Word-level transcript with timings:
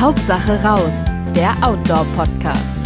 Hauptsache 0.00 0.62
raus, 0.62 1.06
der 1.34 1.56
Outdoor-Podcast. 1.60 2.78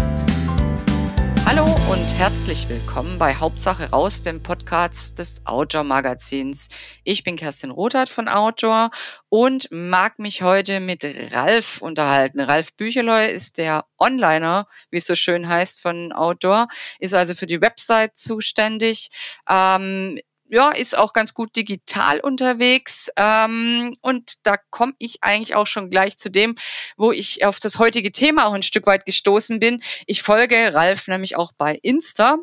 Hallo 1.44 1.66
und 1.92 2.18
herzlich 2.18 2.70
willkommen 2.70 3.18
bei 3.18 3.34
Hauptsache 3.34 3.90
raus, 3.90 4.22
dem 4.22 4.42
Podcast 4.42 5.18
des 5.18 5.44
Outdoor 5.44 5.84
Magazins. 5.84 6.70
Ich 7.04 7.22
bin 7.22 7.36
Kerstin 7.36 7.70
Rothart 7.70 8.08
von 8.08 8.28
Outdoor 8.28 8.90
und 9.28 9.68
mag 9.70 10.18
mich 10.18 10.40
heute 10.40 10.80
mit 10.80 11.04
Ralf 11.04 11.82
unterhalten. 11.82 12.40
Ralf 12.40 12.72
Bücheloy 12.78 13.30
ist 13.30 13.58
der 13.58 13.84
Onliner, 13.98 14.66
wie 14.90 14.96
es 14.96 15.04
so 15.04 15.14
schön 15.14 15.46
heißt, 15.46 15.82
von 15.82 16.12
Outdoor, 16.12 16.68
ist 16.98 17.12
also 17.12 17.34
für 17.34 17.46
die 17.46 17.60
Website 17.60 18.16
zuständig. 18.16 19.10
Ähm, 19.46 20.18
ja, 20.52 20.70
ist 20.70 20.96
auch 20.96 21.14
ganz 21.14 21.32
gut 21.32 21.56
digital 21.56 22.20
unterwegs. 22.20 23.08
Ähm, 23.16 23.94
und 24.02 24.46
da 24.46 24.56
komme 24.68 24.92
ich 24.98 25.22
eigentlich 25.22 25.54
auch 25.54 25.66
schon 25.66 25.88
gleich 25.88 26.18
zu 26.18 26.30
dem, 26.30 26.56
wo 26.98 27.10
ich 27.10 27.42
auf 27.46 27.58
das 27.58 27.78
heutige 27.78 28.12
Thema 28.12 28.44
auch 28.44 28.52
ein 28.52 28.62
Stück 28.62 28.86
weit 28.86 29.06
gestoßen 29.06 29.60
bin. 29.60 29.82
Ich 30.06 30.22
folge 30.22 30.74
Ralf 30.74 31.08
nämlich 31.08 31.36
auch 31.36 31.52
bei 31.56 31.78
Insta 31.82 32.36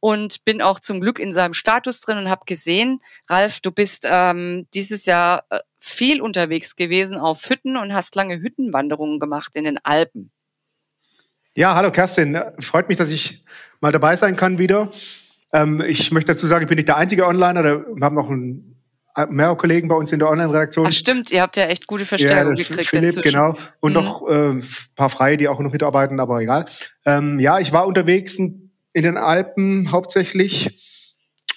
und 0.00 0.44
bin 0.44 0.60
auch 0.60 0.80
zum 0.80 1.00
Glück 1.00 1.20
in 1.20 1.30
seinem 1.30 1.54
Status 1.54 2.00
drin 2.00 2.18
und 2.18 2.28
habe 2.28 2.42
gesehen, 2.46 2.98
Ralf, 3.30 3.60
du 3.60 3.70
bist 3.70 4.08
ähm, 4.10 4.66
dieses 4.74 5.06
Jahr 5.06 5.44
äh, 5.50 5.60
viel 5.78 6.20
unterwegs 6.20 6.74
gewesen 6.74 7.16
auf 7.16 7.48
Hütten 7.48 7.76
und 7.76 7.94
hast 7.94 8.16
lange 8.16 8.40
Hüttenwanderungen 8.40 9.20
gemacht 9.20 9.54
in 9.54 9.62
den 9.62 9.78
Alpen. 9.84 10.32
Ja, 11.54 11.76
hallo 11.76 11.92
Kerstin. 11.92 12.40
Freut 12.58 12.88
mich, 12.88 12.98
dass 12.98 13.10
ich 13.10 13.44
mal 13.80 13.92
dabei 13.92 14.16
sein 14.16 14.34
kann 14.34 14.58
wieder. 14.58 14.90
Ähm, 15.52 15.82
ich 15.86 16.10
möchte 16.12 16.32
dazu 16.32 16.46
sagen, 16.46 16.62
ich 16.62 16.68
bin 16.68 16.76
nicht 16.76 16.88
der 16.88 16.96
einzige 16.96 17.26
Onliner. 17.26 17.64
Wir 17.64 17.84
haben 18.00 18.14
noch 18.14 18.30
ein, 18.30 18.72
mehrere 19.28 19.56
Kollegen 19.56 19.88
bei 19.88 19.94
uns 19.94 20.12
in 20.12 20.18
der 20.18 20.30
Online-Redaktion. 20.30 20.86
Ach 20.86 20.92
stimmt, 20.92 21.30
ihr 21.30 21.42
habt 21.42 21.56
ja 21.56 21.64
echt 21.64 21.86
gute 21.86 22.06
Verstärkung 22.06 22.54
ja, 22.54 22.62
gekriegt. 22.62 22.88
Philipp, 22.88 23.16
inzwischen. 23.16 23.32
genau. 23.32 23.54
Und 23.80 23.92
mhm. 23.92 23.98
noch 23.98 24.28
äh, 24.28 24.50
ein 24.50 24.64
paar 24.96 25.10
Freie, 25.10 25.36
die 25.36 25.48
auch 25.48 25.60
noch 25.60 25.72
mitarbeiten, 25.72 26.20
aber 26.20 26.40
egal. 26.40 26.64
Ähm, 27.04 27.38
ja, 27.38 27.58
ich 27.58 27.72
war 27.72 27.86
unterwegs 27.86 28.36
in 28.36 28.70
den 28.94 29.16
Alpen 29.16 29.92
hauptsächlich 29.92 30.70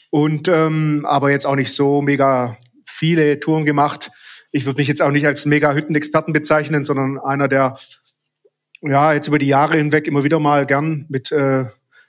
und 0.09 0.47
ähm, 0.47 1.05
aber 1.07 1.31
jetzt 1.31 1.45
auch 1.45 1.55
nicht 1.55 1.73
so 1.73 2.02
mega 2.02 2.57
viele 2.85 3.39
Touren 3.39 3.65
gemacht. 3.65 4.11
Ich 4.52 4.65
würde 4.65 4.77
mich 4.77 4.87
jetzt 4.87 5.02
auch 5.02 5.11
nicht 5.11 5.25
als 5.25 5.45
mega 5.45 5.73
Hüttenexperten 5.73 6.33
bezeichnen, 6.33 6.85
sondern 6.85 7.19
einer, 7.19 7.47
der 7.47 7.77
ja 8.81 9.13
jetzt 9.13 9.27
über 9.27 9.37
die 9.37 9.47
Jahre 9.47 9.77
hinweg 9.77 10.07
immer 10.07 10.23
wieder 10.23 10.39
mal 10.39 10.65
gern 10.65 11.05
mit 11.09 11.31
äh, 11.31 11.65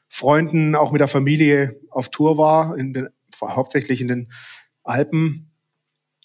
Freunden, 0.09 0.75
auch 0.75 0.93
mit 0.93 1.01
der 1.01 1.09
Familie 1.09 1.81
auf 1.91 2.11
Tour 2.11 2.39
war, 2.39 2.77
in 2.77 2.93
den, 2.93 3.09
hauptsächlich 3.43 4.01
in 4.01 4.09
den 4.09 4.33
Alpen. 4.85 5.51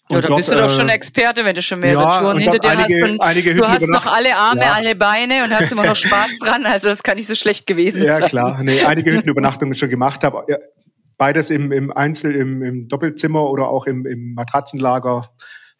Und 0.09 0.15
ja, 0.15 0.27
da 0.27 0.35
bist 0.35 0.51
du 0.51 0.55
doch 0.55 0.69
schon 0.69 0.89
äh, 0.89 0.93
Experte, 0.93 1.45
wenn 1.45 1.55
du 1.55 1.61
schon 1.61 1.79
mehrere 1.79 2.03
ja, 2.03 2.19
Touren 2.19 2.37
hinter 2.37 2.57
dir 2.57 2.69
einige, 2.69 3.01
hast. 3.01 3.09
Und 3.11 3.21
einige 3.21 3.55
du 3.55 3.67
hast 3.67 3.87
noch 3.87 4.05
alle 4.05 4.35
Arme, 4.35 4.61
ja. 4.61 4.73
alle 4.73 4.95
Beine 4.95 5.43
und 5.43 5.51
hast 5.51 5.71
immer 5.71 5.85
noch 5.85 5.95
Spaß 5.97 6.39
dran. 6.39 6.65
Also 6.65 6.89
das 6.89 7.01
kann 7.03 7.15
nicht 7.15 7.27
so 7.27 7.35
schlecht 7.35 7.65
gewesen 7.65 8.03
ja, 8.03 8.13
sein. 8.13 8.21
Ja 8.21 8.27
klar, 8.27 8.63
nee, 8.63 8.83
einige 8.83 9.13
Hüttenübernachtungen 9.13 9.73
schon 9.73 9.89
gemacht 9.89 10.23
habe. 10.23 10.45
Beides 11.17 11.49
im, 11.49 11.71
im 11.71 11.91
Einzel, 11.91 12.35
im, 12.35 12.61
im 12.61 12.87
Doppelzimmer 12.87 13.49
oder 13.49 13.69
auch 13.69 13.85
im, 13.85 14.05
im 14.05 14.33
Matratzenlager 14.33 15.29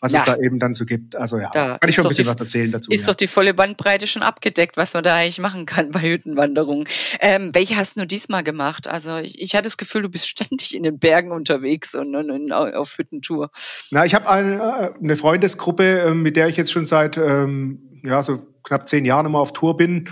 was 0.02 0.14
ja. 0.14 0.20
es 0.20 0.26
da 0.26 0.36
eben 0.38 0.58
dann 0.60 0.74
so 0.74 0.86
gibt. 0.86 1.16
Also 1.16 1.38
ja, 1.38 1.52
da 1.54 1.78
kann 1.78 1.90
ich 1.90 1.96
schon 1.96 2.06
ein 2.06 2.10
bisschen 2.10 2.26
die, 2.26 2.30
was 2.30 2.40
erzählen 2.40 2.72
dazu. 2.72 2.92
Ist 2.92 3.02
ja. 3.02 3.08
doch 3.08 3.16
die 3.16 3.28
volle 3.28 3.54
Bandbreite 3.54 4.08
schon 4.08 4.24
abgedeckt, 4.24 4.76
was 4.76 4.96
man 4.96 5.04
da 5.04 5.16
eigentlich 5.16 5.40
machen 5.40 5.68
kann 5.68 5.92
bei 5.92 6.02
Hüttenwanderungen. 6.02 6.88
Ähm, 7.20 7.52
welche 7.54 7.78
hast 7.78 8.00
du 8.00 8.08
diesmal 8.08 8.44
gemacht? 8.44 8.88
Also 8.88 9.18
ich, 9.18 9.40
ich 9.40 9.54
hatte 9.54 9.66
das 9.66 9.78
Gefühl, 9.78 10.02
du 10.02 10.10
bist 10.10 10.28
ständig 10.30 10.76
in 10.76 10.82
den 10.84 10.98
Bergen 10.98 11.32
unterwegs 11.32 11.94
und, 11.94 12.16
und, 12.16 12.32
und 12.32 12.52
auf 12.52 12.98
Hüttentour. 12.98 13.52
Na, 13.92 14.04
ich 14.04 14.16
habe 14.16 14.28
eine, 14.28 14.56
äh, 14.56 14.90
eine 15.00 15.16
Freundesgruppe, 15.16 16.00
ähm, 16.08 16.24
mit 16.24 16.36
der 16.36 16.48
ich 16.48 16.58
jetzt 16.58 16.72
schon 16.72 16.88
seit 16.88 17.18
ähm, 17.18 18.02
ja 18.04 18.24
so 18.24 18.44
knapp 18.64 18.90
zehn 18.90 19.06
Jahren 19.06 19.28
immer 19.28 19.40
auf 19.40 19.54
Tour 19.54 19.78
bin. 19.78 20.10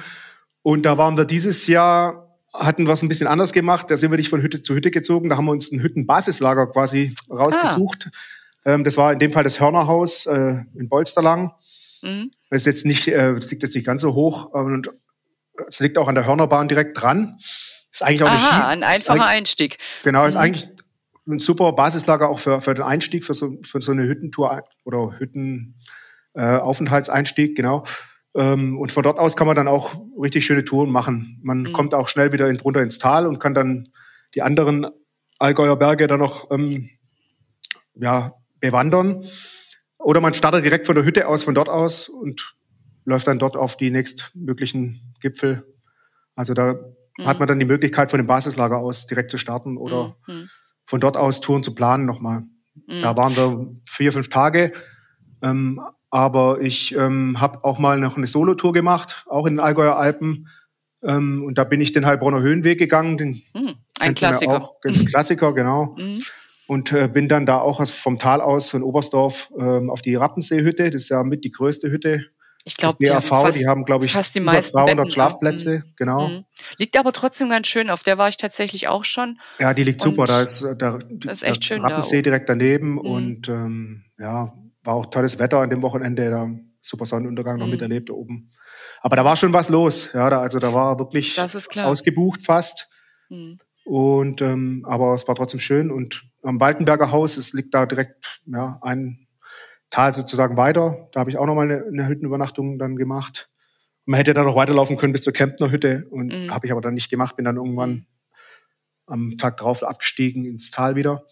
Und 0.62 0.86
da 0.86 1.00
waren 1.00 1.18
wir 1.18 1.26
dieses 1.26 1.66
Jahr 1.66 2.28
hatten 2.54 2.88
wir 2.88 2.94
es 2.94 3.02
ein 3.04 3.10
bisschen 3.10 3.28
anders 3.28 3.54
gemacht. 3.54 3.92
Da 3.92 3.98
sind 3.98 4.12
wir 4.12 4.18
nicht 4.18 4.30
von 4.30 4.42
Hütte 4.42 4.62
zu 4.62 4.74
Hütte 4.74 4.92
gezogen. 4.92 5.30
Da 5.30 5.38
haben 5.38 5.46
wir 5.46 5.52
uns 5.52 5.72
ein 5.72 5.82
Hüttenbasislager 5.82 6.68
quasi 6.68 7.14
rausgesucht. 7.30 8.10
Ah. 8.12 8.18
Ähm, 8.66 8.84
das 8.84 8.98
war 8.98 9.14
in 9.14 9.20
dem 9.20 9.32
Fall 9.32 9.44
das 9.44 9.60
Hörnerhaus 9.60 10.26
äh, 10.26 10.64
in 10.76 10.90
Bolsterlang. 10.90 11.54
Mhm. 12.02 12.32
Das 12.50 12.62
ist 12.62 12.66
jetzt 12.66 12.86
nicht, 12.86 13.08
äh, 13.08 13.32
liegt 13.32 13.64
jetzt 13.64 13.76
nicht 13.76 13.86
ganz 13.86 14.02
so 14.02 14.14
hoch 14.14 14.46
und 14.54 14.90
es 15.68 15.80
liegt 15.80 15.98
auch 15.98 16.08
an 16.08 16.16
der 16.16 16.26
Hörnerbahn 16.26 16.68
direkt 16.68 17.02
dran. 17.02 17.36
Ist 17.38 18.04
eigentlich 18.04 18.24
auch 18.24 18.30
Aha, 18.30 18.68
ein 18.68 18.84
einfacher 18.84 19.26
Einstieg. 19.26 19.78
Genau, 20.04 20.26
ist 20.26 20.36
mhm. 20.36 20.42
eigentlich 20.42 20.68
ein 21.28 21.40
super 21.40 21.74
Basislager 21.74 22.30
auch 22.30 22.40
für, 22.40 22.62
für 22.62 22.74
den 22.74 22.84
Einstieg, 22.84 23.24
für 23.24 23.34
so, 23.34 23.58
für 23.64 23.82
so 23.82 23.92
eine 23.92 24.04
Hüttentour 24.04 24.64
oder 24.86 25.20
Hüttenaufenthaltseinstieg, 25.20 27.52
äh, 27.52 27.54
genau. 27.54 27.84
Ähm, 28.36 28.78
und 28.78 28.92
von 28.92 29.04
dort 29.04 29.20
aus 29.20 29.36
kann 29.36 29.48
man 29.48 29.56
dann 29.56 29.68
auch 29.68 30.00
richtig 30.22 30.46
schöne 30.46 30.64
Touren 30.64 30.92
machen. 30.92 31.40
Man 31.44 31.62
mhm. 31.62 31.74
kommt 31.74 31.94
auch 31.94 32.08
schnell 32.08 32.32
wieder 32.32 32.50
in, 32.50 32.60
runter 32.60 32.82
ins 32.82 33.00
Tal 33.00 33.28
und 33.28 33.40
kann 33.40 33.54
dann 33.54 33.84
die 34.36 34.42
anderen 34.42 34.88
Allgäuer 35.40 35.78
Berge 35.78 36.08
dann 36.08 36.20
noch 36.20 36.52
ähm, 36.52 36.90
ja, 37.96 38.34
bewandern. 38.60 39.24
Oder 39.98 40.22
man 40.22 40.34
startet 40.34 40.64
direkt 40.64 40.86
von 40.86 40.96
der 40.96 41.04
Hütte 41.04 41.28
aus, 41.28 41.44
von 41.44 41.56
dort 41.56 41.70
aus 41.70 42.10
und 42.10 42.56
läuft 43.06 43.28
dann 43.28 43.40
dort 43.40 43.58
auf 43.58 43.76
die 43.76 43.92
nächstmöglichen 43.92 45.16
Gipfel. 45.20 45.66
Also 46.36 46.54
da 46.54 46.76
mhm. 47.18 47.28
hat 47.28 47.40
man 47.40 47.48
dann 47.48 47.60
die 47.60 47.66
Möglichkeit, 47.66 48.10
von 48.12 48.20
dem 48.20 48.28
Basislager 48.28 48.78
aus 48.78 49.08
direkt 49.08 49.32
zu 49.32 49.38
starten 49.38 49.78
oder 49.78 50.16
mhm. 50.28 50.50
von 50.86 51.02
dort 51.02 51.18
aus 51.18 51.42
Touren 51.42 51.64
zu 51.64 51.76
planen 51.76 52.06
nochmal. 52.06 52.44
Mhm. 52.88 53.00
Da 53.02 53.18
waren 53.18 53.36
wir 53.36 53.76
vier, 53.86 54.12
fünf 54.14 54.30
Tage. 54.30 54.72
Ähm, 55.42 55.82
aber 56.10 56.62
ich 56.62 56.96
ähm, 56.96 57.40
habe 57.40 57.64
auch 57.64 57.78
mal 57.78 58.00
noch 58.00 58.18
eine 58.18 58.26
Solotour 58.28 58.74
gemacht, 58.74 59.26
auch 59.30 59.46
in 59.46 59.56
den 59.56 59.60
Allgäuer 59.60 59.98
Alpen. 59.98 60.48
Ähm, 61.04 61.44
und 61.44 61.58
da 61.58 61.66
bin 61.66 61.82
ich 61.82 61.92
den 61.92 62.06
Heilbronner 62.06 62.40
Höhenweg 62.40 62.80
gegangen. 62.80 63.18
Den 63.18 63.42
mhm. 63.54 63.76
Ein 64.00 64.16
Klassiker. 64.16 64.64
Auch, 64.64 64.76
ein 64.86 65.06
Klassiker, 65.06 65.54
genau. 65.54 65.96
Mhm 65.98 66.22
und 66.70 66.92
äh, 66.92 67.08
bin 67.08 67.28
dann 67.28 67.48
da 67.48 67.58
auch 67.58 67.84
vom 67.88 68.20
Tal 68.20 68.42
aus 68.42 68.70
von 68.70 68.84
Oberstdorf 68.84 69.52
ähm, 69.60 69.90
auf 69.90 70.04
die 70.04 70.14
Rappenseehütte. 70.14 70.92
Das 70.92 71.02
ist 71.02 71.10
ja 71.10 71.24
mit 71.24 71.44
die 71.44 71.50
größte 71.50 71.90
Hütte. 71.90 72.28
Ich 72.64 72.78
glaube, 72.78 72.96
die 73.00 73.06
DAV, 73.06 73.26
fast, 73.26 73.60
die 73.60 73.66
haben, 73.66 73.86
glaube 73.86 74.06
ich, 74.06 74.12
fast 74.12 74.36
die 74.36 74.40
über 74.40 74.62
200 74.62 74.96
Betten 74.96 75.10
Schlafplätze, 75.10 75.84
auch. 75.84 75.96
genau. 75.96 76.28
Mhm. 76.28 76.46
Liegt 76.78 76.96
aber 76.96 77.12
trotzdem 77.12 77.50
ganz 77.50 77.66
schön. 77.66 77.90
Auf 77.90 78.04
der 78.04 78.20
war 78.20 78.30
ich 78.30 78.38
tatsächlich 78.38 78.88
auch 78.88 79.04
schon. 79.04 79.40
Ja, 79.60 79.74
die 79.74 79.84
liegt 79.84 80.06
und 80.06 80.12
super. 80.12 80.28
Da 80.28 80.42
ist, 80.44 80.64
da, 80.78 81.00
das 81.10 81.42
ist 81.42 81.44
echt 81.44 81.66
schön. 81.66 81.82
Rappensee 81.82 82.18
da 82.18 82.22
direkt 82.22 82.50
daneben 82.50 82.92
mhm. 82.92 82.98
und 83.00 83.50
ähm, 83.50 84.04
ja, 84.20 84.54
war 84.84 84.94
auch 84.94 85.08
tolles 85.08 85.40
Wetter 85.40 85.58
an 85.58 85.72
dem 85.72 85.82
Wochenende. 85.82 86.30
Da 86.30 86.52
super 86.82 87.06
Sonnenuntergang 87.06 87.58
noch 87.58 87.66
mhm. 87.66 87.72
miterlebt 87.72 88.10
da 88.10 88.14
oben. 88.14 88.52
Aber 89.02 89.16
da 89.16 89.26
war 89.26 89.36
schon 89.36 89.54
was 89.54 89.70
los. 89.70 90.12
Ja, 90.14 90.30
da, 90.30 90.40
also 90.40 90.60
da 90.60 90.72
war 90.72 91.00
wirklich 91.00 91.36
ausgebucht 91.78 92.46
fast. 92.46 92.90
Mhm. 93.30 93.58
Und 93.86 94.44
ähm, 94.44 94.86
aber 94.88 95.16
es 95.16 95.28
war 95.28 95.34
trotzdem 95.34 95.60
schön 95.60 95.90
und 95.90 96.29
am 96.44 96.60
Waltenberger 96.60 97.12
Haus, 97.12 97.38
es 97.38 97.54
liegt 97.54 97.74
da 97.74 97.86
direkt 97.86 98.42
ja, 98.46 98.78
ein 98.82 99.28
Tal 99.90 100.14
sozusagen 100.14 100.58
weiter. 100.58 101.10
Da 101.12 101.22
habe 101.22 101.30
ich 101.30 101.38
auch 101.38 101.46
nochmal 101.46 101.72
eine, 101.72 101.86
eine 101.86 102.08
Hüttenübernachtung 102.08 102.78
dann 102.78 102.96
gemacht. 102.96 103.50
man 104.06 104.18
hätte 104.18 104.34
dann 104.34 104.46
noch 104.46 104.56
weiterlaufen 104.56 104.98
können 104.98 105.14
bis 105.14 105.22
zur 105.22 105.34
Kemptner 105.34 105.72
Hütte 105.72 106.08
und 106.10 106.28
mhm. 106.28 106.52
habe 106.52 106.66
ich 106.66 106.72
aber 106.72 106.82
dann 106.82 106.94
nicht 106.94 107.10
gemacht, 107.10 107.36
bin 107.36 107.46
dann 107.46 107.58
irgendwann 107.58 107.92
mhm. 107.92 108.06
am 109.08 109.38
Tag 109.38 109.58
drauf 109.58 109.84
abgestiegen 109.84 110.46
ins 110.46 110.72
Tal 110.72 110.96
wieder. 110.96 111.26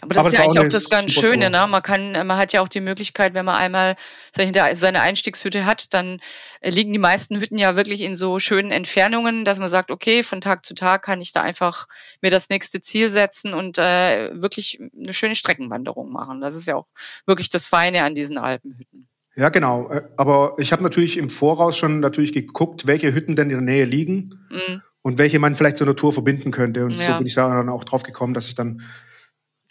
Aber 0.00 0.14
das 0.14 0.20
Aber 0.20 0.28
ist 0.28 0.34
ja 0.34 0.42
eigentlich 0.42 0.58
auch 0.60 0.68
das 0.68 0.88
ganz 0.88 1.12
Schöne, 1.12 1.50
ne? 1.50 1.66
Man 1.66 1.82
kann, 1.82 2.12
man 2.12 2.36
hat 2.36 2.52
ja 2.52 2.60
auch 2.60 2.68
die 2.68 2.80
Möglichkeit, 2.80 3.34
wenn 3.34 3.44
man 3.44 3.56
einmal 3.56 3.96
seine 4.32 5.00
Einstiegshütte 5.00 5.66
hat, 5.66 5.92
dann 5.94 6.20
äh, 6.60 6.70
liegen 6.70 6.92
die 6.92 6.98
meisten 6.98 7.40
Hütten 7.40 7.58
ja 7.58 7.76
wirklich 7.76 8.00
in 8.02 8.14
so 8.14 8.38
schönen 8.38 8.70
Entfernungen, 8.70 9.44
dass 9.44 9.58
man 9.58 9.68
sagt, 9.68 9.90
okay, 9.90 10.22
von 10.22 10.40
Tag 10.40 10.64
zu 10.64 10.74
Tag 10.74 11.02
kann 11.02 11.20
ich 11.20 11.32
da 11.32 11.42
einfach 11.42 11.86
mir 12.20 12.30
das 12.30 12.48
nächste 12.48 12.80
Ziel 12.80 13.10
setzen 13.10 13.54
und 13.54 13.78
äh, 13.78 14.30
wirklich 14.34 14.80
eine 14.96 15.14
schöne 15.14 15.34
Streckenwanderung 15.34 16.12
machen. 16.12 16.40
Das 16.40 16.54
ist 16.54 16.66
ja 16.66 16.76
auch 16.76 16.86
wirklich 17.26 17.50
das 17.50 17.66
Feine 17.66 18.04
an 18.04 18.14
diesen 18.14 18.38
Alpenhütten. 18.38 19.08
Ja, 19.34 19.48
genau. 19.48 19.90
Äh, 19.90 20.02
aber 20.16 20.54
ich 20.58 20.72
habe 20.72 20.82
natürlich 20.82 21.16
im 21.16 21.30
Voraus 21.30 21.76
schon 21.76 22.00
natürlich 22.00 22.32
geguckt, 22.32 22.86
welche 22.86 23.14
Hütten 23.14 23.36
denn 23.36 23.50
in 23.50 23.64
der 23.64 23.74
Nähe 23.74 23.84
liegen 23.84 24.46
mhm. 24.50 24.82
und 25.02 25.18
welche 25.18 25.38
man 25.38 25.56
vielleicht 25.56 25.78
zur 25.78 25.86
Natur 25.86 26.12
verbinden 26.12 26.50
könnte. 26.50 26.84
Und 26.84 27.00
ja. 27.00 27.12
so 27.12 27.18
bin 27.18 27.26
ich 27.26 27.34
da 27.34 27.48
dann 27.48 27.68
auch 27.68 27.84
drauf 27.84 28.02
gekommen, 28.02 28.34
dass 28.34 28.48
ich 28.48 28.54
dann 28.54 28.82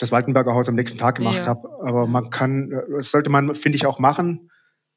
das 0.02 0.12
Waltenberger 0.12 0.56
Haus 0.56 0.68
am 0.68 0.76
nächsten 0.76 0.98
Tag 0.98 1.16
gemacht 1.16 1.46
ja. 1.46 1.48
habe. 1.48 1.70
Aber 1.84 2.08
man 2.08 2.32
kann, 2.32 2.72
das 2.96 3.12
sollte 3.12 3.30
man, 3.30 3.54
finde 3.54 3.76
ich, 3.76 3.86
auch 3.86 4.00
machen. 4.00 4.50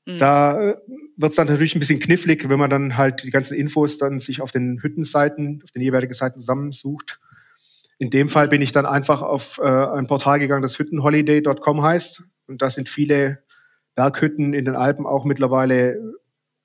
Mhm. 0.06 0.18
Da 0.18 0.70
äh, 0.70 0.76
wird 1.16 1.30
es 1.30 1.36
dann 1.36 1.46
natürlich 1.46 1.76
ein 1.76 1.80
bisschen 1.80 2.00
knifflig, 2.00 2.48
wenn 2.48 2.58
man 2.58 2.70
dann 2.70 2.96
halt 2.96 3.22
die 3.22 3.30
ganzen 3.30 3.54
Infos 3.54 3.98
dann 3.98 4.18
sich 4.18 4.40
auf 4.40 4.50
den 4.50 4.80
Hüttenseiten, 4.82 5.60
auf 5.62 5.70
den 5.72 5.82
jeweiligen 5.82 6.14
Seiten 6.14 6.40
zusammensucht. 6.40 7.20
In 7.98 8.10
dem 8.10 8.30
Fall 8.30 8.48
bin 8.48 8.62
ich 8.62 8.72
dann 8.72 8.86
einfach 8.86 9.20
auf 9.20 9.60
äh, 9.62 9.66
ein 9.66 10.06
Portal 10.06 10.38
gegangen, 10.38 10.62
das 10.62 10.78
hüttenholiday.com 10.78 11.82
heißt. 11.82 12.24
Und 12.46 12.62
da 12.62 12.70
sind 12.70 12.88
viele 12.88 13.42
Berghütten 13.94 14.54
in 14.54 14.64
den 14.64 14.74
Alpen 14.74 15.06
auch 15.06 15.26
mittlerweile 15.26 16.00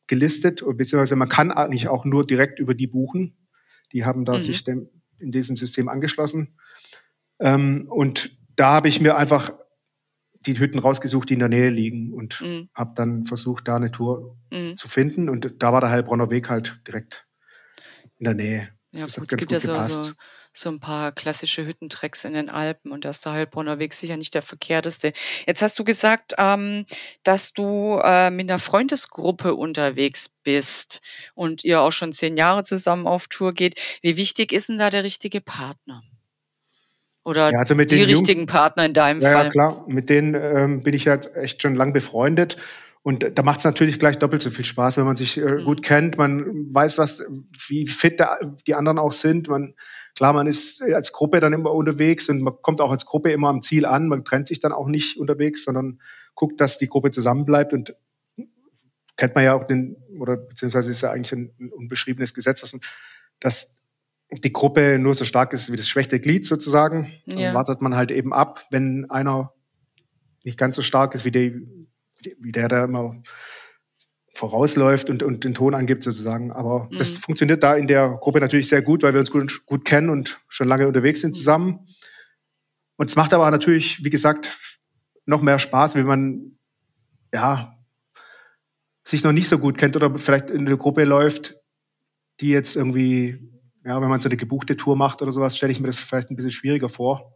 gelistet. 0.07 0.63
Beziehungsweise 0.65 1.18
man 1.18 1.30
kann 1.30 1.51
eigentlich 1.51 1.89
auch 1.89 2.06
nur 2.06 2.25
direkt 2.25 2.59
über 2.59 2.74
die 2.74 2.88
buchen. 2.88 3.38
Die 3.91 4.06
haben 4.06 4.24
da 4.24 4.36
mhm. 4.36 4.39
sich 4.39 4.63
dem, 4.63 4.89
in 5.19 5.31
diesem 5.33 5.57
System 5.57 5.89
angeschlossen. 5.89 6.56
Ähm, 7.39 7.88
und 7.89 8.31
da 8.56 8.74
habe 8.74 8.89
ich 8.89 9.00
mir 9.00 9.18
einfach 9.18 9.53
die 10.45 10.57
Hütten 10.57 10.80
rausgesucht, 10.80 11.30
die 11.30 11.33
in 11.33 11.39
der 11.39 11.50
Nähe 11.50 11.69
liegen 11.69 12.13
und 12.13 12.41
mhm. 12.41 12.69
habe 12.74 12.94
dann 12.95 13.25
versucht, 13.25 13.68
da 13.68 13.75
eine 13.75 13.91
Tour 13.91 14.38
mhm. 14.51 14.77
zu 14.77 14.88
finden. 14.88 15.30
Und 15.30 15.56
da 15.59 15.74
war 15.74 15.81
der 15.81 15.89
Heilbronner 15.89 16.30
Weg 16.30 16.50
halt 16.50 16.81
direkt 16.88 17.27
in 18.18 18.25
der 18.25 18.33
Nähe. 18.33 18.69
Ja, 18.91 19.01
das 19.03 19.15
gut, 19.15 19.24
hat 19.24 19.30
ganz 19.30 19.44
es 19.44 19.47
gibt 19.50 19.62
gut 19.62 19.69
ja 19.69 19.83
so, 19.83 20.03
so, 20.03 20.12
so, 20.51 20.69
ein 20.69 20.80
paar 20.80 21.12
klassische 21.12 21.65
Hüttentrecks 21.65 22.25
in 22.25 22.33
den 22.33 22.50
Alpen 22.50 22.91
und 22.91 23.06
da 23.06 23.09
ist 23.09 23.24
der 23.24 23.33
Heilbronner 23.33 23.77
Weg 23.77 23.94
sicher 23.94 24.18
nicht 24.18 24.33
der 24.33 24.41
verkehrteste. 24.41 25.13
Jetzt 25.45 25.62
hast 25.62 25.77
du 25.77 25.83
gesagt, 25.83 26.33
ähm, 26.39 26.86
dass 27.24 27.53
du 27.53 28.00
äh, 28.03 28.31
mit 28.31 28.50
einer 28.50 28.57
Freundesgruppe 28.57 29.53
unterwegs 29.53 30.33
bist 30.44 31.01
und 31.36 31.63
ihr 31.63 31.81
auch 31.81 31.91
schon 31.91 32.13
zehn 32.13 32.36
Jahre 32.36 32.63
zusammen 32.63 33.06
auf 33.06 33.27
Tour 33.27 33.53
geht. 33.53 33.80
Wie 34.01 34.18
wichtig 34.18 34.51
ist 34.51 34.69
denn 34.69 34.80
da 34.80 34.89
der 34.89 35.03
richtige 35.03 35.39
Partner? 35.39 36.01
Oder 37.30 37.52
ja, 37.52 37.60
also 37.60 37.76
die 37.76 37.81
richtigen 38.02 38.40
Jungs, 38.40 38.52
Partner 38.52 38.86
in 38.86 38.94
deinem 38.96 39.22
ja, 39.22 39.31
Fall? 39.31 39.46
Ja, 39.46 39.50
klar. 39.52 39.86
Mit 39.88 40.10
denen 40.10 40.34
ähm, 40.34 40.81
bin 40.81 40.96
ich 40.96 41.08
halt 41.08 41.31
echt 41.36 41.62
schon 41.62 41.76
lang 41.76 41.94
befreundet. 41.94 42.58
Und 43.04 43.38
da 43.38 43.44
macht 43.44 43.60
es 43.60 43.66
natürlich 43.66 44.00
gleich 44.00 44.18
doppelt 44.18 44.42
so 44.42 44.50
viel 44.50 44.66
Spaß, 44.66 44.98
wenn 44.98 45.06
man 45.06 45.16
sich 45.16 45.38
äh, 45.38 45.42
mhm. 45.42 45.66
gut 45.66 45.84
kennt. 45.84 46.18
Man 46.18 46.74
weiß, 46.74 46.98
was, 46.98 47.24
wie 47.68 47.86
fit 47.86 48.20
da 48.20 48.40
die 48.66 48.74
anderen 48.74 48.98
auch 48.98 49.12
sind. 49.12 49.48
Man, 49.48 49.76
klar, 50.16 50.34
man 50.34 50.48
ist 50.48 50.81
als 50.81 51.14
Gruppe 51.14 51.40
dann 51.40 51.54
immer 51.54 51.72
unterwegs 51.72 52.30
und 52.30 52.42
man 52.42 52.56
kommt 52.64 52.81
auch 52.81 52.90
als 52.90 53.06
Gruppe 53.06 53.32
immer 53.32 53.50
am 53.50 53.62
Ziel 53.62 53.86
an. 53.86 54.08
Man 54.08 54.25
trennt 54.25 54.48
sich 54.48 54.60
dann 54.60 54.72
auch 54.72 54.88
nicht 54.88 55.20
unterwegs, 55.20 55.64
sondern 55.64 56.02
guckt, 56.34 56.60
dass 56.60 56.80
die 56.80 56.88
Gruppe 56.88 57.12
zusammenbleibt. 57.12 57.74
Und 57.74 57.96
kennt 59.18 59.36
man 59.36 59.44
ja 59.44 59.54
auch 59.54 59.66
den, 59.66 59.98
oder 60.20 60.36
beziehungsweise 60.36 60.90
ist 60.90 61.02
ja 61.02 61.12
eigentlich 61.12 61.34
ein, 61.34 61.54
ein 61.60 61.72
unbeschriebenes 61.72 62.34
Gesetz, 62.34 62.62
dass, 62.62 62.75
dass 63.40 63.79
die 64.31 64.54
Gruppe 64.54 65.00
nur 65.00 65.16
so 65.16 65.26
stark 65.26 65.54
ist 65.54 65.72
wie 65.72 65.76
das 65.76 65.88
schwächte 65.88 66.20
Glied 66.20 66.46
sozusagen. 66.46 67.12
Ja. 67.26 67.36
Dann 67.36 67.56
wartet 67.56 67.81
man 67.81 67.96
halt 67.96 68.12
eben 68.12 68.34
ab, 68.34 68.66
wenn 68.70 69.10
einer 69.10 69.54
nicht 70.44 70.58
ganz 70.58 70.76
so 70.76 70.81
stark 70.81 71.16
ist 71.16 71.26
wie, 71.26 71.31
die, 71.31 71.88
wie 72.40 72.52
der, 72.52 72.68
der 72.68 72.84
immer 72.84 73.22
vorausläuft 74.34 75.10
und, 75.10 75.24
und 75.24 75.44
den 75.44 75.54
Ton 75.54 75.74
angibt 75.74 76.04
sozusagen. 76.04 76.52
Aber 76.52 76.88
mhm. 76.92 76.98
das 76.98 77.14
funktioniert 77.14 77.64
da 77.64 77.76
in 77.76 77.88
der 77.88 78.18
Gruppe 78.22 78.40
natürlich 78.40 78.70
sehr 78.70 78.81
gut, 78.81 79.04
weil 79.04 79.14
wir 79.14 79.20
uns 79.20 79.31
gut, 79.31 79.66
gut 79.66 79.84
kennen 79.84 80.10
und 80.10 80.40
schon 80.48 80.68
lange 80.68 80.88
unterwegs 80.88 81.22
sind 81.22 81.36
zusammen. 81.36 81.86
Und 82.96 83.10
es 83.10 83.16
macht 83.16 83.34
aber 83.34 83.50
natürlich, 83.50 84.04
wie 84.04 84.10
gesagt, 84.10 84.58
noch 85.25 85.42
mehr 85.42 85.60
Spaß, 85.60 85.96
wenn 85.96 86.06
man 86.06 86.58
ja 87.34 87.75
sich 89.04 89.24
noch 89.24 89.32
nicht 89.32 89.50
so 89.50 89.58
gut 89.58 89.78
kennt 89.78 89.96
oder 89.96 90.18
vielleicht 90.18 90.50
in 90.50 90.68
eine 90.68 90.78
Gruppe 90.78 91.04
läuft, 91.04 91.56
die 92.42 92.50
jetzt 92.50 92.75
irgendwie 92.75 93.50
ja, 93.86 94.02
wenn 94.02 94.10
man 94.10 94.20
so 94.20 94.30
eine 94.30 94.38
gebuchte 94.38 94.76
Tour 94.76 94.96
macht 94.96 95.22
oder 95.22 95.31
sowas, 95.31 95.58
stelle 95.58 95.72
ich 95.72 95.80
mir 95.80 95.88
das 95.88 96.00
vielleicht 96.00 96.30
ein 96.30 96.36
bisschen 96.36 96.52
schwieriger 96.52 96.90
vor. 96.90 97.34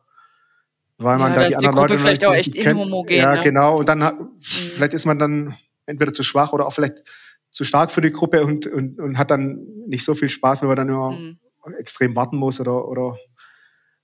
Weil 0.97 1.17
man 1.17 1.33
ja, 1.33 1.39
dann 1.39 1.49
die 1.49 1.55
anderen 1.55 1.75
die 1.75 1.81
Leute 1.81 1.97
vielleicht 1.97 2.25
auch 2.25 2.33
echt 2.33 2.55
inhomogen. 2.55 3.17
Ja, 3.17 3.35
ne? 3.35 3.41
genau. 3.41 3.79
Und 3.79 3.89
dann 3.89 3.99
mhm. 3.99 4.29
vielleicht 4.39 4.93
ist 4.93 5.05
man 5.05 5.17
dann 5.17 5.55
entweder 5.85 6.13
zu 6.13 6.23
schwach 6.23 6.53
oder 6.53 6.67
auch 6.67 6.73
vielleicht 6.73 7.03
zu 7.49 7.63
stark 7.63 7.91
für 7.91 8.01
die 8.01 8.11
Gruppe 8.11 8.43
und, 8.43 8.67
und, 8.67 8.99
und 8.99 9.17
hat 9.17 9.31
dann 9.31 9.65
nicht 9.87 10.03
so 10.03 10.13
viel 10.15 10.29
Spaß, 10.29 10.61
wenn 10.61 10.67
man 10.67 10.77
dann 10.77 10.89
immer 10.89 11.11
mhm. 11.11 11.37
extrem 11.77 12.15
warten 12.15 12.37
muss 12.37 12.59
oder, 12.59 12.87
oder 12.87 13.17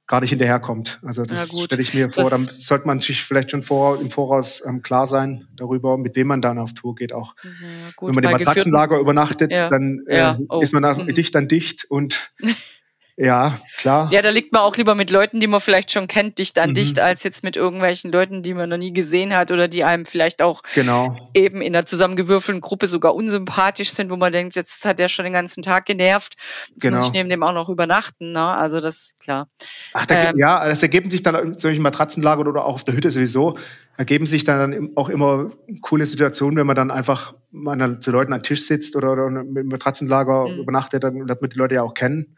gar 0.10 0.22
nicht 0.22 0.32
hinterherkommt. 0.32 1.00
Also 1.04 1.24
das 1.24 1.56
ja, 1.56 1.64
stelle 1.64 1.84
ich 1.84 1.94
mir 1.94 2.10
vor. 2.10 2.32
Das 2.32 2.32
dann 2.32 2.56
sollte 2.60 2.88
man 2.88 3.00
sich 3.00 3.24
vielleicht 3.24 3.52
schon 3.52 3.62
vor, 3.62 4.02
im 4.02 4.10
Voraus 4.10 4.64
ähm, 4.66 4.82
klar 4.82 5.06
sein 5.06 5.48
darüber, 5.56 6.00
mit 6.00 6.16
wem 6.16 6.28
man 6.28 6.42
dann 6.42 6.58
auf 6.58 6.74
Tour 6.74 6.96
geht. 6.96 7.14
Auch 7.14 7.36
ja, 7.44 7.52
gut, 7.96 8.10
wenn 8.10 8.16
man 8.16 8.24
im 8.24 8.32
Matratzenlager 8.32 9.00
übernachtet, 9.00 9.56
ja. 9.56 9.70
dann 9.70 10.02
äh, 10.08 10.34
oh. 10.50 10.62
ist 10.62 10.74
man 10.74 10.82
dann 10.82 11.06
mhm. 11.06 11.14
dicht 11.14 11.36
an 11.36 11.48
dicht 11.48 11.86
und 11.86 12.34
Ja, 13.22 13.60
klar. 13.76 14.08
Ja, 14.12 14.22
da 14.22 14.30
liegt 14.30 14.54
man 14.54 14.62
auch 14.62 14.78
lieber 14.78 14.96
mit 14.96 15.10
Leuten, 15.10 15.42
die 15.42 15.48
man 15.48 15.60
vielleicht 15.60 15.92
schon 15.92 16.08
kennt, 16.08 16.40
dicht 16.40 16.58
an 16.58 16.70
mhm. 16.70 16.76
dicht, 16.76 17.00
als 17.00 17.22
jetzt 17.24 17.44
mit 17.44 17.58
irgendwelchen 17.58 18.14
Leuten, 18.14 18.44
die 18.44 18.54
man 18.54 18.70
noch 18.70 18.78
nie 18.78 18.94
gesehen 18.94 19.36
hat 19.36 19.52
oder 19.52 19.68
die 19.68 19.84
einem 19.84 20.06
vielleicht 20.06 20.42
auch 20.42 20.64
genau. 20.74 21.30
eben 21.34 21.62
in 21.62 21.76
einer 21.76 21.86
zusammengewürfelten 21.86 22.62
Gruppe 22.62 22.88
sogar 22.88 23.14
unsympathisch 23.14 23.92
sind, 23.92 24.10
wo 24.10 24.16
man 24.16 24.32
denkt, 24.32 24.56
jetzt 24.56 24.86
hat 24.86 25.00
der 25.00 25.10
schon 25.10 25.26
den 25.26 25.34
ganzen 25.34 25.62
Tag 25.64 25.86
genervt. 25.86 26.38
Jetzt 26.70 26.82
genau. 26.82 27.00
muss 27.00 27.08
ich 27.08 27.12
neben 27.12 27.28
dem 27.28 27.44
auch 27.44 27.52
noch 27.52 27.68
übernachten. 27.68 28.32
Ne? 28.32 28.42
Also 28.42 28.80
das 28.80 29.16
klar. 29.20 29.50
Ach, 29.94 30.06
da, 30.06 30.30
ähm, 30.30 30.38
ja, 30.38 30.66
das 30.66 30.82
ergeben 30.82 31.12
sich 31.12 31.22
dann 31.22 31.36
in 31.36 31.58
solchen 31.58 31.82
Matratzenlagern 31.82 32.48
oder 32.48 32.64
auch 32.64 32.76
auf 32.76 32.84
der 32.86 32.96
Hütte 32.96 33.12
sowieso, 33.12 33.58
ergeben 33.98 34.28
sich 34.28 34.46
dann 34.46 34.92
auch 34.96 35.10
immer 35.10 35.52
coole 35.82 36.06
Situationen, 36.06 36.56
wenn 36.56 36.68
man 36.68 36.78
dann 36.78 36.90
einfach 36.90 37.34
mal 37.52 38.00
zu 38.00 38.12
Leuten 38.12 38.32
am 38.32 38.44
Tisch 38.44 38.66
sitzt 38.66 38.96
oder, 38.96 39.12
oder 39.12 39.30
mit 39.30 39.70
Matratzenlager 39.70 40.48
mhm. 40.48 40.60
übernachtet, 40.60 41.04
dann 41.04 41.16
lernt 41.16 41.42
man 41.42 41.50
die 41.50 41.58
Leute 41.58 41.76
ja 41.76 41.84
auch 41.84 41.94
kennen. 41.94 42.38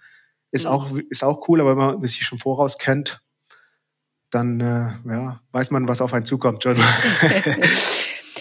Ist, 0.52 0.66
mhm. 0.66 0.72
auch, 0.72 0.90
ist 1.10 1.24
auch 1.24 1.48
cool, 1.48 1.62
aber 1.62 1.72
wenn 1.72 1.78
man 1.78 2.02
sich 2.02 2.26
schon 2.26 2.40
voraus 2.40 2.78
kennt, 2.78 3.22
dann 4.30 4.60
äh, 4.60 5.10
ja, 5.10 5.42
weiß 5.52 5.72
man, 5.72 5.88
was 5.88 6.02
auf 6.02 6.14
einen 6.14 6.26
zukommt 6.26 6.64
schon. 6.64 6.78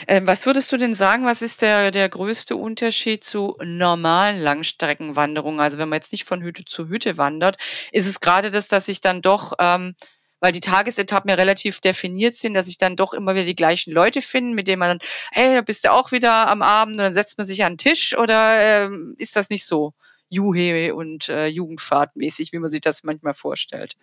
Ähm, 0.07 0.27
was 0.27 0.45
würdest 0.45 0.73
du 0.73 0.77
denn 0.77 0.95
sagen, 0.95 1.25
was 1.25 1.41
ist 1.41 1.63
der, 1.63 1.93
der 1.93 2.09
größte 2.09 2.57
Unterschied 2.57 3.23
zu 3.23 3.57
normalen 3.63 4.41
Langstreckenwanderungen? 4.41 5.61
Also 5.61 5.79
wenn 5.79 5.89
man 5.89 5.99
jetzt 5.99 6.11
nicht 6.11 6.25
von 6.25 6.43
Hütte 6.43 6.65
zu 6.65 6.89
Hütte 6.89 7.17
wandert, 7.17 7.59
ist 7.93 8.09
es 8.09 8.19
gerade 8.19 8.51
das, 8.51 8.67
dass 8.67 8.89
ich 8.89 9.01
dann 9.01 9.23
doch, 9.23 9.53
ähm, 9.61 9.95
weil 10.41 10.51
die 10.51 10.61
Tagesetappen 10.61 11.29
ja 11.29 11.37
relativ 11.37 11.81
definiert 11.81 12.35
sind, 12.35 12.55
dass 12.55 12.67
ich 12.67 12.77
dann 12.77 12.97
doch 12.97 13.13
immer 13.13 13.35
wieder 13.35 13.45
die 13.45 13.55
gleichen 13.55 13.93
Leute 13.93 14.21
finde, 14.21 14.57
mit 14.57 14.67
denen 14.67 14.81
man 14.81 14.99
dann, 14.99 15.09
hey, 15.33 15.55
da 15.55 15.61
bist 15.61 15.85
du 15.85 15.93
auch 15.93 16.11
wieder 16.11 16.49
am 16.49 16.63
Abend 16.63 16.95
und 16.95 17.03
dann 17.03 17.13
setzt 17.13 17.39
man 17.39 17.47
sich 17.47 17.63
an 17.65 17.75
den 17.75 17.79
Tisch 17.79 18.17
oder 18.17 18.59
ähm, 18.61 19.15
ist 19.19 19.37
das 19.37 19.49
nicht 19.49 19.65
so? 19.65 19.93
Juhe 20.31 20.95
und 20.95 21.29
äh, 21.29 21.47
Jugendfahrtmäßig, 21.49 22.53
wie 22.53 22.59
man 22.59 22.71
sich 22.71 22.81
das 22.81 23.03
manchmal 23.05 23.35
vorstellt. 23.35 23.97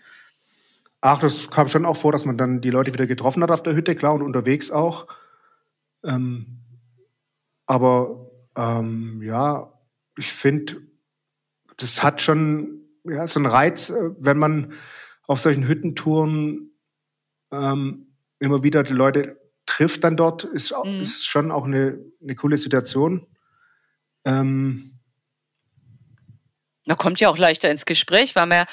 Ach, 1.01 1.19
das 1.19 1.49
kam 1.49 1.67
schon 1.67 1.85
auch 1.85 1.97
vor, 1.97 2.11
dass 2.11 2.25
man 2.25 2.37
dann 2.37 2.61
die 2.61 2.69
Leute 2.69 2.93
wieder 2.93 3.07
getroffen 3.07 3.41
hat 3.41 3.51
auf 3.51 3.63
der 3.63 3.75
Hütte, 3.75 3.95
klar, 3.95 4.13
und 4.13 4.21
unterwegs 4.21 4.71
auch. 4.71 5.07
Ähm, 6.03 6.59
aber 7.65 8.29
ähm, 8.55 9.21
ja, 9.23 9.73
ich 10.17 10.31
finde, 10.31 10.81
das 11.77 12.03
hat 12.03 12.21
schon 12.21 12.81
ja, 13.03 13.25
so 13.27 13.39
einen 13.39 13.45
Reiz, 13.45 13.89
äh, 13.89 14.11
wenn 14.19 14.37
man 14.37 14.73
auf 15.27 15.39
solchen 15.39 15.67
Hüttentouren 15.67 16.71
ähm, 17.51 18.15
immer 18.39 18.63
wieder 18.63 18.83
die 18.83 18.93
Leute 18.93 19.39
trifft 19.65 20.03
dann 20.03 20.17
dort, 20.17 20.43
ist, 20.43 20.73
mhm. 20.83 21.01
ist 21.01 21.25
schon 21.25 21.51
auch 21.51 21.65
eine, 21.65 21.99
eine 22.21 22.35
coole 22.35 22.57
Situation. 22.57 23.27
Ähm, 24.25 24.96
man 26.87 26.97
kommt 26.97 27.19
ja 27.19 27.29
auch 27.29 27.37
leichter 27.37 27.69
ins 27.69 27.85
Gespräch, 27.85 28.35
weil 28.35 28.47
man 28.47 28.65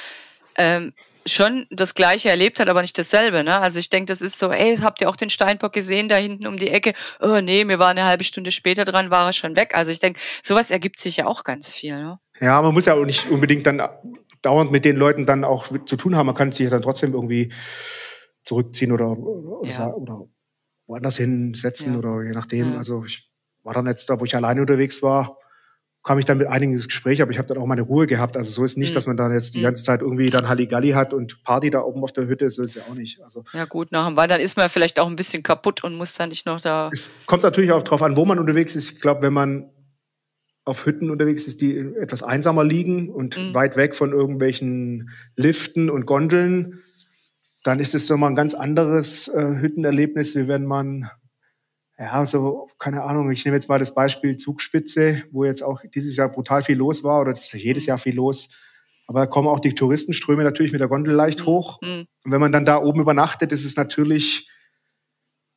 ähm, 0.56 0.92
schon 1.26 1.66
das 1.70 1.94
Gleiche 1.94 2.28
erlebt 2.28 2.60
hat, 2.60 2.68
aber 2.68 2.82
nicht 2.82 2.98
dasselbe. 2.98 3.44
Ne? 3.44 3.58
Also 3.58 3.78
ich 3.78 3.90
denke, 3.90 4.12
das 4.12 4.20
ist 4.20 4.38
so, 4.38 4.50
ey, 4.50 4.76
habt 4.76 5.00
ihr 5.00 5.08
auch 5.08 5.16
den 5.16 5.30
Steinbock 5.30 5.72
gesehen 5.72 6.08
da 6.08 6.16
hinten 6.16 6.46
um 6.46 6.56
die 6.56 6.68
Ecke? 6.68 6.94
Oh 7.20 7.40
nee, 7.40 7.64
mir 7.64 7.78
war 7.78 7.88
eine 7.88 8.04
halbe 8.04 8.24
Stunde 8.24 8.50
später 8.50 8.84
dran, 8.84 9.10
war 9.10 9.26
er 9.26 9.32
schon 9.32 9.56
weg. 9.56 9.74
Also 9.74 9.90
ich 9.90 9.98
denke, 9.98 10.20
sowas 10.42 10.70
ergibt 10.70 11.00
sich 11.00 11.16
ja 11.16 11.26
auch 11.26 11.44
ganz 11.44 11.72
viel. 11.72 11.96
Ne? 11.96 12.18
Ja, 12.40 12.60
man 12.62 12.74
muss 12.74 12.86
ja 12.86 12.94
auch 12.94 13.04
nicht 13.04 13.28
unbedingt 13.28 13.66
dann 13.66 13.82
dauernd 14.42 14.70
mit 14.70 14.84
den 14.84 14.96
Leuten 14.96 15.26
dann 15.26 15.44
auch 15.44 15.66
zu 15.86 15.96
tun 15.96 16.16
haben. 16.16 16.26
Man 16.26 16.34
kann 16.34 16.52
sich 16.52 16.64
ja 16.64 16.70
dann 16.70 16.82
trotzdem 16.82 17.14
irgendwie 17.14 17.52
zurückziehen 18.44 18.92
oder, 18.92 19.18
oder, 19.18 19.68
ja. 19.68 19.92
oder 19.94 20.26
woanders 20.86 21.16
hinsetzen 21.16 21.94
ja. 21.94 21.98
oder 21.98 22.22
je 22.22 22.32
nachdem. 22.32 22.72
Ja. 22.72 22.78
Also 22.78 23.04
ich 23.04 23.30
war 23.62 23.72
dann 23.72 23.86
jetzt 23.86 24.10
da, 24.10 24.20
wo 24.20 24.24
ich 24.24 24.36
alleine 24.36 24.60
unterwegs 24.60 25.02
war, 25.02 25.38
kam 26.04 26.18
ich 26.18 26.26
dann 26.26 26.36
mit 26.36 26.48
einigen 26.48 26.72
ins 26.72 26.86
Gespräch, 26.86 27.22
aber 27.22 27.30
ich 27.30 27.38
habe 27.38 27.48
dann 27.48 27.58
auch 27.58 27.66
meine 27.66 27.82
Ruhe 27.82 28.06
gehabt. 28.06 28.36
Also 28.36 28.52
so 28.52 28.62
ist 28.62 28.76
nicht, 28.76 28.90
mhm. 28.90 28.94
dass 28.94 29.06
man 29.06 29.16
dann 29.16 29.32
jetzt 29.32 29.54
die 29.54 29.60
mhm. 29.60 29.64
ganze 29.64 29.82
Zeit 29.82 30.02
irgendwie 30.02 30.28
dann 30.28 30.48
Halligalli 30.48 30.90
hat 30.90 31.14
und 31.14 31.42
Party 31.42 31.70
da 31.70 31.80
oben 31.80 32.02
auf 32.04 32.12
der 32.12 32.28
Hütte, 32.28 32.48
so 32.50 32.62
ist 32.62 32.74
ja 32.74 32.82
auch 32.88 32.94
nicht. 32.94 33.22
Also 33.22 33.42
ja 33.54 33.64
gut, 33.64 33.90
nach 33.90 34.06
dem 34.06 34.16
Wandern 34.16 34.40
ist 34.40 34.56
man 34.56 34.68
vielleicht 34.68 35.00
auch 35.00 35.08
ein 35.08 35.16
bisschen 35.16 35.42
kaputt 35.42 35.82
und 35.82 35.96
muss 35.96 36.14
dann 36.14 36.28
nicht 36.28 36.44
noch 36.46 36.60
da. 36.60 36.90
Es 36.92 37.24
kommt 37.24 37.42
natürlich 37.42 37.72
auch 37.72 37.82
drauf 37.82 38.02
an, 38.02 38.16
wo 38.16 38.26
man 38.26 38.38
unterwegs 38.38 38.76
ist. 38.76 38.92
Ich 38.92 39.00
glaube, 39.00 39.22
wenn 39.22 39.32
man 39.32 39.70
auf 40.66 40.86
Hütten 40.86 41.10
unterwegs 41.10 41.46
ist, 41.46 41.62
die 41.62 41.76
etwas 41.76 42.22
einsamer 42.22 42.64
liegen 42.64 43.08
und 43.08 43.38
mhm. 43.38 43.54
weit 43.54 43.76
weg 43.76 43.94
von 43.94 44.12
irgendwelchen 44.12 45.10
Liften 45.36 45.88
und 45.88 46.04
Gondeln, 46.04 46.80
dann 47.62 47.80
ist 47.80 47.94
es 47.94 48.10
nochmal 48.10 48.30
ein 48.30 48.36
ganz 48.36 48.52
anderes 48.52 49.28
äh, 49.28 49.56
Hüttenerlebnis, 49.60 50.36
wie 50.36 50.48
wenn 50.48 50.66
man 50.66 51.10
ja, 51.98 52.26
so, 52.26 52.68
keine 52.78 53.02
Ahnung, 53.04 53.30
ich 53.30 53.44
nehme 53.44 53.56
jetzt 53.56 53.68
mal 53.68 53.78
das 53.78 53.94
Beispiel 53.94 54.36
Zugspitze, 54.36 55.24
wo 55.30 55.44
jetzt 55.44 55.62
auch 55.62 55.80
dieses 55.94 56.16
Jahr 56.16 56.28
brutal 56.28 56.62
viel 56.62 56.76
los 56.76 57.04
war, 57.04 57.20
oder 57.20 57.32
es 57.32 57.52
ist 57.52 57.62
jedes 57.62 57.86
Jahr 57.86 57.98
viel 57.98 58.16
los. 58.16 58.48
Aber 59.06 59.20
da 59.20 59.26
kommen 59.26 59.48
auch 59.48 59.60
die 59.60 59.74
Touristenströme 59.74 60.42
natürlich 60.42 60.72
mit 60.72 60.80
der 60.80 60.88
Gondel 60.88 61.14
leicht 61.14 61.40
mhm. 61.40 61.46
hoch. 61.46 61.80
Mhm. 61.82 62.06
Und 62.24 62.32
wenn 62.32 62.40
man 62.40 62.52
dann 62.52 62.64
da 62.64 62.78
oben 62.78 63.00
übernachtet, 63.00 63.52
ist 63.52 63.64
es 63.64 63.76
natürlich, 63.76 64.48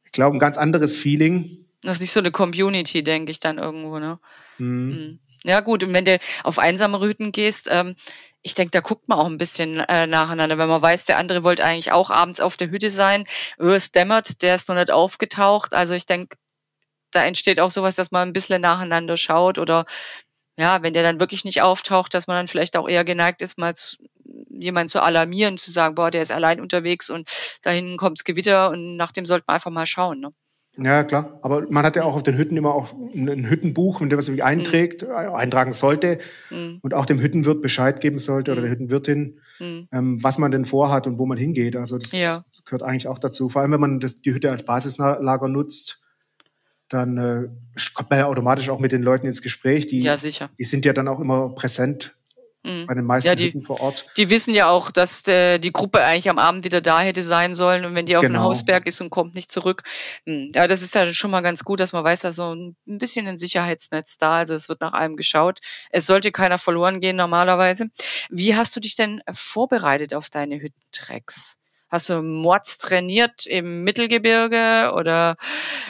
ich 0.05 0.11
glaube, 0.11 0.35
ein 0.35 0.39
ganz 0.39 0.57
anderes 0.57 0.95
Feeling. 0.95 1.49
Das 1.81 1.95
ist 1.95 2.01
nicht 2.01 2.11
so 2.11 2.19
eine 2.19 2.31
Community, 2.31 3.03
denke 3.03 3.31
ich 3.31 3.39
dann 3.39 3.57
irgendwo, 3.57 3.99
ne? 3.99 4.19
Mhm. 4.57 4.67
mhm. 4.67 5.19
Ja, 5.43 5.61
gut, 5.61 5.83
und 5.83 5.93
wenn 5.93 6.03
du 6.03 6.19
auf 6.43 6.59
einsame 6.59 6.97
Routen 6.97 7.31
gehst, 7.31 7.67
ähm, 7.69 7.95
ich 8.43 8.53
denke, 8.55 8.71
da 8.71 8.79
guckt 8.79 9.07
man 9.09 9.19
auch 9.19 9.25
ein 9.25 9.37
bisschen 9.37 9.79
äh, 9.79 10.07
nacheinander, 10.07 10.57
wenn 10.57 10.69
man 10.69 10.81
weiß, 10.81 11.05
der 11.05 11.17
andere 11.17 11.43
wollte 11.43 11.63
eigentlich 11.63 11.91
auch 11.91 12.09
abends 12.09 12.39
auf 12.39 12.57
der 12.57 12.69
Hütte 12.69 12.89
sein. 12.89 13.25
Es 13.57 13.91
dämmert, 13.91 14.41
der 14.41 14.55
ist 14.55 14.69
noch 14.69 14.75
nicht 14.75 14.91
aufgetaucht. 14.91 15.73
Also 15.73 15.93
ich 15.95 16.05
denke, 16.05 16.37
da 17.11 17.25
entsteht 17.25 17.59
auch 17.59 17.71
sowas, 17.71 17.95
dass 17.95 18.11
man 18.11 18.29
ein 18.29 18.33
bisschen 18.33 18.61
nacheinander 18.61 19.17
schaut 19.17 19.57
oder 19.57 19.85
ja, 20.57 20.81
wenn 20.83 20.93
der 20.93 21.03
dann 21.03 21.19
wirklich 21.19 21.45
nicht 21.45 21.61
auftaucht, 21.61 22.13
dass 22.13 22.27
man 22.27 22.37
dann 22.37 22.47
vielleicht 22.47 22.77
auch 22.77 22.89
eher 22.89 23.05
geneigt 23.05 23.41
ist, 23.41 23.57
mal 23.57 23.73
jemanden 24.49 24.89
zu 24.89 25.01
alarmieren, 25.01 25.57
zu 25.57 25.71
sagen, 25.71 25.95
boah, 25.95 26.11
der 26.11 26.21
ist 26.21 26.31
allein 26.31 26.59
unterwegs 26.59 27.09
und 27.09 27.29
da 27.63 27.69
hinten 27.71 27.97
kommt's 27.97 28.23
Gewitter 28.23 28.69
und 28.69 28.97
nach 28.97 29.11
dem 29.11 29.25
sollte 29.25 29.45
man 29.47 29.55
einfach 29.55 29.71
mal 29.71 29.85
schauen. 29.85 30.19
Ne? 30.19 30.33
Ja, 30.77 31.03
klar. 31.03 31.39
Aber 31.41 31.65
man 31.69 31.85
hat 31.85 31.95
ja 31.95 32.03
auch 32.03 32.15
auf 32.15 32.23
den 32.23 32.37
Hütten 32.37 32.55
immer 32.55 32.73
auch 32.73 32.93
ein 32.93 33.49
Hüttenbuch, 33.49 34.01
in 34.01 34.09
dem 34.09 34.17
man 34.17 34.23
sich 34.23 34.43
einträgt, 34.43 35.03
mhm. 35.03 35.33
eintragen 35.33 35.71
sollte 35.71 36.19
mhm. 36.49 36.79
und 36.81 36.93
auch 36.93 37.05
dem 37.05 37.19
Hüttenwirt 37.19 37.61
Bescheid 37.61 37.99
geben 37.99 38.19
sollte 38.19 38.51
oder 38.51 38.61
der 38.61 38.69
mhm. 38.69 38.73
Hüttenwirtin, 38.73 39.39
mhm. 39.59 39.87
ähm, 39.91 40.23
was 40.23 40.37
man 40.37 40.51
denn 40.51 40.65
vorhat 40.65 41.07
und 41.07 41.17
wo 41.17 41.25
man 41.25 41.37
hingeht. 41.37 41.75
Also 41.75 41.97
das 41.97 42.11
ja. 42.11 42.39
gehört 42.65 42.83
eigentlich 42.83 43.07
auch 43.07 43.19
dazu. 43.19 43.49
Vor 43.49 43.61
allem, 43.61 43.71
wenn 43.71 43.81
man 43.81 43.99
das, 43.99 44.21
die 44.21 44.33
Hütte 44.33 44.51
als 44.51 44.65
Basislager 44.65 45.47
nutzt, 45.47 45.99
dann 46.89 47.17
äh, 47.17 47.47
kommt 47.93 48.09
man 48.09 48.19
ja 48.19 48.25
automatisch 48.27 48.69
auch 48.69 48.79
mit 48.79 48.91
den 48.91 49.03
Leuten 49.03 49.27
ins 49.27 49.41
Gespräch. 49.41 49.87
Die, 49.87 50.01
ja, 50.01 50.15
sicher. 50.15 50.49
Die 50.57 50.63
sind 50.63 50.85
ja 50.85 50.93
dann 50.93 51.07
auch 51.07 51.19
immer 51.19 51.49
präsent. 51.49 52.15
Bei 52.87 52.93
den 52.93 53.05
meisten 53.05 53.29
ja, 53.29 53.35
die, 53.35 53.59
vor 53.61 53.79
Ort. 53.79 54.05
Die 54.17 54.29
wissen 54.29 54.53
ja 54.53 54.69
auch, 54.69 54.91
dass 54.91 55.23
der, 55.23 55.57
die 55.57 55.71
Gruppe 55.71 56.03
eigentlich 56.03 56.29
am 56.29 56.37
Abend 56.37 56.65
wieder 56.65 56.81
da 56.81 56.99
hätte 56.99 57.23
sein 57.23 57.55
sollen 57.55 57.85
und 57.85 57.95
wenn 57.95 58.05
die 58.05 58.17
auf 58.17 58.21
genau. 58.21 58.39
dem 58.39 58.43
Hausberg 58.43 58.85
ist 58.87 58.99
und 58.99 59.09
kommt 59.09 59.35
nicht 59.35 59.51
zurück. 59.51 59.83
Hm, 60.25 60.51
ja, 60.53 60.67
das 60.67 60.81
ist 60.81 60.93
ja 60.93 61.07
schon 61.13 61.31
mal 61.31 61.41
ganz 61.41 61.63
gut, 61.63 61.79
dass 61.79 61.93
man 61.93 62.03
weiß, 62.03 62.21
dass 62.21 62.35
so 62.35 62.53
ein 62.53 62.75
bisschen 62.85 63.27
ein 63.27 63.37
Sicherheitsnetz 63.37 64.17
da. 64.17 64.33
Also 64.35 64.53
es 64.53 64.69
wird 64.69 64.81
nach 64.81 64.93
allem 64.93 65.15
geschaut. 65.15 65.59
Es 65.89 66.05
sollte 66.05 66.31
keiner 66.31 66.57
verloren 66.57 66.99
gehen 66.99 67.15
normalerweise. 67.15 67.87
Wie 68.29 68.55
hast 68.55 68.75
du 68.75 68.79
dich 68.79 68.95
denn 68.95 69.21
vorbereitet 69.31 70.13
auf 70.13 70.29
deine 70.29 70.59
Hüttentracks? 70.59 71.57
Hast 71.89 72.09
du 72.09 72.21
Mords 72.21 72.77
trainiert 72.79 73.45
im 73.45 73.83
Mittelgebirge 73.83 74.93
oder 74.93 75.37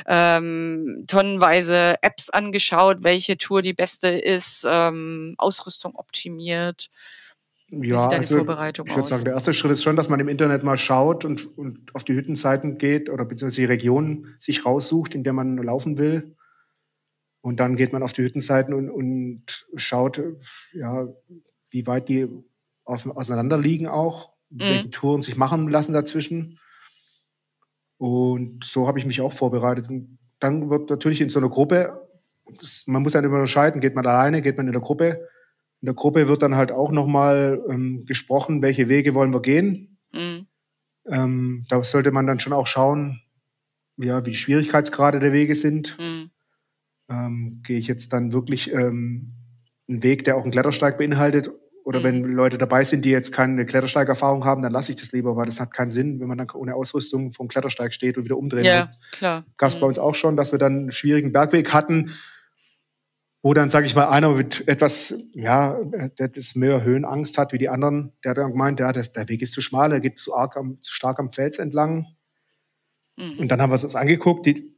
ähm, 0.05 1.05
tonnenweise 1.07 1.95
Apps 2.03 2.29
angeschaut, 2.29 2.97
welche 3.01 3.37
Tour 3.37 3.63
die 3.63 3.73
beste 3.73 4.09
ist, 4.09 4.65
ähm, 4.69 5.33
Ausrüstung 5.39 5.95
optimiert? 5.95 6.89
Wie 7.69 7.89
ja, 7.89 8.07
deine 8.07 8.21
also, 8.21 8.37
Vorbereitung 8.37 8.87
ich 8.87 8.95
würde 8.95 9.09
sagen, 9.09 9.25
der 9.25 9.33
erste 9.33 9.53
Schritt 9.53 9.71
ist 9.71 9.83
schon, 9.83 9.95
dass 9.95 10.07
man 10.07 10.19
im 10.19 10.29
Internet 10.29 10.63
mal 10.63 10.77
schaut 10.77 11.25
und, 11.25 11.57
und 11.57 11.93
auf 11.95 12.03
die 12.03 12.13
Hüttenseiten 12.13 12.77
geht 12.77 13.09
oder 13.09 13.25
beziehungsweise 13.25 13.61
die 13.61 13.65
Region 13.65 14.35
sich 14.37 14.65
raussucht, 14.65 15.15
in 15.15 15.23
der 15.23 15.33
man 15.33 15.57
laufen 15.57 15.97
will. 15.97 16.35
Und 17.41 17.59
dann 17.59 17.75
geht 17.75 17.91
man 17.91 18.03
auf 18.03 18.13
die 18.13 18.23
Hüttenseiten 18.23 18.73
und, 18.73 18.89
und 18.89 19.67
schaut, 19.75 20.21
ja, 20.73 21.07
wie 21.69 21.87
weit 21.87 22.07
die 22.07 22.27
auseinander 22.85 23.57
liegen 23.57 23.87
auch 23.87 24.36
mhm. 24.49 24.59
welche 24.59 24.91
Touren 24.91 25.21
sich 25.21 25.37
machen 25.37 25.67
lassen 25.69 25.93
dazwischen. 25.93 26.59
Und 27.97 28.63
so 28.63 28.87
habe 28.87 28.99
ich 28.99 29.05
mich 29.05 29.21
auch 29.21 29.33
vorbereitet. 29.33 29.89
Und 29.89 30.19
dann 30.39 30.69
wird 30.69 30.89
natürlich 30.89 31.21
in 31.21 31.29
so 31.29 31.39
einer 31.39 31.49
Gruppe, 31.49 32.07
das, 32.59 32.85
man 32.87 33.01
muss 33.01 33.13
dann 33.13 33.23
immer 33.23 33.35
unterscheiden, 33.35 33.81
geht 33.81 33.95
man 33.95 34.05
alleine, 34.05 34.41
geht 34.41 34.57
man 34.57 34.67
in 34.67 34.73
der 34.73 34.81
Gruppe. 34.81 35.27
In 35.81 35.87
der 35.87 35.95
Gruppe 35.95 36.27
wird 36.27 36.41
dann 36.41 36.55
halt 36.55 36.71
auch 36.71 36.91
nochmal 36.91 37.61
ähm, 37.69 38.05
gesprochen, 38.05 38.61
welche 38.61 38.89
Wege 38.89 39.13
wollen 39.13 39.33
wir 39.33 39.41
gehen. 39.41 39.97
Mhm. 40.11 40.47
Ähm, 41.09 41.65
da 41.69 41.83
sollte 41.83 42.11
man 42.11 42.27
dann 42.27 42.39
schon 42.39 42.53
auch 42.53 42.67
schauen, 42.67 43.21
ja, 43.97 44.25
wie 44.25 44.31
die 44.31 44.35
Schwierigkeitsgrade 44.35 45.19
der 45.19 45.33
Wege 45.33 45.55
sind. 45.55 45.97
Mhm. 45.99 46.31
Ähm, 47.09 47.61
gehe 47.63 47.77
ich 47.77 47.87
jetzt 47.87 48.13
dann 48.13 48.33
wirklich 48.33 48.71
ähm, 48.73 49.33
einen 49.87 50.03
Weg, 50.03 50.23
der 50.23 50.35
auch 50.35 50.43
einen 50.43 50.51
Klettersteig 50.51 50.97
beinhaltet, 50.97 51.49
oder 51.87 52.01
mhm. 52.01 52.03
wenn 52.03 52.23
Leute 52.33 52.57
dabei 52.57 52.83
sind, 52.83 53.05
die 53.05 53.11
jetzt 53.11 53.31
keine 53.31 53.65
Klettersteigerfahrung 53.65 54.43
haben, 54.43 54.61
dann 54.61 54.73
lasse 54.73 54.91
ich 54.91 54.97
das 54.97 55.13
lieber, 55.13 55.37
weil 55.37 55.45
das 55.45 55.61
hat 55.61 55.73
keinen 55.73 55.89
Sinn, 55.89 56.19
wenn 56.19 56.27
man 56.27 56.37
dann 56.37 56.49
ohne 56.53 56.75
Ausrüstung 56.75 57.31
vom 57.31 57.47
Klettersteig 57.47 57.93
steht 57.93 58.17
und 58.17 58.25
wieder 58.25 58.37
umdrehen 58.37 58.65
ja, 58.65 58.79
muss. 58.79 58.99
klar. 59.13 59.45
Gab 59.55 59.69
es 59.69 59.77
mhm. 59.77 59.79
bei 59.79 59.87
uns 59.87 59.97
auch 59.97 60.13
schon, 60.13 60.35
dass 60.35 60.51
wir 60.51 60.59
dann 60.59 60.73
einen 60.73 60.91
schwierigen 60.91 61.31
Bergweg 61.31 61.71
hatten, 61.71 62.11
wo 63.41 63.53
dann, 63.53 63.69
sage 63.69 63.85
ich 63.85 63.95
mal, 63.95 64.09
einer 64.09 64.33
mit 64.33 64.67
etwas, 64.67 65.15
ja, 65.31 65.81
der 66.19 66.27
das 66.27 66.55
mehr 66.55 66.83
Höhenangst 66.83 67.37
hat 67.37 67.53
wie 67.53 67.57
die 67.57 67.69
anderen, 67.69 68.11
der 68.21 68.31
hat 68.31 68.37
dann 68.37 68.51
gemeint, 68.51 68.81
ja, 68.81 68.91
das, 68.91 69.13
der 69.13 69.29
Weg 69.29 69.41
ist 69.41 69.53
zu 69.53 69.61
schmal, 69.61 69.89
der 69.89 70.01
geht 70.01 70.19
zu, 70.19 70.35
arg 70.35 70.57
am, 70.57 70.79
zu 70.81 70.93
stark 70.93 71.19
am 71.19 71.31
Fels 71.31 71.57
entlang. 71.57 72.05
Mhm. 73.15 73.39
Und 73.39 73.47
dann 73.49 73.61
haben 73.61 73.69
wir 73.69 73.75
uns 73.75 73.83
das 73.83 73.95
angeguckt. 73.95 74.45
Die, 74.45 74.76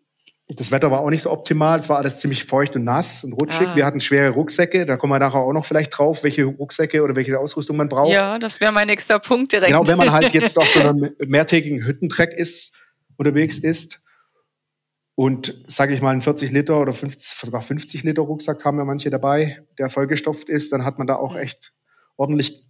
das 0.50 0.72
Wetter 0.72 0.89
war 0.89 1.01
auch 1.01 1.12
nicht 1.12 1.22
so 1.22 1.32
optimal. 1.32 1.79
Es 1.79 1.89
war 1.89 1.98
alles 1.98 2.18
ziemlich 2.18 2.44
feucht 2.44 2.75
und 2.75 2.84
nass 2.84 3.24
und 3.24 3.34
rutschig. 3.34 3.68
Ah. 3.68 3.75
Wir 3.75 3.86
hatten 3.86 4.00
schwere 4.00 4.32
Rucksäcke. 4.32 4.86
Da 4.86 4.98
kommen 4.98 5.13
wir 5.13 5.20
nachher 5.20 5.39
auch 5.39 5.53
noch 5.53 5.63
vielleicht 5.63 5.96
drauf, 5.98 6.24
welche 6.24 6.46
Rucksäcke 6.46 7.03
oder 7.03 7.15
welche 7.15 7.39
Ausrüstung 7.39 7.77
man 7.77 7.88
braucht. 7.88 8.12
Ja, 8.12 8.39
das 8.39 8.60
wäre 8.60 8.72
mein 8.72 8.88
nächster 8.88 9.20
Punkt 9.20 9.51
direkt. 9.51 9.68
Genau, 9.68 9.88
wenn 9.88 9.98
man 9.98 10.12
halt 10.12 10.34
jetzt 10.34 10.58
auf 10.58 10.68
so 10.68 10.79
einem 10.79 11.12
mehrtägigen 11.27 11.86
Hüttentreck 11.86 12.34
ist, 12.34 12.74
unterwegs 13.15 13.60
ist 13.60 14.01
und, 15.13 15.53
sage 15.68 15.94
ich 15.94 16.01
mal, 16.01 16.12
ein 16.12 16.22
40 16.22 16.51
Liter 16.51 16.79
oder 16.82 16.94
50, 16.94 17.38
sogar 17.38 17.62
50 17.62 18.03
Liter 18.03 18.24
Rucksack 18.24 18.63
haben 18.65 18.79
ja 18.79 18.86
manche 18.86 19.10
dabei, 19.10 19.63
der 19.77 19.89
vollgestopft 19.89 20.50
ist, 20.50 20.72
dann 20.74 20.84
hat 20.84 20.98
man 20.98 21.06
da 21.06 21.18
auch 21.18 21.34
mhm. 21.34 21.41
echt 21.41 21.74
ordentlich 22.15 22.65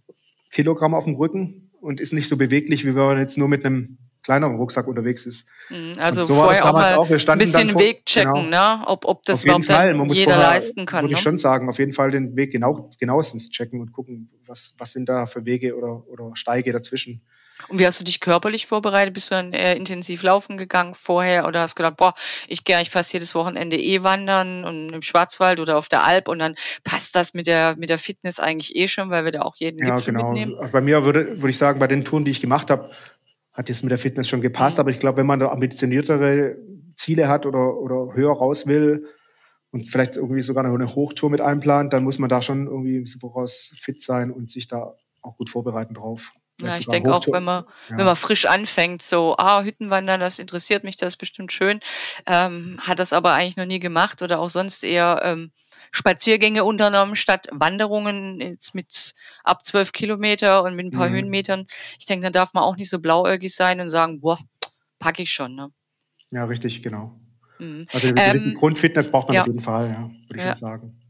Kilogramm 0.50 0.92
auf 0.92 1.04
dem 1.04 1.14
Rücken 1.14 1.70
und 1.80 2.00
ist 2.00 2.12
nicht 2.12 2.28
so 2.28 2.36
beweglich, 2.36 2.84
wie 2.84 2.94
wenn 2.94 3.04
man 3.04 3.18
jetzt 3.18 3.38
nur 3.38 3.48
mit 3.48 3.64
einem 3.64 4.09
kleineren 4.22 4.56
Rucksack 4.56 4.86
unterwegs 4.86 5.26
ist. 5.26 5.48
Mhm, 5.68 5.94
also 5.98 6.24
so 6.24 6.34
vorher 6.34 6.64
auch, 6.66 6.72
mal 6.72 6.94
auch. 6.94 7.08
Wir 7.08 7.18
ein 7.28 7.38
bisschen 7.38 7.70
vor, 7.70 7.80
Weg 7.80 8.06
checken, 8.06 8.34
genau. 8.34 8.78
ne? 8.78 8.84
ob, 8.86 9.04
ob 9.04 9.22
das 9.24 9.44
überhaupt 9.44 9.64
Fall. 9.64 9.94
Man 9.94 10.06
muss 10.06 10.18
jeder 10.18 10.34
vorher, 10.34 10.50
leisten 10.50 10.86
kann. 10.86 11.02
Würde 11.02 11.14
ne? 11.14 11.18
ich 11.18 11.22
schon 11.22 11.38
sagen, 11.38 11.68
auf 11.68 11.78
jeden 11.78 11.92
Fall 11.92 12.10
den 12.10 12.36
Weg 12.36 12.52
genau, 12.52 12.88
genauestens 12.98 13.50
checken 13.50 13.80
und 13.80 13.92
gucken, 13.92 14.30
was, 14.46 14.74
was 14.78 14.92
sind 14.92 15.08
da 15.08 15.26
für 15.26 15.44
Wege 15.46 15.76
oder, 15.76 16.06
oder 16.08 16.30
Steige 16.34 16.72
dazwischen. 16.72 17.22
Und 17.68 17.78
wie 17.78 17.86
hast 17.86 18.00
du 18.00 18.04
dich 18.04 18.20
körperlich 18.20 18.66
vorbereitet? 18.66 19.14
Bist 19.14 19.30
du 19.30 19.34
dann 19.34 19.52
eher 19.52 19.76
intensiv 19.76 20.22
laufen 20.22 20.56
gegangen 20.56 20.94
vorher 20.94 21.46
oder 21.46 21.60
hast 21.60 21.76
gedacht, 21.76 21.96
boah, 21.96 22.14
ich 22.48 22.64
gehe 22.64 22.76
eigentlich 22.76 22.90
fast 22.90 23.12
jedes 23.12 23.34
Wochenende 23.34 23.78
eh 23.78 24.02
wandern 24.02 24.64
und 24.64 24.92
im 24.92 25.02
Schwarzwald 25.02 25.60
oder 25.60 25.76
auf 25.76 25.88
der 25.88 26.04
Alp 26.04 26.28
und 26.28 26.38
dann 26.38 26.56
passt 26.84 27.14
das 27.14 27.34
mit 27.34 27.46
der, 27.46 27.76
mit 27.76 27.90
der 27.90 27.98
Fitness 27.98 28.40
eigentlich 28.40 28.76
eh 28.76 28.88
schon, 28.88 29.10
weil 29.10 29.24
wir 29.24 29.32
da 29.32 29.42
auch 29.42 29.56
jeden 29.56 29.78
ja, 29.78 29.96
Gipfel 29.96 30.14
genau. 30.14 30.32
mitnehmen? 30.32 30.70
Bei 30.72 30.80
mir 30.80 31.04
würde, 31.04 31.36
würde 31.36 31.50
ich 31.50 31.58
sagen, 31.58 31.78
bei 31.78 31.86
den 31.86 32.04
Touren, 32.04 32.24
die 32.24 32.30
ich 32.30 32.40
gemacht 32.40 32.70
habe, 32.70 32.90
hat 33.52 33.68
jetzt 33.68 33.82
mit 33.82 33.90
der 33.90 33.98
Fitness 33.98 34.28
schon 34.28 34.40
gepasst. 34.40 34.78
Mhm. 34.78 34.80
Aber 34.82 34.90
ich 34.90 34.98
glaube, 34.98 35.18
wenn 35.18 35.26
man 35.26 35.40
da 35.40 35.48
ambitioniertere 35.48 36.56
Ziele 36.94 37.28
hat 37.28 37.46
oder, 37.46 37.76
oder 37.76 38.14
höher 38.14 38.32
raus 38.32 38.66
will 38.66 39.06
und 39.70 39.88
vielleicht 39.88 40.16
irgendwie 40.16 40.42
sogar 40.42 40.64
noch 40.64 40.74
eine 40.74 40.94
Hochtour 40.94 41.30
mit 41.30 41.40
einplant, 41.40 41.92
dann 41.92 42.04
muss 42.04 42.18
man 42.18 42.28
da 42.28 42.42
schon 42.42 42.66
irgendwie 42.66 43.04
voraus 43.20 43.72
fit 43.76 44.02
sein 44.02 44.30
und 44.30 44.50
sich 44.50 44.66
da 44.66 44.94
auch 45.22 45.36
gut 45.36 45.50
vorbereiten 45.50 45.94
drauf. 45.94 46.32
Ja, 46.62 46.76
ich 46.76 46.86
denke 46.86 47.12
auch, 47.14 47.26
wenn 47.28 47.44
man, 47.44 47.64
ja. 47.88 47.98
wenn 47.98 48.04
man 48.04 48.16
frisch 48.16 48.44
anfängt, 48.44 49.02
so, 49.02 49.34
ah, 49.38 49.62
Hüttenwandern, 49.62 50.20
das 50.20 50.38
interessiert 50.38 50.84
mich, 50.84 50.96
das 50.96 51.14
ist 51.14 51.16
bestimmt 51.16 51.52
schön, 51.52 51.80
ähm, 52.26 52.78
hat 52.80 52.98
das 52.98 53.12
aber 53.12 53.32
eigentlich 53.32 53.56
noch 53.56 53.66
nie 53.66 53.80
gemacht 53.80 54.20
oder 54.22 54.40
auch 54.40 54.50
sonst 54.50 54.84
eher 54.84 55.20
ähm, 55.24 55.52
Spaziergänge 55.90 56.64
unternommen 56.64 57.16
statt 57.16 57.48
Wanderungen 57.50 58.40
jetzt 58.40 58.74
mit 58.74 59.12
ab 59.44 59.64
zwölf 59.64 59.92
Kilometer 59.92 60.62
und 60.62 60.76
mit 60.76 60.86
ein 60.86 60.90
paar 60.90 61.08
mhm. 61.08 61.14
Höhenmetern. 61.14 61.66
Ich 61.98 62.06
denke, 62.06 62.26
da 62.26 62.30
darf 62.30 62.54
man 62.54 62.64
auch 62.64 62.76
nicht 62.76 62.90
so 62.90 62.98
blauäugig 62.98 63.54
sein 63.54 63.80
und 63.80 63.88
sagen, 63.88 64.20
boah, 64.20 64.38
packe 64.98 65.22
ich 65.22 65.32
schon. 65.32 65.54
Ne? 65.54 65.72
Ja, 66.30 66.44
richtig, 66.44 66.82
genau. 66.82 67.18
Mhm. 67.58 67.86
Also 67.92 68.08
eine 68.08 68.28
gewisse 68.28 68.50
ähm, 68.50 68.54
Grundfitness 68.54 69.10
braucht 69.10 69.28
man 69.28 69.34
ja. 69.34 69.40
auf 69.42 69.46
jeden 69.46 69.60
Fall, 69.60 69.88
ja, 69.88 70.10
würde 70.28 70.36
ich 70.36 70.44
ja. 70.44 70.46
schon 70.48 70.56
sagen. 70.56 71.00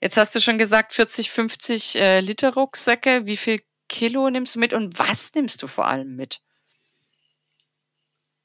Jetzt 0.00 0.16
hast 0.16 0.34
du 0.34 0.40
schon 0.40 0.58
gesagt, 0.58 0.92
40, 0.92 1.30
50 1.30 1.96
äh, 1.96 2.20
Liter 2.20 2.54
Rucksäcke. 2.54 3.26
Wie 3.26 3.36
viel 3.36 3.60
Kilo 3.88 4.30
nimmst 4.30 4.54
du 4.54 4.60
mit 4.60 4.72
und 4.72 4.98
was 4.98 5.34
nimmst 5.34 5.62
du 5.62 5.66
vor 5.66 5.86
allem 5.86 6.16
mit? 6.16 6.40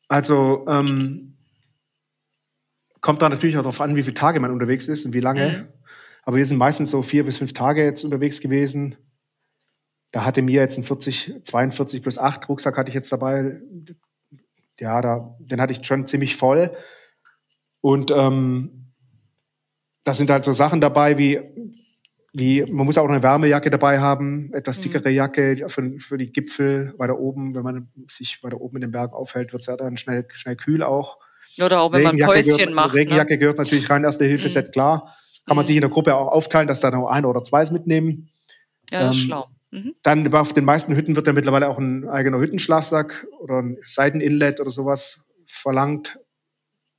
Also 0.07 0.65
ähm, 0.67 1.35
kommt 3.01 3.21
da 3.21 3.29
natürlich 3.29 3.57
auch 3.57 3.61
darauf 3.61 3.81
an, 3.81 3.95
wie 3.95 4.03
viele 4.03 4.13
Tage 4.13 4.39
man 4.39 4.51
unterwegs 4.51 4.87
ist 4.87 5.05
und 5.05 5.13
wie 5.13 5.19
lange. 5.19 5.49
Mhm. 5.49 5.73
Aber 6.23 6.37
wir 6.37 6.45
sind 6.45 6.57
meistens 6.57 6.89
so 6.89 7.01
vier 7.01 7.23
bis 7.23 7.37
fünf 7.37 7.53
Tage 7.53 7.83
jetzt 7.83 8.03
unterwegs 8.03 8.41
gewesen. 8.41 8.95
Da 10.11 10.25
hatte 10.25 10.41
mir 10.41 10.61
jetzt 10.61 10.77
ein 10.77 10.83
40, 10.83 11.43
42 11.43 12.01
plus 12.01 12.17
8 12.17 12.49
Rucksack 12.49 12.77
hatte 12.77 12.89
ich 12.89 12.95
jetzt 12.95 13.11
dabei. 13.11 13.57
Ja, 14.79 15.01
da, 15.01 15.35
den 15.39 15.61
hatte 15.61 15.73
ich 15.73 15.85
schon 15.85 16.07
ziemlich 16.07 16.35
voll. 16.35 16.71
Und 17.81 18.11
ähm, 18.11 18.93
da 20.03 20.13
sind 20.13 20.29
halt 20.29 20.45
so 20.45 20.51
Sachen 20.51 20.81
dabei 20.81 21.17
wie, 21.17 21.39
wie, 22.33 22.63
man 22.71 22.85
muss 22.85 22.97
auch 22.97 23.07
eine 23.07 23.23
Wärmejacke 23.23 23.69
dabei 23.69 23.99
haben, 23.99 24.51
etwas 24.53 24.79
mhm. 24.79 24.83
dickere 24.83 25.09
Jacke 25.09 25.67
für, 25.67 25.91
für 25.91 26.17
die 26.17 26.31
Gipfel 26.31 26.93
weiter 26.97 27.19
oben. 27.19 27.55
Wenn 27.55 27.63
man 27.63 27.91
sich 28.07 28.43
weiter 28.43 28.59
oben 28.59 28.77
in 28.77 28.81
den 28.81 28.91
Berg 28.91 29.13
aufhält, 29.13 29.53
wird 29.53 29.61
es 29.61 29.67
ja 29.67 29.77
dann 29.77 29.97
schnell, 29.97 30.27
schnell 30.31 30.55
kühl 30.55 30.83
auch. 30.83 31.19
Oder 31.57 31.81
auch 31.81 31.91
wenn 31.91 32.03
man 32.03 32.17
Päuschen 32.17 32.57
gehört, 32.57 32.73
macht. 32.73 32.95
Regenjacke 32.95 33.33
ne? 33.33 33.39
gehört 33.39 33.57
natürlich 33.57 33.89
rein, 33.89 34.03
erste 34.03 34.25
Hilfe-Set, 34.25 34.67
mhm. 34.67 34.71
klar. 34.71 35.15
Kann 35.45 35.55
man 35.55 35.63
mhm. 35.63 35.67
sich 35.67 35.75
in 35.75 35.81
der 35.81 35.89
Gruppe 35.89 36.15
auch 36.15 36.27
aufteilen, 36.27 36.67
dass 36.67 36.79
da 36.79 36.91
noch 36.91 37.07
ein 37.07 37.25
oder 37.25 37.43
zwei 37.43 37.63
mitnehmen. 37.71 38.29
Ja, 38.91 38.99
das 39.01 39.15
ist 39.15 39.21
ähm, 39.23 39.27
schlau. 39.27 39.47
Mhm. 39.71 39.95
Dann 40.03 40.33
auf 40.33 40.53
den 40.53 40.65
meisten 40.65 40.95
Hütten 40.95 41.15
wird 41.15 41.27
ja 41.27 41.33
mittlerweile 41.33 41.67
auch 41.67 41.77
ein 41.77 42.07
eigener 42.07 42.39
Hüttenschlafsack 42.39 43.27
oder 43.39 43.61
ein 43.61 43.77
Seiteninlet 43.85 44.59
oder 44.59 44.69
sowas 44.69 45.25
verlangt. 45.45 46.19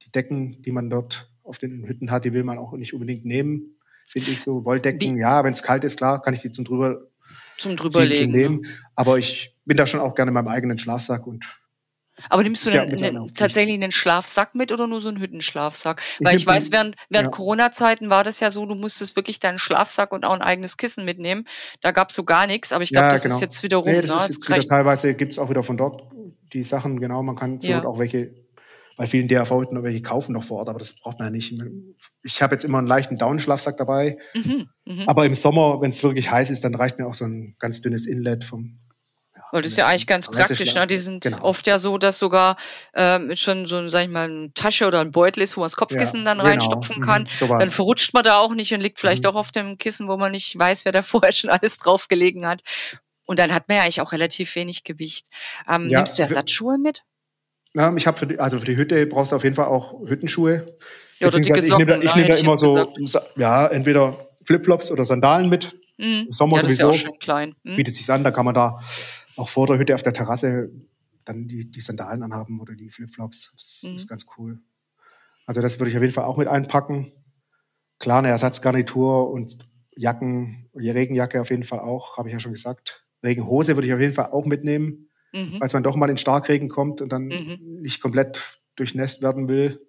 Die 0.04 0.12
Decken, 0.12 0.62
die 0.62 0.72
man 0.72 0.88
dort 0.88 1.30
auf 1.42 1.58
den 1.58 1.86
Hütten 1.86 2.10
hat, 2.10 2.24
die 2.24 2.32
will 2.32 2.44
man 2.44 2.58
auch 2.58 2.72
nicht 2.72 2.94
unbedingt 2.94 3.24
nehmen. 3.24 3.76
Finde 4.06 4.30
ich 4.30 4.40
so. 4.40 4.64
Wolldecken, 4.64 5.14
die, 5.14 5.20
ja, 5.20 5.44
wenn 5.44 5.52
es 5.52 5.62
kalt 5.62 5.84
ist, 5.84 5.96
klar, 5.96 6.22
kann 6.22 6.34
ich 6.34 6.40
die 6.40 6.50
zum 6.50 6.64
drüber, 6.64 7.02
zum 7.58 7.76
drüberlegen. 7.76 8.30
Nehmen. 8.30 8.56
Ne? 8.60 8.68
Aber 8.94 9.18
ich 9.18 9.56
bin 9.64 9.76
da 9.76 9.86
schon 9.86 10.00
auch 10.00 10.14
gerne 10.14 10.30
in 10.30 10.34
meinem 10.34 10.48
eigenen 10.48 10.78
Schlafsack 10.78 11.26
und 11.26 11.44
Aber 12.28 12.42
nimmst 12.42 12.66
du 12.66 12.70
denn 12.70 12.96
ja 12.96 13.26
tatsächlich 13.36 13.74
einen 13.74 13.92
Schlafsack 13.92 14.54
mit 14.54 14.72
oder 14.72 14.86
nur 14.86 15.00
so 15.00 15.08
einen 15.08 15.20
Hüttenschlafsack? 15.20 16.02
Weil 16.20 16.36
ich, 16.36 16.42
ich 16.42 16.48
weiß, 16.48 16.70
während, 16.70 16.96
während 17.08 17.26
ja. 17.26 17.30
Corona-Zeiten 17.30 18.10
war 18.10 18.24
das 18.24 18.40
ja 18.40 18.50
so, 18.50 18.66
du 18.66 18.74
musstest 18.74 19.16
wirklich 19.16 19.40
deinen 19.40 19.58
Schlafsack 19.58 20.12
und 20.12 20.24
auch 20.24 20.34
ein 20.34 20.42
eigenes 20.42 20.76
Kissen 20.76 21.04
mitnehmen. 21.04 21.46
Da 21.80 21.92
gab 21.92 22.10
es 22.10 22.16
so 22.16 22.24
gar 22.24 22.46
nichts, 22.46 22.72
aber 22.72 22.84
ich 22.84 22.90
glaube, 22.90 23.06
ja, 23.06 23.12
das 23.12 23.22
genau. 23.22 23.34
ist 23.36 23.40
jetzt 23.40 23.62
wieder 23.62 23.78
rum. 23.78 23.90
Nee, 23.90 24.00
das 24.00 24.10
ne? 24.10 24.16
ist 24.16 24.28
jetzt 24.28 24.48
wieder, 24.48 24.62
teilweise 24.62 25.14
gibt 25.14 25.32
es 25.32 25.38
auch 25.38 25.50
wieder 25.50 25.62
von 25.62 25.76
dort 25.76 26.02
die 26.52 26.64
Sachen, 26.64 26.98
genau, 26.98 27.22
man 27.22 27.36
kann 27.36 27.60
so 27.60 27.72
auch 27.72 27.98
welche 27.98 28.34
bei 29.00 29.06
vielen 29.06 29.28
DAV-Hütten 29.28 29.76
noch 29.76 29.82
welche 29.82 30.02
kaufen 30.02 30.34
noch 30.34 30.44
vor 30.44 30.58
Ort, 30.58 30.68
aber 30.68 30.78
das 30.78 30.94
braucht 30.94 31.18
man 31.20 31.28
ja 31.28 31.30
nicht. 31.30 31.58
Ich 32.22 32.42
habe 32.42 32.54
jetzt 32.54 32.66
immer 32.66 32.76
einen 32.76 32.86
leichten 32.86 33.16
Downschlafsack 33.16 33.78
dabei. 33.78 34.18
Mhm, 34.34 34.68
mh. 34.84 35.04
Aber 35.06 35.24
im 35.24 35.32
Sommer, 35.32 35.80
wenn 35.80 35.88
es 35.88 36.02
wirklich 36.02 36.30
heiß 36.30 36.50
ist, 36.50 36.64
dann 36.64 36.74
reicht 36.74 36.98
mir 36.98 37.06
auch 37.06 37.14
so 37.14 37.24
ein 37.24 37.56
ganz 37.58 37.80
dünnes 37.80 38.06
Inlet 38.06 38.44
vom 38.44 38.78
weil 39.52 39.62
das 39.62 39.72
ist 39.72 39.78
ja 39.78 39.86
eigentlich 39.86 40.06
ganz 40.06 40.28
praktisch. 40.28 40.74
Ne? 40.74 40.86
Die 40.86 40.96
sind 40.96 41.22
genau. 41.24 41.42
oft 41.42 41.66
ja 41.66 41.78
so, 41.78 41.98
dass 41.98 42.18
sogar 42.18 42.56
ähm, 42.94 43.34
schon 43.36 43.66
so, 43.66 43.88
sag 43.88 44.04
ich 44.04 44.10
mal, 44.10 44.24
eine 44.24 44.52
Tasche 44.54 44.86
oder 44.86 45.00
ein 45.00 45.10
Beutel 45.10 45.42
ist, 45.42 45.56
wo 45.56 45.60
man 45.60 45.66
das 45.66 45.76
Kopfkissen 45.76 46.20
ja, 46.20 46.24
dann 46.26 46.38
genau. 46.38 46.50
reinstopfen 46.50 46.98
mhm, 46.98 47.02
kann. 47.02 47.22
Mhm, 47.22 47.48
dann 47.48 47.70
verrutscht 47.70 48.14
man 48.14 48.22
da 48.22 48.38
auch 48.38 48.54
nicht 48.54 48.72
und 48.72 48.80
liegt 48.80 49.00
vielleicht 49.00 49.24
mhm. 49.24 49.30
auch 49.30 49.34
auf 49.34 49.50
dem 49.50 49.78
Kissen, 49.78 50.08
wo 50.08 50.16
man 50.16 50.32
nicht 50.32 50.58
weiß, 50.58 50.84
wer 50.84 50.92
da 50.92 51.02
vorher 51.02 51.32
schon 51.32 51.50
alles 51.50 51.78
drauf 51.78 52.08
gelegen 52.08 52.46
hat. 52.46 52.62
Und 53.26 53.38
dann 53.38 53.52
hat 53.54 53.68
man 53.68 53.76
ja 53.76 53.82
eigentlich 53.84 54.00
auch 54.00 54.12
relativ 54.12 54.54
wenig 54.56 54.84
Gewicht. 54.84 55.28
Ähm, 55.68 55.86
ja, 55.86 55.98
nimmst 55.98 56.18
du 56.18 56.22
Ersatzschuhe 56.22 56.78
mit? 56.78 57.04
Ja, 57.74 57.94
ich 57.94 58.06
habe 58.06 58.18
für 58.18 58.26
die, 58.26 58.40
also 58.40 58.58
für 58.58 58.66
die 58.66 58.76
Hütte 58.76 59.06
brauchst 59.06 59.30
du 59.32 59.36
auf 59.36 59.44
jeden 59.44 59.54
Fall 59.54 59.66
auch 59.66 59.94
Hüttenschuhe. 60.08 60.66
Ja, 61.20 61.28
oder 61.28 61.38
dicke 61.38 61.60
Socken, 61.60 61.64
ich 61.64 61.86
nehme 61.86 62.00
da, 62.00 62.04
ich 62.04 62.14
nehm 62.16 62.28
da 62.28 62.34
immer 62.34 62.56
so, 62.56 62.92
gesagt. 62.96 63.36
ja, 63.36 63.68
entweder 63.68 64.16
Flipflops 64.44 64.90
oder 64.90 65.04
Sandalen 65.04 65.48
mit. 65.48 65.76
Mhm. 65.96 66.24
Im 66.26 66.32
Sommer 66.32 66.56
ja, 66.56 66.62
sowieso. 66.62 66.90
Ja 66.90 67.10
klein. 67.20 67.54
Mhm. 67.62 67.76
Bietet 67.76 67.94
sich 67.94 68.10
an, 68.10 68.24
da 68.24 68.30
kann 68.30 68.46
man 68.46 68.54
da 68.54 68.80
auch 69.36 69.48
vor 69.48 69.66
der 69.66 69.78
Hütte 69.78 69.94
auf 69.94 70.02
der 70.02 70.12
Terrasse 70.12 70.70
dann 71.24 71.48
die, 71.48 71.70
die 71.70 71.80
Sandalen 71.80 72.22
anhaben 72.22 72.60
oder 72.60 72.74
die 72.74 72.90
Flipflops. 72.90 73.52
Das 73.56 73.82
mhm. 73.88 73.96
ist 73.96 74.08
ganz 74.08 74.26
cool. 74.38 74.60
Also 75.46 75.60
das 75.60 75.78
würde 75.78 75.90
ich 75.90 75.96
auf 75.96 76.02
jeden 76.02 76.14
Fall 76.14 76.24
auch 76.24 76.36
mit 76.36 76.48
einpacken. 76.48 77.12
Klar, 77.98 78.20
eine 78.20 78.28
Ersatzgarnitur 78.28 79.30
und 79.30 79.58
Jacken, 79.94 80.68
die 80.74 80.90
Regenjacke 80.90 81.40
auf 81.40 81.50
jeden 81.50 81.62
Fall 81.62 81.80
auch, 81.80 82.16
habe 82.16 82.28
ich 82.28 82.32
ja 82.32 82.40
schon 82.40 82.52
gesagt. 82.52 83.04
Regenhose 83.22 83.76
würde 83.76 83.86
ich 83.86 83.94
auf 83.94 84.00
jeden 84.00 84.14
Fall 84.14 84.30
auch 84.30 84.46
mitnehmen 84.46 85.10
mhm. 85.32 85.56
falls 85.58 85.72
man 85.72 85.82
doch 85.82 85.96
mal 85.96 86.10
in 86.10 86.18
Starkregen 86.18 86.68
kommt 86.68 87.00
und 87.00 87.10
dann 87.10 87.26
mhm. 87.26 87.80
nicht 87.80 88.00
komplett 88.00 88.58
durchnässt 88.76 89.22
werden 89.22 89.48
will. 89.48 89.80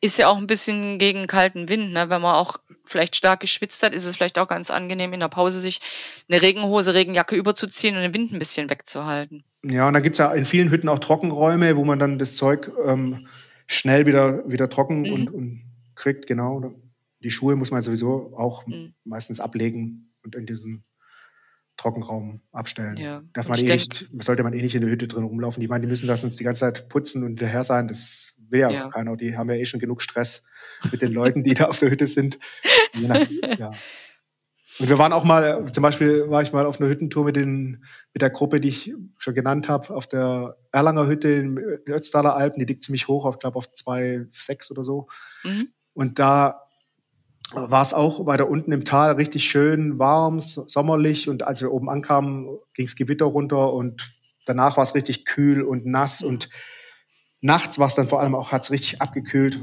Ist 0.00 0.18
ja 0.18 0.28
auch 0.28 0.36
ein 0.36 0.46
bisschen 0.46 0.98
gegen 0.98 1.26
kalten 1.26 1.68
Wind, 1.68 1.92
ne? 1.92 2.10
Wenn 2.10 2.22
man 2.22 2.34
auch 2.34 2.58
vielleicht 2.84 3.16
stark 3.16 3.40
geschwitzt 3.40 3.82
hat, 3.82 3.94
ist 3.94 4.04
es 4.04 4.16
vielleicht 4.16 4.38
auch 4.38 4.48
ganz 4.48 4.70
angenehm, 4.70 5.12
in 5.12 5.20
der 5.20 5.28
Pause 5.28 5.60
sich 5.60 5.80
eine 6.28 6.40
Regenhose, 6.42 6.94
Regenjacke 6.94 7.36
überzuziehen 7.36 7.94
und 7.94 8.02
den 8.02 8.14
Wind 8.14 8.32
ein 8.32 8.38
bisschen 8.38 8.70
wegzuhalten. 8.70 9.44
Ja, 9.62 9.88
und 9.88 9.94
da 9.94 10.00
gibt 10.00 10.14
es 10.14 10.18
ja 10.18 10.32
in 10.32 10.44
vielen 10.44 10.70
Hütten 10.70 10.88
auch 10.88 10.98
Trockenräume, 10.98 11.76
wo 11.76 11.84
man 11.84 11.98
dann 11.98 12.18
das 12.18 12.36
Zeug 12.36 12.70
ähm, 12.84 13.26
schnell 13.66 14.06
wieder, 14.06 14.48
wieder 14.50 14.70
trocken 14.70 15.02
mhm. 15.02 15.12
und, 15.12 15.28
und, 15.30 15.62
kriegt, 15.94 16.28
genau. 16.28 16.74
Die 17.24 17.30
Schuhe 17.32 17.56
muss 17.56 17.72
man 17.72 17.82
sowieso 17.82 18.32
auch 18.36 18.66
mhm. 18.66 18.92
meistens 19.04 19.40
ablegen 19.40 20.12
und 20.22 20.36
in 20.36 20.46
diesen 20.46 20.84
Trockenraum 21.76 22.40
abstellen. 22.52 22.96
Ja. 22.96 23.22
Darf 23.32 23.48
man 23.48 23.58
eh 23.58 23.64
nicht, 23.64 24.06
sollte 24.20 24.44
man 24.44 24.52
eh 24.52 24.62
nicht 24.62 24.76
in 24.76 24.82
der 24.82 24.90
Hütte 24.90 25.08
drin 25.08 25.24
rumlaufen. 25.24 25.60
Die 25.60 25.66
meinen, 25.66 25.82
die 25.82 25.88
müssen 25.88 26.06
das 26.06 26.22
uns 26.22 26.36
die 26.36 26.44
ganze 26.44 26.60
Zeit 26.60 26.88
putzen 26.88 27.22
und 27.22 27.30
hinterher 27.30 27.64
sein. 27.64 27.88
Das 27.88 28.36
will 28.50 28.60
ja, 28.60 28.70
ja. 28.70 28.88
keiner. 28.88 29.16
Die 29.16 29.36
haben 29.36 29.50
ja 29.50 29.56
eh 29.56 29.64
schon 29.64 29.80
genug 29.80 30.02
Stress 30.02 30.44
mit 30.90 31.02
den 31.02 31.12
Leuten, 31.12 31.42
die 31.42 31.54
da 31.54 31.66
auf 31.66 31.78
der 31.78 31.90
Hütte 31.90 32.06
sind. 32.06 32.38
Nach, 32.94 33.26
ja. 33.58 33.72
Und 34.78 34.88
wir 34.88 34.98
waren 34.98 35.12
auch 35.12 35.24
mal, 35.24 35.64
zum 35.72 35.82
Beispiel 35.82 36.30
war 36.30 36.42
ich 36.42 36.52
mal 36.52 36.64
auf 36.64 36.80
einer 36.80 36.88
Hüttentour 36.88 37.24
mit, 37.24 37.36
den, 37.36 37.84
mit 38.14 38.22
der 38.22 38.30
Gruppe, 38.30 38.60
die 38.60 38.68
ich 38.68 38.94
schon 39.18 39.34
genannt 39.34 39.68
habe, 39.68 39.92
auf 39.92 40.06
der 40.06 40.56
Erlanger 40.70 41.08
Hütte 41.08 41.28
in 41.30 41.58
Ötztaler 41.88 42.36
Alpen. 42.36 42.60
Die 42.60 42.66
liegt 42.66 42.84
ziemlich 42.84 43.08
hoch, 43.08 43.28
ich 43.28 43.38
glaube 43.40 43.56
auf 43.56 43.66
2,6 43.66 44.70
oder 44.70 44.84
so. 44.84 45.08
Mhm. 45.42 45.68
Und 45.94 46.18
da 46.20 46.68
war 47.54 47.82
es 47.82 47.94
auch 47.94 48.26
weiter 48.26 48.48
unten 48.48 48.72
im 48.72 48.84
Tal 48.84 49.12
richtig 49.12 49.48
schön 49.50 49.98
warm, 49.98 50.38
sommerlich. 50.38 51.28
Und 51.28 51.42
als 51.42 51.60
wir 51.60 51.72
oben 51.72 51.90
ankamen, 51.90 52.58
ging 52.74 52.86
es 52.86 52.94
Gewitter 52.94 53.24
runter 53.24 53.72
und 53.72 54.12
danach 54.46 54.76
war 54.76 54.84
es 54.84 54.94
richtig 54.94 55.24
kühl 55.24 55.62
und 55.62 55.86
nass. 55.86 56.22
Und 56.22 56.50
nachts 57.40 57.78
war 57.78 57.88
es 57.88 57.94
dann 57.94 58.08
vor 58.08 58.20
allem 58.20 58.34
auch, 58.34 58.52
hat 58.52 58.62
es 58.62 58.70
richtig 58.70 59.00
abgekühlt, 59.00 59.60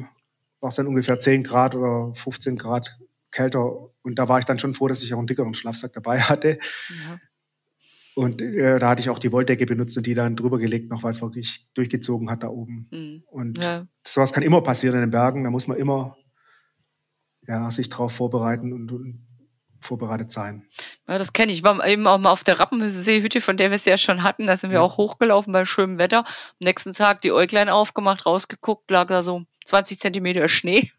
war 0.60 0.70
es 0.70 0.76
dann 0.76 0.88
ungefähr 0.88 1.20
10 1.20 1.44
Grad 1.44 1.76
oder 1.76 2.14
15 2.16 2.58
Grad 2.58 2.98
kälter. 3.32 3.90
Und 4.02 4.20
da 4.20 4.30
war 4.30 4.40
ich 4.40 4.46
dann 4.46 4.60
schon 4.60 4.74
froh, 4.74 4.88
dass 4.88 5.04
ich 5.04 5.14
auch 5.14 5.18
einen 5.18 5.28
dickeren 5.28 5.54
Schlafsack 5.54 5.94
dabei 5.94 6.20
hatte. 6.22 6.60
Ja. 7.08 7.20
Und 8.16 8.42
äh, 8.42 8.80
da 8.80 8.90
hatte 8.90 9.02
ich 9.02 9.10
auch 9.10 9.20
die 9.20 9.34
Wolldecke 9.34 9.66
benutzt 9.66 9.98
und 9.98 10.08
die 10.08 10.14
dann 10.14 10.38
drüber 10.38 10.58
gelegt, 10.58 10.90
noch 10.90 11.04
weil 11.04 11.12
es 11.12 11.22
wirklich 11.22 11.68
durchgezogen 11.74 12.30
hat 12.30 12.44
da 12.44 12.48
oben. 12.48 12.88
Mhm. 12.92 13.24
Und 13.28 13.58
ja. 13.58 13.86
sowas 14.08 14.32
kann 14.32 14.44
immer 14.44 14.62
passieren 14.62 14.96
in 14.96 15.02
den 15.02 15.10
Bergen. 15.10 15.44
Da 15.44 15.50
muss 15.50 15.68
man 15.68 15.78
immer 15.78 16.16
ja, 17.48 17.70
sich 17.70 17.90
darauf 17.90 18.14
vorbereiten 18.14 18.72
und, 18.72 18.92
und 18.92 19.28
vorbereitet 19.82 20.32
sein. 20.32 20.66
Ja, 21.08 21.20
das 21.20 21.34
kenne 21.34 21.52
ich. 21.52 21.60
Ich 21.60 21.64
war 21.64 21.86
eben 21.86 22.08
auch 22.08 22.18
mal 22.18 22.32
auf 22.32 22.44
der 22.44 22.60
Rappenseehütte, 22.60 23.40
von 23.40 23.58
der 23.58 23.70
wir 23.70 23.76
es 23.76 23.86
ja 23.86 23.98
schon 23.98 24.24
hatten. 24.24 24.48
Da 24.48 24.58
sind 24.58 24.72
wir 24.72 24.82
auch 24.82 24.98
hochgelaufen 24.98 25.54
bei 25.54 25.66
schönem 25.66 26.00
Wetter. 26.00 26.20
Am 26.20 26.64
nächsten 26.64 26.94
Tag 26.94 27.22
die 27.22 27.32
Äuglein 27.32 27.70
aufgemacht, 27.70 28.26
rausgeguckt, 28.26 28.90
lag 28.90 29.08
da 29.08 29.22
so 29.22 29.44
20 29.66 30.00
Zentimeter 30.00 30.48
Schnee. 30.50 30.92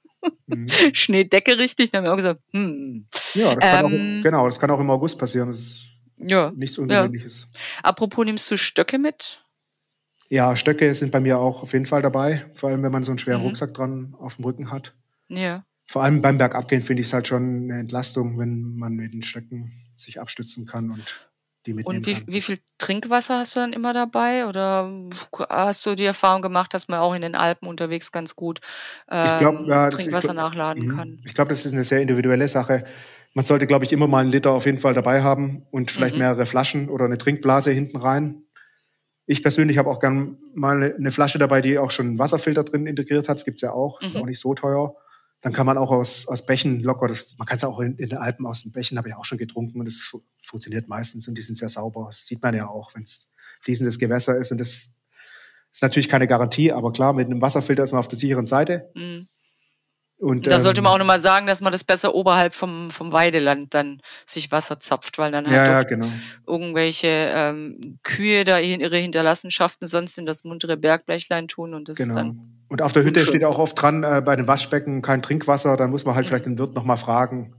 Mhm. 0.46 0.68
Schneedecke 0.92 1.58
richtig. 1.58 1.90
Dann 1.90 1.98
haben 1.98 2.04
wir 2.06 2.12
auch 2.12 2.16
gesagt, 2.16 2.40
hm. 2.52 3.06
Ja, 3.34 3.54
das 3.54 3.64
kann 3.64 3.92
ähm, 3.92 4.18
auch, 4.20 4.22
genau, 4.22 4.46
das 4.46 4.60
kann 4.60 4.70
auch 4.70 4.80
im 4.80 4.90
August 4.90 5.18
passieren. 5.18 5.48
Das 5.48 5.58
ist 5.58 5.90
ja, 6.18 6.52
nichts 6.54 6.78
Ungewöhnliches. 6.78 7.48
Ja. 7.52 7.60
Apropos, 7.82 8.24
nimmst 8.24 8.48
du 8.50 8.56
Stöcke 8.56 8.98
mit? 8.98 9.42
Ja, 10.28 10.54
Stöcke 10.54 10.94
sind 10.94 11.10
bei 11.10 11.20
mir 11.20 11.38
auch 11.38 11.62
auf 11.62 11.72
jeden 11.72 11.86
Fall 11.86 12.02
dabei. 12.02 12.44
Vor 12.52 12.70
allem, 12.70 12.82
wenn 12.82 12.92
man 12.92 13.02
so 13.02 13.10
einen 13.10 13.18
schweren 13.18 13.40
mhm. 13.40 13.48
Rucksack 13.48 13.74
dran 13.74 14.14
auf 14.18 14.36
dem 14.36 14.44
Rücken 14.44 14.70
hat. 14.70 14.94
Ja 15.28 15.64
vor 15.86 16.02
allem 16.02 16.20
beim 16.20 16.36
Bergabgehen 16.36 16.82
finde 16.82 17.00
ich 17.00 17.08
es 17.08 17.14
halt 17.14 17.28
schon 17.28 17.70
eine 17.70 17.78
Entlastung, 17.78 18.38
wenn 18.38 18.76
man 18.76 18.94
mit 18.94 19.14
den 19.14 19.22
Stöcken 19.22 19.72
sich 19.96 20.20
abstützen 20.20 20.66
kann 20.66 20.90
und 20.90 21.28
die 21.66 21.74
mitnehmen 21.74 21.98
Und 21.98 22.06
wie, 22.06 22.14
kann. 22.14 22.24
wie 22.26 22.40
viel 22.40 22.58
Trinkwasser 22.78 23.38
hast 23.38 23.56
du 23.56 23.60
dann 23.60 23.72
immer 23.72 23.92
dabei? 23.92 24.46
Oder 24.46 24.90
hast 25.48 25.84
du 25.84 25.94
die 25.94 26.04
Erfahrung 26.04 26.42
gemacht, 26.42 26.72
dass 26.72 26.88
man 26.88 27.00
auch 27.00 27.14
in 27.14 27.22
den 27.22 27.34
Alpen 27.34 27.68
unterwegs 27.68 28.12
ganz 28.12 28.36
gut 28.36 28.60
ähm, 29.10 29.38
glaub, 29.38 29.66
ja, 29.66 29.90
Trinkwasser 29.90 30.30
ich, 30.30 30.34
nachladen 30.34 30.86
mhm. 30.86 30.96
kann? 30.96 31.20
Ich 31.24 31.34
glaube, 31.34 31.48
das 31.48 31.66
ist 31.66 31.72
eine 31.72 31.84
sehr 31.84 32.00
individuelle 32.00 32.48
Sache. 32.48 32.84
Man 33.34 33.44
sollte, 33.44 33.66
glaube 33.66 33.84
ich, 33.84 33.92
immer 33.92 34.06
mal 34.06 34.20
einen 34.20 34.30
Liter 34.30 34.52
auf 34.52 34.64
jeden 34.66 34.78
Fall 34.78 34.94
dabei 34.94 35.22
haben 35.22 35.66
und 35.70 35.90
vielleicht 35.90 36.14
mhm. 36.14 36.20
mehrere 36.20 36.46
Flaschen 36.46 36.88
oder 36.88 37.04
eine 37.04 37.18
Trinkblase 37.18 37.70
hinten 37.70 37.98
rein. 37.98 38.42
Ich 39.26 39.42
persönlich 39.42 39.76
habe 39.76 39.90
auch 39.90 39.98
gern 39.98 40.38
mal 40.54 40.94
eine 40.96 41.10
Flasche 41.10 41.38
dabei, 41.38 41.60
die 41.60 41.78
auch 41.78 41.90
schon 41.90 42.06
einen 42.06 42.18
Wasserfilter 42.18 42.62
drin 42.62 42.86
integriert 42.86 43.28
hat. 43.28 43.36
Das 43.36 43.44
gibt 43.44 43.56
es 43.56 43.62
ja 43.62 43.72
auch. 43.72 44.00
Ist 44.00 44.14
mhm. 44.14 44.22
auch 44.22 44.26
nicht 44.26 44.38
so 44.38 44.54
teuer. 44.54 44.94
Dann 45.46 45.52
kann 45.52 45.64
man 45.64 45.78
auch 45.78 45.92
aus, 45.92 46.26
aus 46.26 46.44
Bächen 46.44 46.80
locker, 46.80 47.06
das, 47.06 47.38
man 47.38 47.46
kann 47.46 47.56
es 47.56 47.62
auch 47.62 47.78
in, 47.78 47.94
in, 47.98 48.08
den 48.08 48.18
Alpen 48.18 48.44
aus 48.46 48.64
den 48.64 48.72
Bächen, 48.72 48.98
habe 48.98 49.10
ich 49.10 49.14
auch 49.14 49.24
schon 49.24 49.38
getrunken 49.38 49.78
und 49.78 49.86
es 49.86 50.12
funktioniert 50.42 50.88
meistens 50.88 51.28
und 51.28 51.38
die 51.38 51.42
sind 51.42 51.56
sehr 51.56 51.68
sauber. 51.68 52.08
Das 52.10 52.26
sieht 52.26 52.42
man 52.42 52.52
ja 52.52 52.66
auch, 52.66 52.96
wenn 52.96 53.04
es 53.04 53.28
fließendes 53.60 54.00
Gewässer 54.00 54.36
ist 54.36 54.50
und 54.50 54.58
das 54.58 54.90
ist 55.70 55.82
natürlich 55.82 56.08
keine 56.08 56.26
Garantie, 56.26 56.72
aber 56.72 56.92
klar, 56.92 57.12
mit 57.12 57.26
einem 57.26 57.40
Wasserfilter 57.40 57.84
ist 57.84 57.92
man 57.92 58.00
auf 58.00 58.08
der 58.08 58.18
sicheren 58.18 58.46
Seite. 58.46 58.90
Mhm. 58.96 59.28
Und, 60.18 60.48
da 60.48 60.58
sollte 60.58 60.82
man 60.82 60.90
ähm, 60.90 60.94
auch 60.94 60.98
nochmal 60.98 61.20
sagen, 61.20 61.46
dass 61.46 61.60
man 61.60 61.70
das 61.70 61.84
besser 61.84 62.16
oberhalb 62.16 62.52
vom, 62.52 62.88
vom 62.88 63.12
Weideland 63.12 63.72
dann 63.72 64.00
sich 64.26 64.50
Wasser 64.50 64.80
zapft, 64.80 65.16
weil 65.16 65.30
dann 65.30 65.44
halt 65.44 65.54
ja, 65.54 65.64
ja, 65.64 65.82
genau. 65.84 66.08
irgendwelche 66.44 67.06
ähm, 67.06 68.00
Kühe 68.02 68.42
da 68.42 68.58
ihre 68.58 68.96
Hinterlassenschaften 68.96 69.86
sonst 69.86 70.18
in 70.18 70.26
das 70.26 70.42
muntere 70.42 70.76
Bergbleichlein 70.76 71.46
tun 71.46 71.72
und 71.72 71.88
das 71.88 71.98
genau. 71.98 72.14
dann 72.14 72.55
und 72.68 72.82
auf 72.82 72.92
der 72.92 73.04
Hütte 73.04 73.24
steht 73.24 73.44
auch 73.44 73.58
oft 73.58 73.80
dran, 73.80 74.02
äh, 74.02 74.22
bei 74.24 74.36
den 74.36 74.48
Waschbecken 74.48 75.02
kein 75.02 75.22
Trinkwasser. 75.22 75.76
Dann 75.76 75.90
muss 75.90 76.04
man 76.04 76.14
halt 76.14 76.26
mhm. 76.26 76.28
vielleicht 76.28 76.46
den 76.46 76.58
Wirt 76.58 76.74
nochmal 76.74 76.96
fragen 76.96 77.54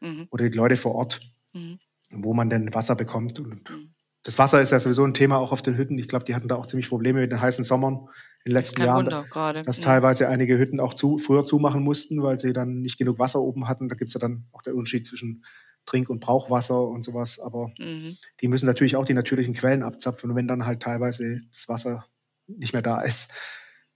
mhm. 0.00 0.28
oder 0.30 0.48
die 0.48 0.56
Leute 0.56 0.76
vor 0.76 0.94
Ort, 0.94 1.20
mhm. 1.52 1.78
wo 2.10 2.34
man 2.34 2.48
denn 2.48 2.72
Wasser 2.72 2.94
bekommt. 2.94 3.40
Und 3.40 3.68
mhm. 3.68 3.92
das 4.22 4.38
Wasser 4.38 4.60
ist 4.60 4.70
ja 4.70 4.78
sowieso 4.78 5.04
ein 5.04 5.14
Thema 5.14 5.38
auch 5.38 5.52
auf 5.52 5.62
den 5.62 5.76
Hütten. 5.76 5.98
Ich 5.98 6.08
glaube, 6.08 6.24
die 6.24 6.34
hatten 6.34 6.48
da 6.48 6.56
auch 6.56 6.66
ziemlich 6.66 6.88
Probleme 6.88 7.20
mit 7.20 7.32
den 7.32 7.40
heißen 7.40 7.64
Sommern 7.64 8.08
in 8.44 8.50
den 8.50 8.52
letzten 8.52 8.82
Jahren. 8.82 9.06
Wunder, 9.06 9.24
grade. 9.28 9.62
dass 9.62 9.80
teilweise 9.80 10.28
einige 10.28 10.58
Hütten 10.58 10.78
auch 10.78 10.94
zu, 10.94 11.18
früher 11.18 11.44
zumachen 11.44 11.82
mussten, 11.82 12.22
weil 12.22 12.38
sie 12.38 12.52
dann 12.52 12.80
nicht 12.82 12.98
genug 12.98 13.18
Wasser 13.18 13.40
oben 13.40 13.66
hatten. 13.68 13.88
Da 13.88 13.96
gibt's 13.96 14.14
ja 14.14 14.20
dann 14.20 14.46
auch 14.52 14.62
den 14.62 14.74
Unterschied 14.74 15.06
zwischen 15.06 15.44
Trink- 15.86 16.10
und 16.10 16.20
Brauchwasser 16.20 16.86
und 16.86 17.04
sowas. 17.04 17.40
Aber 17.40 17.72
mhm. 17.80 18.16
die 18.40 18.46
müssen 18.46 18.66
natürlich 18.66 18.94
auch 18.94 19.04
die 19.04 19.14
natürlichen 19.14 19.54
Quellen 19.54 19.82
abzapfen. 19.82 20.30
Und 20.30 20.36
wenn 20.36 20.46
dann 20.46 20.66
halt 20.66 20.80
teilweise 20.80 21.40
das 21.52 21.68
Wasser 21.68 22.06
nicht 22.46 22.72
mehr 22.72 22.82
da 22.82 23.00
ist, 23.00 23.32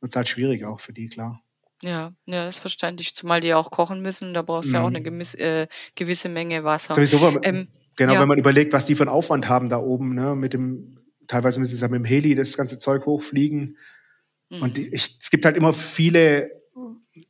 wird 0.06 0.12
es 0.12 0.16
halt 0.16 0.28
schwierig 0.28 0.64
auch 0.64 0.78
für 0.78 0.92
die, 0.92 1.08
klar. 1.08 1.42
Ja, 1.82 2.12
ja, 2.24 2.46
ist 2.46 2.60
verständlich, 2.60 3.14
zumal 3.14 3.40
die 3.40 3.52
auch 3.52 3.70
kochen 3.70 4.00
müssen. 4.00 4.32
Da 4.32 4.42
brauchst 4.42 4.68
du 4.68 4.70
mhm. 4.70 4.74
ja 4.74 4.82
auch 4.82 4.88
eine 4.88 5.02
gemiss, 5.02 5.34
äh, 5.34 5.66
gewisse 5.96 6.28
Menge 6.28 6.64
Wasser. 6.64 6.94
Sowieso, 6.94 7.38
ähm, 7.42 7.68
genau, 7.96 8.14
ja. 8.14 8.20
wenn 8.20 8.28
man 8.28 8.38
überlegt, 8.38 8.72
was 8.72 8.86
die 8.86 8.94
für 8.94 9.02
einen 9.02 9.10
Aufwand 9.10 9.48
haben 9.48 9.68
da 9.68 9.78
oben, 9.78 10.14
ne, 10.14 10.36
mit 10.36 10.54
dem, 10.54 10.96
teilweise 11.26 11.58
müssen 11.58 11.74
sie 11.74 11.82
ja 11.82 11.88
mit 11.88 11.98
dem 11.98 12.04
Heli 12.04 12.34
das 12.34 12.56
ganze 12.56 12.78
Zeug 12.78 13.04
hochfliegen. 13.04 13.76
Mhm. 14.50 14.62
Und 14.62 14.78
ich, 14.78 15.16
es 15.20 15.30
gibt 15.30 15.44
halt 15.44 15.56
immer 15.56 15.72
viele 15.72 16.50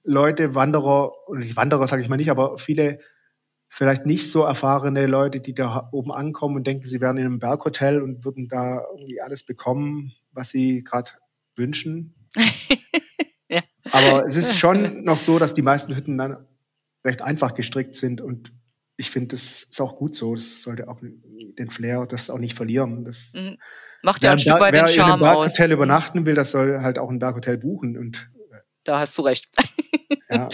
Leute, 0.05 0.55
Wanderer, 0.55 1.13
oder 1.29 1.41
die 1.41 1.57
Wanderer 1.57 1.87
sage 1.87 2.03
ich 2.03 2.09
mal 2.09 2.17
nicht, 2.17 2.31
aber 2.31 2.59
viele 2.59 3.01
vielleicht 3.69 4.07
nicht 4.07 4.31
so 4.31 4.43
erfahrene 4.43 5.07
Leute, 5.07 5.41
die 5.41 5.55
da 5.55 5.89
oben 5.93 6.13
ankommen 6.13 6.57
und 6.57 6.67
denken, 6.67 6.85
sie 6.85 7.01
wären 7.01 7.17
in 7.17 7.27
einem 7.27 7.39
Berghotel 7.39 8.01
und 8.01 8.25
würden 8.25 8.49
da 8.49 8.85
irgendwie 8.93 9.21
alles 9.21 9.45
bekommen, 9.45 10.13
was 10.33 10.51
sie 10.51 10.83
gerade 10.83 11.11
wünschen. 11.57 12.16
ja. 13.49 13.63
Aber 13.91 14.25
es 14.25 14.37
ist 14.37 14.59
schon 14.59 15.05
noch 15.05 15.19
so, 15.19 15.39
dass 15.39 15.55
die 15.55 15.63
meisten 15.63 15.95
Hütten 15.95 16.19
dann 16.19 16.47
recht 17.05 17.23
einfach 17.23 17.55
gestrickt 17.55 17.95
sind 17.95 18.21
und 18.21 18.53
ich 18.99 19.11
finde, 19.11 19.29
das 19.29 19.65
ist 19.65 19.81
auch 19.81 19.97
gut 19.97 20.15
so. 20.15 20.35
Das 20.35 20.63
sollte 20.63 20.89
auch 20.89 21.01
den 21.03 21.71
Flair, 21.71 22.07
das 22.07 22.31
auch 22.31 22.39
nicht 22.39 22.57
verlieren. 22.57 23.05
Das 23.05 23.33
mhm. 23.35 23.59
macht 24.03 24.25
ja 24.25 24.33
ein 24.33 24.39
Stück 24.39 24.59
weit 24.59 24.75
den 24.75 24.89
Charme 24.89 24.97
Wer 24.97 25.05
in 25.05 25.11
einem 25.11 25.21
Berghotel 25.21 25.73
übernachten 25.73 26.27
will, 26.27 26.35
das 26.35 26.51
soll 26.51 26.81
halt 26.81 26.99
auch 26.99 27.11
ein 27.11 27.19
Berghotel 27.19 27.59
buchen 27.59 27.99
und 27.99 28.31
da 28.87 29.01
hast 29.01 29.19
du 29.19 29.23
recht. 29.23 29.49
ja, 30.31 30.49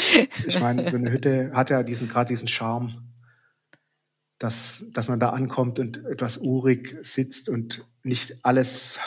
ich 0.46 0.58
meine, 0.58 0.88
so 0.88 0.96
eine 0.96 1.12
Hütte 1.12 1.50
hat 1.52 1.70
ja 1.70 1.82
diesen 1.82 2.08
gerade 2.08 2.28
diesen 2.28 2.48
Charme, 2.48 2.90
dass, 4.38 4.86
dass 4.92 5.08
man 5.08 5.20
da 5.20 5.30
ankommt 5.30 5.78
und 5.78 6.04
etwas 6.06 6.38
urig 6.38 6.96
sitzt 7.02 7.48
und 7.48 7.86
nicht 8.02 8.44
alles 8.44 8.98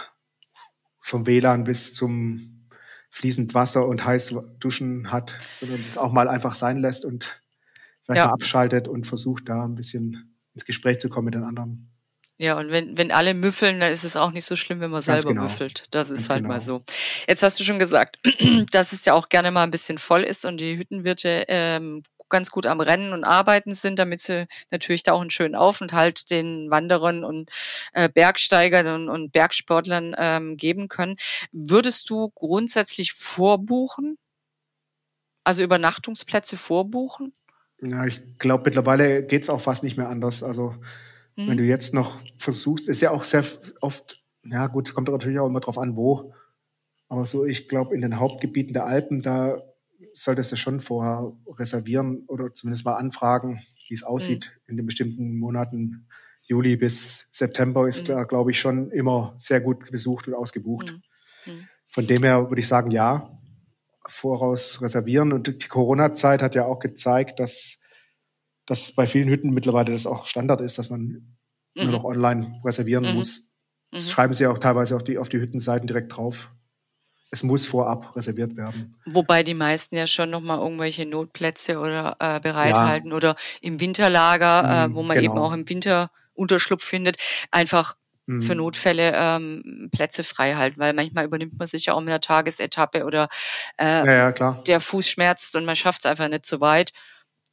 vom 1.01 1.25
WLAN 1.25 1.63
bis 1.63 1.93
zum 1.93 2.54
fließend 3.15 3.53
Wasser 3.53 3.87
und 3.87 4.05
heiß 4.05 4.35
duschen 4.59 5.09
hat, 5.09 5.37
sondern 5.53 5.81
das 5.81 5.97
auch 5.97 6.11
mal 6.11 6.27
einfach 6.27 6.53
sein 6.53 6.79
lässt 6.79 7.05
und 7.05 7.41
vielleicht 8.03 8.19
ja. 8.19 8.25
mal 8.25 8.33
abschaltet 8.33 8.89
und 8.89 9.07
versucht 9.07 9.47
da 9.47 9.63
ein 9.63 9.75
bisschen 9.75 10.35
ins 10.53 10.65
Gespräch 10.65 10.99
zu 10.99 11.07
kommen 11.07 11.25
mit 11.25 11.33
den 11.33 11.45
anderen. 11.45 11.89
Ja, 12.37 12.59
und 12.59 12.71
wenn, 12.71 12.97
wenn 12.97 13.11
alle 13.11 13.33
müffeln, 13.33 13.79
dann 13.79 13.89
ist 13.93 14.03
es 14.03 14.17
auch 14.17 14.31
nicht 14.31 14.43
so 14.43 14.57
schlimm, 14.57 14.81
wenn 14.81 14.91
man 14.91 15.01
Ganz 15.01 15.23
selber 15.23 15.29
genau. 15.29 15.43
müffelt. 15.43 15.85
Das 15.91 16.09
ist 16.09 16.17
Ganz 16.17 16.29
halt 16.29 16.39
genau. 16.39 16.55
mal 16.55 16.59
so. 16.59 16.83
Jetzt 17.25 17.41
hast 17.41 17.57
du 17.57 17.63
schon 17.63 17.79
gesagt, 17.79 18.19
dass 18.71 18.91
es 18.91 19.05
ja 19.05 19.13
auch 19.13 19.29
gerne 19.29 19.49
mal 19.51 19.63
ein 19.63 19.71
bisschen 19.71 19.97
voll 19.97 20.23
ist 20.23 20.43
und 20.43 20.57
die 20.57 20.77
Hüttenwirte 20.77 21.45
ähm, 21.47 22.03
ganz 22.29 22.51
gut 22.51 22.65
am 22.65 22.81
Rennen 22.81 23.13
und 23.13 23.23
Arbeiten 23.23 23.73
sind, 23.73 23.97
damit 23.97 24.21
sie 24.21 24.47
natürlich 24.71 25.03
da 25.03 25.13
auch 25.13 25.21
einen 25.21 25.29
schönen 25.29 25.55
Aufenthalt 25.55 26.29
den 26.29 26.69
Wanderern 26.69 27.23
und 27.23 27.49
äh, 27.93 28.09
Bergsteigern 28.09 28.87
und, 28.87 29.09
und 29.09 29.31
Bergsportlern 29.31 30.15
ähm, 30.17 30.57
geben 30.57 30.87
können. 30.87 31.17
Würdest 31.51 32.09
du 32.09 32.31
grundsätzlich 32.35 33.13
vorbuchen? 33.13 34.17
Also 35.43 35.63
Übernachtungsplätze 35.63 36.57
vorbuchen? 36.57 37.33
Ja, 37.81 38.05
ich 38.05 38.37
glaube, 38.39 38.63
mittlerweile 38.65 39.23
geht's 39.23 39.49
auch 39.49 39.61
fast 39.61 39.83
nicht 39.83 39.97
mehr 39.97 40.09
anders. 40.09 40.41
Also 40.41 40.73
Mhm. 41.35 41.49
Wenn 41.49 41.57
du 41.57 41.63
jetzt 41.63 41.93
noch 41.93 42.19
versuchst, 42.37 42.87
ist 42.87 43.01
ja 43.01 43.11
auch 43.11 43.23
sehr 43.23 43.43
oft, 43.81 44.23
ja 44.43 44.67
gut, 44.67 44.87
es 44.87 44.93
kommt 44.93 45.09
natürlich 45.09 45.39
auch 45.39 45.49
immer 45.49 45.59
drauf 45.59 45.77
an, 45.77 45.95
wo. 45.95 46.33
Aber 47.07 47.25
so, 47.25 47.45
ich 47.45 47.67
glaube, 47.67 47.93
in 47.93 48.01
den 48.01 48.19
Hauptgebieten 48.19 48.73
der 48.73 48.85
Alpen, 48.85 49.21
da 49.21 49.61
solltest 50.13 50.51
du 50.51 50.55
schon 50.55 50.79
vorher 50.79 51.31
reservieren 51.47 52.23
oder 52.27 52.53
zumindest 52.53 52.85
mal 52.85 52.95
anfragen, 52.95 53.59
wie 53.87 53.93
es 53.93 54.03
aussieht 54.03 54.51
mhm. 54.53 54.69
in 54.71 54.77
den 54.77 54.85
bestimmten 54.85 55.37
Monaten. 55.37 56.07
Juli 56.47 56.75
bis 56.75 57.27
September 57.31 57.87
ist 57.87 58.03
mhm. 58.03 58.13
da, 58.13 58.23
glaube 58.23 58.51
ich, 58.51 58.59
schon 58.59 58.91
immer 58.91 59.33
sehr 59.37 59.61
gut 59.61 59.91
besucht 59.91 60.27
und 60.27 60.33
ausgebucht. 60.35 60.93
Mhm. 61.45 61.53
mhm. 61.53 61.67
Von 61.87 62.07
dem 62.07 62.23
her 62.23 62.49
würde 62.49 62.59
ich 62.59 62.67
sagen, 62.67 62.91
ja, 62.91 63.39
voraus 64.05 64.81
reservieren. 64.81 65.31
Und 65.31 65.63
die 65.63 65.67
Corona-Zeit 65.67 66.41
hat 66.41 66.53
ja 66.53 66.65
auch 66.65 66.79
gezeigt, 66.79 67.39
dass 67.39 67.79
dass 68.65 68.91
bei 68.93 69.07
vielen 69.07 69.29
Hütten 69.29 69.51
mittlerweile 69.51 69.91
das 69.91 70.07
auch 70.07 70.25
Standard 70.25 70.61
ist, 70.61 70.77
dass 70.77 70.89
man 70.89 71.01
mhm. 71.01 71.35
nur 71.75 71.91
noch 71.91 72.03
online 72.03 72.51
reservieren 72.63 73.05
mhm. 73.05 73.15
muss. 73.15 73.51
Das 73.91 74.07
mhm. 74.07 74.11
schreiben 74.11 74.33
sie 74.33 74.47
auch 74.47 74.57
teilweise 74.57 74.95
auf 74.95 75.03
die, 75.03 75.17
auf 75.17 75.29
die 75.29 75.39
Hüttenseiten 75.39 75.87
direkt 75.87 76.15
drauf. 76.15 76.55
Es 77.31 77.43
muss 77.43 77.67
vorab 77.67 78.15
reserviert 78.15 78.55
werden. 78.55 78.95
Wobei 79.05 79.43
die 79.43 79.53
meisten 79.53 79.95
ja 79.95 80.07
schon 80.07 80.29
nochmal 80.29 80.59
irgendwelche 80.59 81.05
Notplätze 81.05 81.79
oder 81.79 82.15
äh, 82.19 82.39
bereithalten 82.39 83.09
ja. 83.09 83.15
oder 83.15 83.35
im 83.61 83.79
Winterlager, 83.79 84.63
äh, 84.63 84.87
mhm, 84.87 84.95
wo 84.95 85.03
man 85.03 85.17
genau. 85.17 85.31
eben 85.31 85.39
auch 85.39 85.53
im 85.53 85.67
Winter 85.67 86.11
Unterschlupf 86.33 86.83
findet, 86.83 87.17
einfach 87.51 87.95
mhm. 88.25 88.41
für 88.41 88.55
Notfälle 88.55 89.13
ähm, 89.15 89.89
Plätze 89.91 90.23
frei 90.23 90.55
halten, 90.55 90.79
weil 90.79 90.93
manchmal 90.93 91.25
übernimmt 91.25 91.57
man 91.57 91.67
sich 91.67 91.85
ja 91.85 91.93
auch 91.93 92.01
mit 92.01 92.09
einer 92.09 92.21
Tagesetappe 92.21 93.05
oder 93.05 93.29
äh, 93.77 94.05
ja, 94.05 94.29
ja, 94.29 94.51
der 94.67 94.79
Fuß 94.79 95.07
schmerzt 95.07 95.55
und 95.55 95.65
man 95.65 95.75
schafft 95.75 96.01
es 96.01 96.09
einfach 96.09 96.27
nicht 96.27 96.45
so 96.45 96.59
weit. 96.61 96.91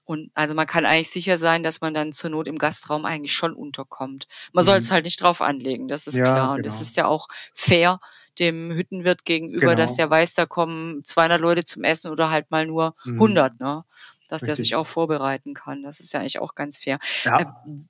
Und 0.05 0.31
also 0.35 0.55
man 0.55 0.67
kann 0.67 0.85
eigentlich 0.85 1.11
sicher 1.11 1.39
sein, 1.39 1.63
dass 1.63 1.81
man 1.81 1.95
dann 1.95 2.13
zur 2.13 2.31
Not 2.31 2.49
im 2.49 2.59
Gastraum 2.59 3.05
eigentlich 3.05 3.33
schon 3.33 3.55
unterkommt. 3.55 4.27
Man 4.53 4.65
mhm. 4.65 4.67
soll 4.67 4.79
es 4.79 4.91
halt 4.91 5.05
nicht 5.05 5.21
drauf 5.23 5.41
anlegen, 5.41 5.89
das 5.89 6.07
ist 6.07 6.17
klar. 6.17 6.53
Und 6.53 6.67
es 6.67 6.75
genau. 6.75 6.83
ist 6.83 6.97
ja 6.97 7.07
auch 7.07 7.29
fair 7.55 8.01
dem 8.39 8.73
Hüttenwirt 8.73 9.25
gegenüber, 9.25 9.61
genau. 9.61 9.77
dass 9.77 9.97
der 9.97 10.11
weiß, 10.11 10.35
da 10.35 10.47
kommen 10.47 11.05
200 11.05 11.41
Leute 11.41 11.65
zum 11.65 11.85
Essen 11.85 12.11
oder 12.11 12.31
halt 12.31 12.51
mal 12.51 12.67
nur 12.67 12.95
mhm. 13.05 13.15
100, 13.15 13.61
ne? 13.61 13.85
Dass 14.29 14.43
Richtig. 14.43 14.49
er 14.49 14.57
sich 14.57 14.75
auch 14.77 14.87
vorbereiten 14.87 15.53
kann. 15.53 15.83
Das 15.83 16.01
ist 16.01 16.15
ja 16.15 16.21
eigentlich 16.21 16.39
auch 16.39 16.55
ganz 16.55 16.79
fair. 16.79 16.99
Ja. 17.25 17.41
Äh, 17.41 17.45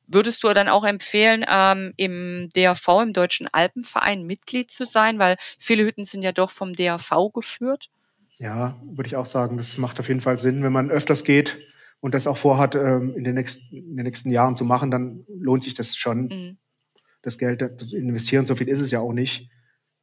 würdest 0.09 0.43
du 0.43 0.49
dann 0.49 0.69
auch 0.69 0.83
empfehlen, 0.83 1.45
ähm, 1.49 1.93
im 1.97 2.49
DAV, 2.53 2.89
im 3.03 3.13
Deutschen 3.13 3.49
Alpenverein, 3.53 4.25
Mitglied 4.25 4.73
zu 4.73 4.85
sein? 4.85 5.21
Weil 5.21 5.37
viele 5.59 5.85
Hütten 5.85 6.05
sind 6.05 6.25
ja 6.25 6.33
doch 6.33 6.51
vom 6.51 6.75
DAV 6.75 7.31
geführt. 7.33 7.91
Ja, 8.39 8.77
würde 8.83 9.07
ich 9.07 9.15
auch 9.15 9.27
sagen. 9.27 9.57
Das 9.57 9.79
macht 9.79 10.01
auf 10.01 10.09
jeden 10.09 10.21
Fall 10.21 10.37
Sinn, 10.37 10.65
wenn 10.65 10.73
man 10.73 10.91
öfters 10.91 11.23
geht 11.23 11.59
und 12.03 12.15
das 12.15 12.27
auch 12.27 12.37
vorhat, 12.37 12.75
ähm, 12.75 13.15
in, 13.17 13.23
den 13.23 13.35
nächsten, 13.35 13.75
in 13.75 13.97
den 13.97 14.05
nächsten 14.05 14.31
Jahren 14.31 14.57
zu 14.57 14.65
machen, 14.65 14.91
dann 14.91 15.25
lohnt 15.29 15.63
sich 15.63 15.75
das 15.75 15.97
schon, 15.97 16.25
mhm. 16.25 16.57
das 17.23 17.39
Geld 17.39 17.81
zu 17.81 17.97
investieren. 17.97 18.45
So 18.45 18.57
viel 18.57 18.69
ist 18.69 18.81
es 18.81 18.91
ja 18.91 18.99
auch 18.99 19.13
nicht. 19.13 19.49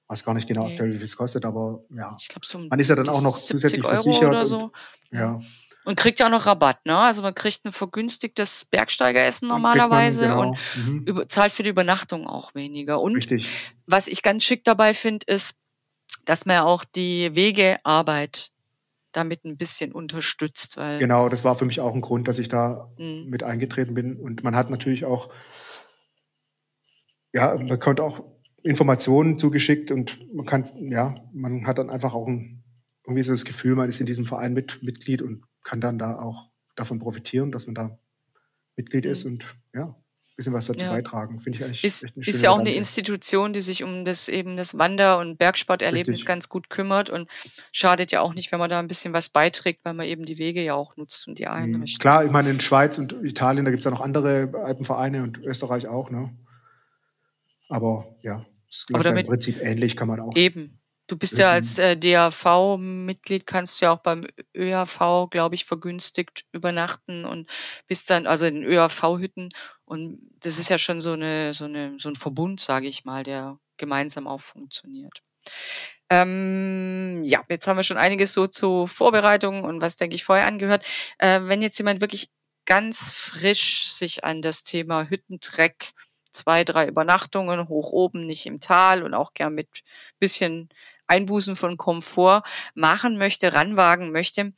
Ich 0.09 0.13
weiß 0.13 0.23
gar 0.23 0.33
nicht 0.33 0.47
genau 0.47 0.65
aktuell, 0.65 0.91
wie 0.91 0.97
viel 0.97 1.05
es 1.05 1.15
kostet, 1.15 1.45
aber 1.45 1.83
ja. 1.95 2.17
Ich 2.19 2.29
glaub, 2.29 2.43
so 2.43 2.57
man 2.57 2.79
ist 2.79 2.89
ja 2.89 2.95
dann 2.95 3.09
auch 3.09 3.21
noch 3.21 3.37
zusätzlich 3.37 3.85
Euro 3.85 3.93
versichert. 3.93 4.29
Oder 4.29 4.45
so. 4.47 4.57
Und, 4.57 4.71
ja. 5.11 5.39
Und 5.85 5.97
kriegt 5.97 6.19
ja 6.19 6.25
auch 6.25 6.31
noch 6.31 6.47
Rabatt, 6.47 6.83
ne? 6.87 6.97
Also 6.97 7.21
man 7.21 7.35
kriegt 7.35 7.63
ein 7.63 7.71
vergünstigtes 7.71 8.65
Bergsteigeressen 8.65 9.47
normalerweise 9.47 10.27
man, 10.27 10.29
genau. 10.29 10.49
und 10.49 10.59
mhm. 10.87 11.03
über, 11.05 11.27
zahlt 11.27 11.51
für 11.51 11.61
die 11.61 11.69
Übernachtung 11.69 12.25
auch 12.25 12.55
weniger. 12.55 12.99
Und 13.01 13.17
Richtig. 13.17 13.51
was 13.85 14.07
ich 14.07 14.23
ganz 14.23 14.43
schick 14.43 14.63
dabei 14.63 14.95
finde, 14.95 15.27
ist, 15.27 15.53
dass 16.25 16.47
man 16.47 16.61
auch 16.61 16.85
die 16.85 17.35
Wegearbeit 17.35 18.51
damit 19.11 19.45
ein 19.45 19.57
bisschen 19.57 19.91
unterstützt. 19.91 20.77
Weil 20.77 20.97
genau, 20.97 21.29
das 21.29 21.43
war 21.43 21.53
für 21.53 21.65
mich 21.65 21.81
auch 21.81 21.93
ein 21.93 22.01
Grund, 22.01 22.27
dass 22.27 22.39
ich 22.39 22.47
da 22.47 22.89
mhm. 22.97 23.27
mit 23.29 23.43
eingetreten 23.43 23.93
bin. 23.93 24.15
Und 24.19 24.43
man 24.43 24.55
hat 24.55 24.71
natürlich 24.71 25.05
auch, 25.05 25.31
ja, 27.31 27.55
man 27.55 27.79
konnte 27.79 28.03
auch 28.03 28.25
Informationen 28.69 29.37
zugeschickt 29.39 29.91
und 29.91 30.33
man 30.33 30.45
kann, 30.45 30.63
ja, 30.89 31.13
man 31.33 31.65
hat 31.65 31.77
dann 31.77 31.89
einfach 31.89 32.13
auch 32.13 32.27
ein, 32.27 32.63
irgendwie 33.05 33.23
so 33.23 33.33
das 33.33 33.45
Gefühl, 33.45 33.75
man 33.75 33.89
ist 33.89 33.99
in 33.99 34.05
diesem 34.05 34.25
Verein 34.25 34.53
mit, 34.53 34.83
Mitglied 34.83 35.21
und 35.21 35.43
kann 35.63 35.81
dann 35.81 35.97
da 35.97 36.19
auch 36.19 36.49
davon 36.75 36.99
profitieren, 36.99 37.51
dass 37.51 37.67
man 37.67 37.75
da 37.75 37.97
Mitglied 38.75 39.05
mhm. 39.05 39.11
ist 39.11 39.25
und 39.25 39.45
ja 39.73 39.95
bisschen 40.39 40.53
was 40.53 40.67
dazu 40.67 40.85
ja. 40.85 40.91
beitragen. 40.91 41.41
Finde 41.41 41.57
ich 41.57 41.65
eigentlich 41.65 41.83
ist, 41.83 42.05
ist 42.15 42.41
ja 42.41 42.51
auch 42.51 42.59
eine 42.59 42.73
Institution, 42.73 43.51
die 43.51 43.59
sich 43.59 43.83
um 43.83 44.05
das 44.05 44.29
eben 44.29 44.55
das 44.55 44.77
Wander- 44.77 45.17
und 45.19 45.37
Bergsporterlebnis 45.37 46.07
Richtig. 46.07 46.25
ganz 46.25 46.47
gut 46.47 46.69
kümmert 46.69 47.09
und 47.09 47.29
schadet 47.73 48.13
ja 48.13 48.21
auch 48.21 48.33
nicht, 48.33 48.51
wenn 48.53 48.59
man 48.59 48.69
da 48.69 48.79
ein 48.79 48.87
bisschen 48.87 49.11
was 49.11 49.27
beiträgt, 49.27 49.83
weil 49.83 49.93
man 49.93 50.05
eben 50.05 50.23
die 50.23 50.37
Wege 50.37 50.63
ja 50.63 50.75
auch 50.75 50.95
nutzt 50.95 51.27
und 51.27 51.39
die 51.39 51.45
mhm. 51.45 51.51
einrichtet. 51.51 51.99
Klar, 51.99 52.23
ich 52.23 52.31
meine 52.31 52.49
in 52.51 52.61
Schweiz 52.61 52.97
und 52.97 53.11
Italien, 53.21 53.65
da 53.65 53.71
gibt 53.71 53.79
es 53.79 53.85
ja 53.85 53.91
noch 53.91 54.01
andere 54.01 54.49
Alpenvereine 54.53 55.23
und 55.23 55.39
Österreich 55.39 55.87
auch, 55.89 56.09
ne? 56.09 56.33
Aber 57.67 58.05
ja, 58.23 58.41
es 58.69 58.85
läuft 58.89 59.05
ja 59.05 59.11
im 59.11 59.25
Prinzip 59.25 59.61
ähnlich, 59.61 59.95
kann 59.95 60.07
man 60.07 60.19
auch. 60.19 60.35
Eben. 60.35 60.77
Du 61.07 61.17
bist 61.17 61.39
ja 61.39 61.49
als 61.49 61.79
äh, 61.79 61.97
DAV-Mitglied, 61.97 63.47
kannst 63.47 63.81
du 63.81 63.85
ja 63.85 63.91
auch 63.91 63.99
beim 63.99 64.27
ÖAV, 64.55 65.29
glaube 65.31 65.55
ich, 65.55 65.65
vergünstigt 65.65 66.45
übernachten 66.51 67.25
und 67.25 67.49
bist 67.87 68.11
dann, 68.11 68.27
also 68.27 68.45
in 68.45 68.63
ÖAV-Hütten. 68.63 69.49
Und 69.85 70.19
das 70.39 70.59
ist 70.59 70.69
ja 70.69 70.77
schon 70.77 71.01
so 71.01 71.13
eine, 71.13 71.55
so 71.55 71.65
eine, 71.65 71.95
so 71.97 72.09
ein 72.09 72.15
Verbund, 72.15 72.59
sage 72.59 72.87
ich 72.87 73.05
mal, 73.05 73.23
der 73.23 73.57
gemeinsam 73.77 74.27
auch 74.27 74.39
funktioniert. 74.39 75.23
Ähm, 76.11 77.21
ja, 77.23 77.43
jetzt 77.49 77.65
haben 77.65 77.77
wir 77.77 77.83
schon 77.83 77.97
einiges 77.97 78.33
so 78.33 78.45
zu 78.45 78.85
Vorbereitungen 78.85 79.63
und 79.63 79.81
was, 79.81 79.95
denke 79.95 80.15
ich, 80.15 80.23
vorher 80.23 80.45
angehört. 80.45 80.85
Äh, 81.17 81.41
wenn 81.45 81.63
jetzt 81.63 81.79
jemand 81.79 82.01
wirklich 82.01 82.29
ganz 82.65 83.09
frisch 83.09 83.89
sich 83.91 84.23
an 84.23 84.43
das 84.43 84.61
Thema 84.61 85.09
Hüttentreck 85.09 85.93
zwei, 86.31 86.63
drei 86.63 86.87
Übernachtungen 86.87 87.67
hoch 87.67 87.91
oben, 87.91 88.25
nicht 88.25 88.45
im 88.45 88.59
Tal 88.59 89.03
und 89.03 89.13
auch 89.13 89.33
gern 89.33 89.53
mit 89.55 89.67
bisschen 90.19 90.69
Einbußen 91.07 91.55
von 91.55 91.77
Komfort 91.77 92.43
machen 92.75 93.17
möchte, 93.17 93.53
ranwagen 93.53 94.11
möchte, 94.11 94.53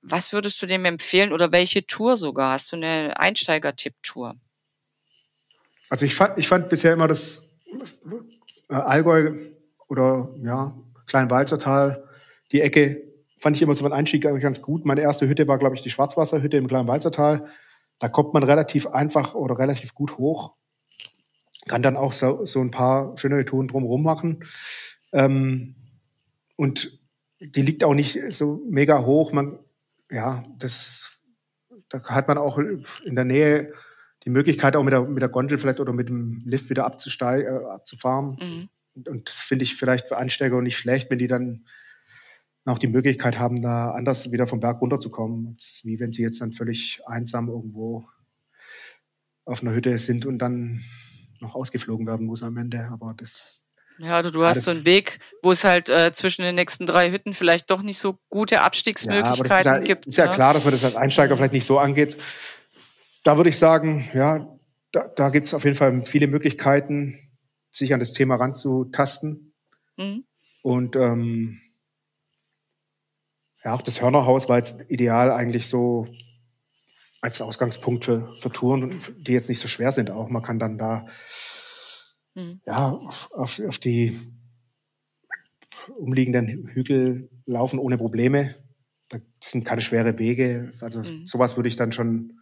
was 0.00 0.32
würdest 0.32 0.62
du 0.62 0.66
dem 0.66 0.84
empfehlen 0.84 1.32
oder 1.32 1.52
welche 1.52 1.86
Tour 1.86 2.16
sogar? 2.16 2.52
Hast 2.52 2.72
du 2.72 2.76
eine 2.76 3.18
Einsteiger-Tipp-Tour? 3.18 4.36
Also 5.90 6.06
ich 6.06 6.14
fand, 6.14 6.38
ich 6.38 6.48
fand 6.48 6.68
bisher 6.68 6.92
immer 6.92 7.08
das 7.08 7.50
äh, 8.68 8.74
Allgäu 8.74 9.50
oder 9.88 10.28
ja, 10.38 10.74
Kleinwalzertal, 11.06 12.04
die 12.52 12.60
Ecke, 12.60 13.02
fand 13.38 13.56
ich 13.56 13.62
immer 13.62 13.74
so 13.74 13.84
ein 13.86 13.92
Einstieg 13.92 14.22
ganz 14.22 14.62
gut. 14.62 14.84
Meine 14.84 15.00
erste 15.00 15.28
Hütte 15.28 15.46
war, 15.48 15.58
glaube 15.58 15.76
ich, 15.76 15.82
die 15.82 15.90
Schwarzwasserhütte 15.90 16.56
im 16.56 16.66
Kleinwalzertal. 16.66 17.46
Da 17.98 18.08
kommt 18.08 18.34
man 18.34 18.42
relativ 18.42 18.86
einfach 18.88 19.34
oder 19.34 19.58
relativ 19.58 19.94
gut 19.94 20.18
hoch. 20.18 20.54
Kann 21.68 21.82
dann 21.82 21.96
auch 21.96 22.12
so, 22.12 22.44
so 22.44 22.60
ein 22.60 22.70
paar 22.70 23.16
schöne 23.16 23.44
Touren 23.44 23.68
drumherum 23.68 24.02
machen. 24.02 24.44
Ähm, 25.12 25.76
und 26.56 26.98
die 27.40 27.62
liegt 27.62 27.84
auch 27.84 27.94
nicht 27.94 28.18
so 28.30 28.64
mega 28.68 29.04
hoch. 29.04 29.32
Man, 29.32 29.58
ja, 30.10 30.42
das, 30.58 31.22
da 31.88 32.02
hat 32.08 32.28
man 32.28 32.38
auch 32.38 32.58
in 32.58 33.14
der 33.14 33.24
Nähe 33.24 33.72
die 34.24 34.30
Möglichkeit, 34.30 34.76
auch 34.76 34.82
mit 34.82 34.92
der, 34.92 35.02
mit 35.02 35.22
der 35.22 35.28
Gondel 35.28 35.58
vielleicht 35.58 35.80
oder 35.80 35.92
mit 35.92 36.08
dem 36.08 36.40
Lift 36.44 36.68
wieder 36.70 36.84
abzusteigen, 36.84 37.46
äh, 37.46 37.64
abzufahren. 37.66 38.36
Mhm. 38.40 38.68
und 39.06 39.28
das 39.28 39.42
finde 39.42 39.64
ich 39.64 39.76
vielleicht 39.76 40.08
für 40.08 40.18
Ansteiger 40.18 40.60
nicht 40.60 40.76
schlecht, 40.76 41.10
wenn 41.10 41.18
die 41.18 41.28
dann 41.28 41.64
auch 42.64 42.78
die 42.78 42.88
Möglichkeit 42.88 43.38
haben, 43.38 43.62
da 43.62 43.92
anders 43.92 44.30
wieder 44.32 44.46
vom 44.46 44.60
Berg 44.60 44.80
runterzukommen. 44.80 45.56
Das 45.56 45.66
ist 45.66 45.84
wie 45.86 46.00
wenn 46.00 46.12
sie 46.12 46.22
jetzt 46.22 46.40
dann 46.40 46.52
völlig 46.52 47.00
einsam 47.06 47.48
irgendwo 47.48 48.06
auf 49.44 49.62
einer 49.62 49.72
Hütte 49.72 49.96
sind 49.98 50.26
und 50.26 50.38
dann 50.38 50.82
noch 51.40 51.54
ausgeflogen 51.54 52.06
werden 52.06 52.26
muss 52.26 52.42
am 52.42 52.56
Ende. 52.56 52.88
Aber 52.90 53.14
das. 53.16 53.66
Ja, 53.98 54.22
du, 54.22 54.30
du 54.30 54.44
hast 54.44 54.62
so 54.62 54.70
einen 54.70 54.84
Weg, 54.84 55.18
wo 55.42 55.50
es 55.50 55.64
halt 55.64 55.90
äh, 55.90 56.12
zwischen 56.12 56.42
den 56.42 56.54
nächsten 56.54 56.86
drei 56.86 57.10
Hütten 57.10 57.34
vielleicht 57.34 57.68
doch 57.70 57.82
nicht 57.82 57.98
so 57.98 58.18
gute 58.28 58.60
Abstiegsmöglichkeiten 58.60 59.48
ja, 59.48 59.54
aber 59.54 59.58
ist 59.58 59.64
ja, 59.64 59.78
gibt. 59.78 60.06
Ist 60.06 60.16
ja 60.16 60.26
ne? 60.26 60.30
klar, 60.30 60.54
dass 60.54 60.64
man 60.64 60.72
das 60.72 60.84
als 60.84 60.94
Einsteiger 60.94 61.36
vielleicht 61.36 61.52
nicht 61.52 61.66
so 61.66 61.78
angeht. 61.78 62.16
Da 63.24 63.36
würde 63.36 63.50
ich 63.50 63.58
sagen, 63.58 64.08
ja, 64.14 64.46
da, 64.92 65.08
da 65.08 65.30
gibt 65.30 65.46
es 65.46 65.54
auf 65.54 65.64
jeden 65.64 65.76
Fall 65.76 66.02
viele 66.02 66.28
Möglichkeiten, 66.28 67.18
sich 67.70 67.92
an 67.92 68.00
das 68.00 68.12
Thema 68.12 68.36
ranzutasten. 68.36 69.52
Mhm. 69.96 70.24
Und 70.62 70.96
ähm, 70.96 71.60
ja, 73.64 73.74
auch 73.74 73.82
das 73.82 74.00
Hörnerhaus 74.00 74.48
war 74.48 74.58
jetzt 74.58 74.84
ideal 74.88 75.32
eigentlich 75.32 75.66
so 75.66 76.06
als 77.20 77.40
Ausgangspunkt 77.40 78.04
für, 78.04 78.34
für 78.36 78.50
Touren, 78.50 78.98
die 79.18 79.32
jetzt 79.32 79.48
nicht 79.48 79.58
so 79.58 79.68
schwer 79.68 79.92
sind 79.92 80.10
auch. 80.10 80.28
Man 80.28 80.42
kann 80.42 80.58
dann 80.58 80.78
da 80.78 81.06
mhm. 82.34 82.60
ja, 82.66 82.98
auf, 83.30 83.60
auf 83.60 83.78
die 83.78 84.18
umliegenden 85.96 86.68
Hügel 86.68 87.30
laufen 87.46 87.78
ohne 87.78 87.96
Probleme. 87.96 88.54
Das 89.08 89.50
sind 89.50 89.64
keine 89.64 89.80
schweren 89.80 90.18
Wege. 90.18 90.70
Also 90.80 91.00
mhm. 91.00 91.26
sowas 91.26 91.56
würde 91.56 91.68
ich 91.68 91.76
dann 91.76 91.92
schon 91.92 92.40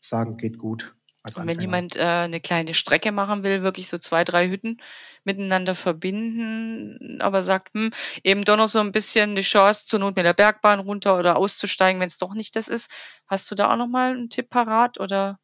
sagen, 0.00 0.36
geht 0.36 0.58
gut. 0.58 0.96
Und 1.34 1.46
wenn 1.46 1.60
jemand 1.60 1.96
äh, 1.96 2.02
eine 2.02 2.40
kleine 2.40 2.74
Strecke 2.74 3.12
machen 3.12 3.42
will, 3.42 3.62
wirklich 3.62 3.88
so 3.88 3.98
zwei, 3.98 4.24
drei 4.24 4.48
Hütten 4.48 4.80
miteinander 5.24 5.74
verbinden, 5.74 7.20
aber 7.20 7.42
sagt, 7.42 7.74
hm, 7.74 7.90
eben 8.22 8.44
doch 8.44 8.56
noch 8.56 8.68
so 8.68 8.80
ein 8.80 8.92
bisschen 8.92 9.34
die 9.34 9.42
Chance, 9.42 9.86
zur 9.86 9.98
Not 9.98 10.16
mit 10.16 10.24
der 10.24 10.34
Bergbahn 10.34 10.80
runter 10.80 11.18
oder 11.18 11.36
auszusteigen, 11.36 12.00
wenn 12.00 12.08
es 12.08 12.18
doch 12.18 12.34
nicht 12.34 12.54
das 12.54 12.68
ist. 12.68 12.90
Hast 13.26 13.50
du 13.50 13.54
da 13.54 13.72
auch 13.72 13.76
noch 13.76 13.88
mal 13.88 14.12
einen 14.12 14.30
Tipp 14.30 14.50
parat 14.50 15.00
oder? 15.00 15.38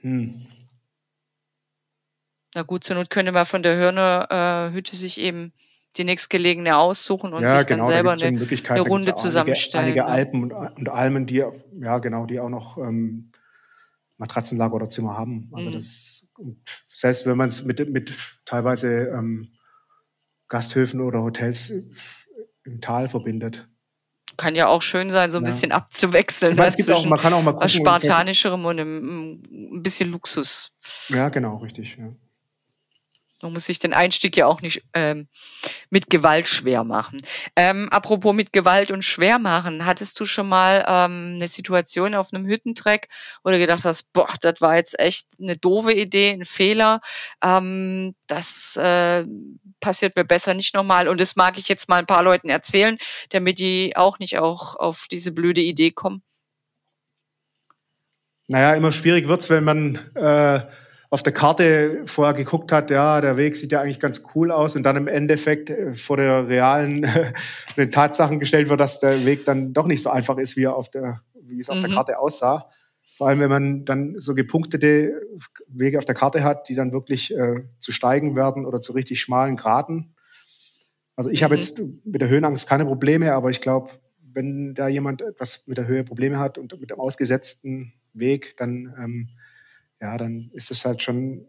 Hm. 0.00 0.34
Na 2.54 2.62
gut, 2.62 2.84
zur 2.84 2.96
Not 2.96 3.10
könnte 3.10 3.32
man 3.32 3.46
von 3.46 3.62
der 3.62 3.76
Hörner 3.76 4.70
äh, 4.70 4.74
Hütte 4.74 4.96
sich 4.96 5.20
eben 5.20 5.52
die 5.96 6.04
nächstgelegene 6.04 6.76
aussuchen 6.76 7.32
und 7.32 7.42
ja, 7.42 7.58
sich 7.58 7.66
genau, 7.66 7.84
dann 7.84 7.92
selber 7.92 8.14
da 8.14 8.26
eine, 8.26 8.48
eine 8.68 8.80
Runde 8.80 9.14
zusammenstellen. 9.14 9.86
Einige, 9.86 10.06
einige 10.06 10.26
Alpen 10.26 10.42
und, 10.42 10.52
und, 10.52 10.88
Almen, 10.88 11.26
die 11.26 11.44
ja 11.72 11.98
genau, 11.98 12.26
die 12.26 12.40
auch 12.40 12.48
noch 12.48 12.78
ähm, 12.78 13.30
Matratzenlager 14.18 14.74
oder 14.74 14.88
Zimmer 14.88 15.16
haben. 15.16 15.50
Also 15.52 15.68
mhm. 15.68 15.72
das 15.72 16.26
selbst 16.86 17.26
wenn 17.26 17.36
man 17.36 17.48
es 17.48 17.64
mit, 17.64 17.90
mit 17.90 18.12
teilweise 18.44 19.08
ähm, 19.08 19.52
Gasthöfen 20.48 21.00
oder 21.00 21.22
Hotels 21.22 21.72
im 22.64 22.80
Tal 22.80 23.08
verbindet. 23.08 23.68
Kann 24.36 24.54
ja 24.54 24.66
auch 24.66 24.82
schön 24.82 25.08
sein, 25.08 25.30
so 25.30 25.38
ein 25.38 25.44
ja. 25.44 25.50
bisschen 25.50 25.72
abzuwechseln. 25.72 26.52
Ich 26.52 26.58
meine, 26.58 26.68
es 26.68 26.76
gibt 26.76 26.90
auch, 26.90 27.04
man 27.06 27.18
kann 27.18 27.32
auch 27.32 27.42
mal 27.42 27.52
gucken. 27.52 27.64
Was 27.64 27.72
Spartanischerem 27.72 28.64
und 28.64 28.78
ein 28.78 29.82
bisschen 29.82 30.10
Luxus. 30.10 30.72
Ja, 31.08 31.30
genau, 31.30 31.56
richtig. 31.56 31.96
Ja. 31.98 32.10
Man 33.42 33.52
muss 33.52 33.66
sich 33.66 33.78
den 33.78 33.92
Einstieg 33.92 34.34
ja 34.36 34.46
auch 34.46 34.62
nicht 34.62 34.82
ähm, 34.94 35.28
mit 35.90 36.08
Gewalt 36.08 36.48
schwer 36.48 36.84
machen. 36.84 37.20
Ähm, 37.54 37.88
apropos 37.90 38.34
mit 38.34 38.52
Gewalt 38.52 38.90
und 38.90 39.02
schwer 39.02 39.38
machen, 39.38 39.84
hattest 39.84 40.18
du 40.18 40.24
schon 40.24 40.48
mal 40.48 40.84
ähm, 40.88 41.34
eine 41.34 41.48
Situation 41.48 42.14
auf 42.14 42.32
einem 42.32 42.46
Hüttentreck, 42.46 43.08
wo 43.44 43.50
du 43.50 43.58
gedacht 43.58 43.84
hast, 43.84 44.10
boah, 44.14 44.28
das 44.40 44.62
war 44.62 44.76
jetzt 44.76 44.98
echt 44.98 45.26
eine 45.38 45.56
doofe 45.56 45.92
Idee, 45.92 46.30
ein 46.30 46.46
Fehler. 46.46 47.02
Ähm, 47.42 48.14
das 48.26 48.76
äh, 48.76 49.26
passiert 49.80 50.16
mir 50.16 50.24
besser 50.24 50.54
nicht 50.54 50.74
nochmal. 50.74 51.06
Und 51.06 51.20
das 51.20 51.36
mag 51.36 51.58
ich 51.58 51.68
jetzt 51.68 51.90
mal 51.90 51.98
ein 51.98 52.06
paar 52.06 52.22
Leuten 52.22 52.48
erzählen, 52.48 52.96
damit 53.30 53.58
die 53.58 53.94
auch 53.96 54.18
nicht 54.18 54.38
auch 54.38 54.76
auf 54.76 55.06
diese 55.10 55.32
blöde 55.32 55.60
Idee 55.60 55.90
kommen. 55.90 56.22
Naja, 58.48 58.74
immer 58.74 58.92
schwierig 58.92 59.28
wird's, 59.28 59.50
wenn 59.50 59.64
man 59.64 59.96
äh 60.14 60.60
auf 61.10 61.22
der 61.22 61.32
Karte 61.32 62.02
vorher 62.04 62.34
geguckt 62.34 62.72
hat, 62.72 62.90
ja, 62.90 63.20
der 63.20 63.36
Weg 63.36 63.56
sieht 63.56 63.72
ja 63.72 63.80
eigentlich 63.80 64.00
ganz 64.00 64.22
cool 64.34 64.50
aus 64.50 64.76
und 64.76 64.82
dann 64.82 64.96
im 64.96 65.08
Endeffekt 65.08 65.70
äh, 65.70 65.94
vor 65.94 66.16
der 66.16 66.48
realen 66.48 67.06
den 67.76 67.92
Tatsachen 67.92 68.40
gestellt 68.40 68.68
wird, 68.68 68.80
dass 68.80 68.98
der 68.98 69.24
Weg 69.24 69.44
dann 69.44 69.72
doch 69.72 69.86
nicht 69.86 70.02
so 70.02 70.10
einfach 70.10 70.38
ist, 70.38 70.56
wie 70.56 70.64
er 70.64 70.76
auf 70.76 70.88
der, 70.88 71.20
wie 71.42 71.60
es 71.60 71.70
auf 71.70 71.78
mhm. 71.78 71.82
der 71.82 71.90
Karte 71.90 72.18
aussah. 72.18 72.70
Vor 73.16 73.28
allem, 73.28 73.40
wenn 73.40 73.48
man 73.48 73.84
dann 73.84 74.18
so 74.18 74.34
gepunktete 74.34 75.22
Wege 75.68 75.98
auf 75.98 76.04
der 76.04 76.14
Karte 76.14 76.44
hat, 76.44 76.68
die 76.68 76.74
dann 76.74 76.92
wirklich 76.92 77.34
äh, 77.34 77.62
zu 77.78 77.92
steigen 77.92 78.36
werden 78.36 78.66
oder 78.66 78.80
zu 78.80 78.92
richtig 78.92 79.20
schmalen 79.20 79.56
Graden. 79.56 80.14
Also 81.14 81.30
ich 81.30 81.40
mhm. 81.40 81.44
habe 81.44 81.54
jetzt 81.54 81.80
mit 82.04 82.20
der 82.20 82.28
Höhenangst 82.28 82.68
keine 82.68 82.84
Probleme, 82.84 83.32
aber 83.32 83.50
ich 83.50 83.60
glaube, 83.60 83.90
wenn 84.20 84.74
da 84.74 84.88
jemand 84.88 85.22
etwas 85.22 85.62
mit 85.66 85.78
der 85.78 85.86
Höhe 85.86 86.04
Probleme 86.04 86.38
hat 86.38 86.58
und 86.58 86.78
mit 86.78 86.90
dem 86.90 87.00
ausgesetzten 87.00 87.94
Weg, 88.12 88.56
dann 88.58 88.94
ähm, 88.98 89.28
ja, 90.00 90.16
dann 90.16 90.50
ist 90.52 90.70
es 90.70 90.84
halt 90.84 91.02
schon, 91.02 91.46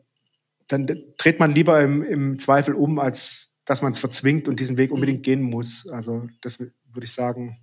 dann 0.68 0.88
dreht 1.18 1.40
man 1.40 1.52
lieber 1.52 1.82
im, 1.82 2.04
im 2.04 2.40
Zweifel 2.40 2.74
um, 2.74 3.00
als 3.00 3.58
dass 3.66 3.82
man 3.82 3.92
es 3.92 4.00
verzwingt 4.00 4.48
und 4.48 4.60
diesen 4.60 4.78
Weg 4.78 4.92
unbedingt 4.92 5.20
mhm. 5.20 5.24
gehen 5.24 5.42
muss. 5.42 5.88
Also 5.90 6.28
das 6.42 6.60
würde 6.60 7.04
ich 7.04 7.14
sagen. 7.14 7.60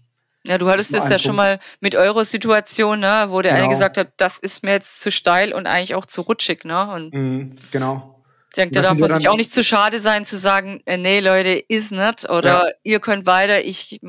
Ja, 0.47 0.59
du 0.59 0.69
hattest 0.69 0.93
es 0.93 1.05
ja 1.05 1.09
Punkt. 1.09 1.23
schon 1.23 1.37
mal 1.37 1.59
mit 1.81 1.95
eurer 1.95 2.25
Situation, 2.27 3.01
ne, 3.01 3.27
wo 3.31 3.41
der 3.41 3.53
genau. 3.53 3.65
eine 3.65 3.73
gesagt 3.73 3.97
hat, 3.97 4.13
das 4.19 4.37
ist 4.39 4.63
mir 4.63 4.73
jetzt 4.73 5.01
zu 5.01 5.11
steil 5.11 5.55
und 5.55 5.67
eigentlich 5.67 5.95
auch 5.95 6.05
zu 6.05 6.21
rutschig, 6.21 6.65
ne? 6.65 6.91
Und 6.93 7.15
mhm, 7.15 7.55
genau. 7.71 8.23
Ich 8.51 8.57
denke, 8.57 8.75
da 8.75 8.83
darf 8.83 8.99
man 8.99 9.13
sich 9.15 9.29
auch 9.29 9.37
nicht 9.37 9.53
zu 9.53 9.65
schade 9.65 10.01
sein, 10.01 10.27
zu 10.27 10.37
sagen, 10.37 10.83
äh, 10.85 10.99
nee, 10.99 11.21
Leute, 11.21 11.51
ist 11.51 11.91
nicht 11.91 12.29
oder 12.29 12.69
ja. 12.69 12.75
ihr 12.83 13.01
könnt 13.01 13.27
weiter, 13.27 13.65
ich 13.65 14.01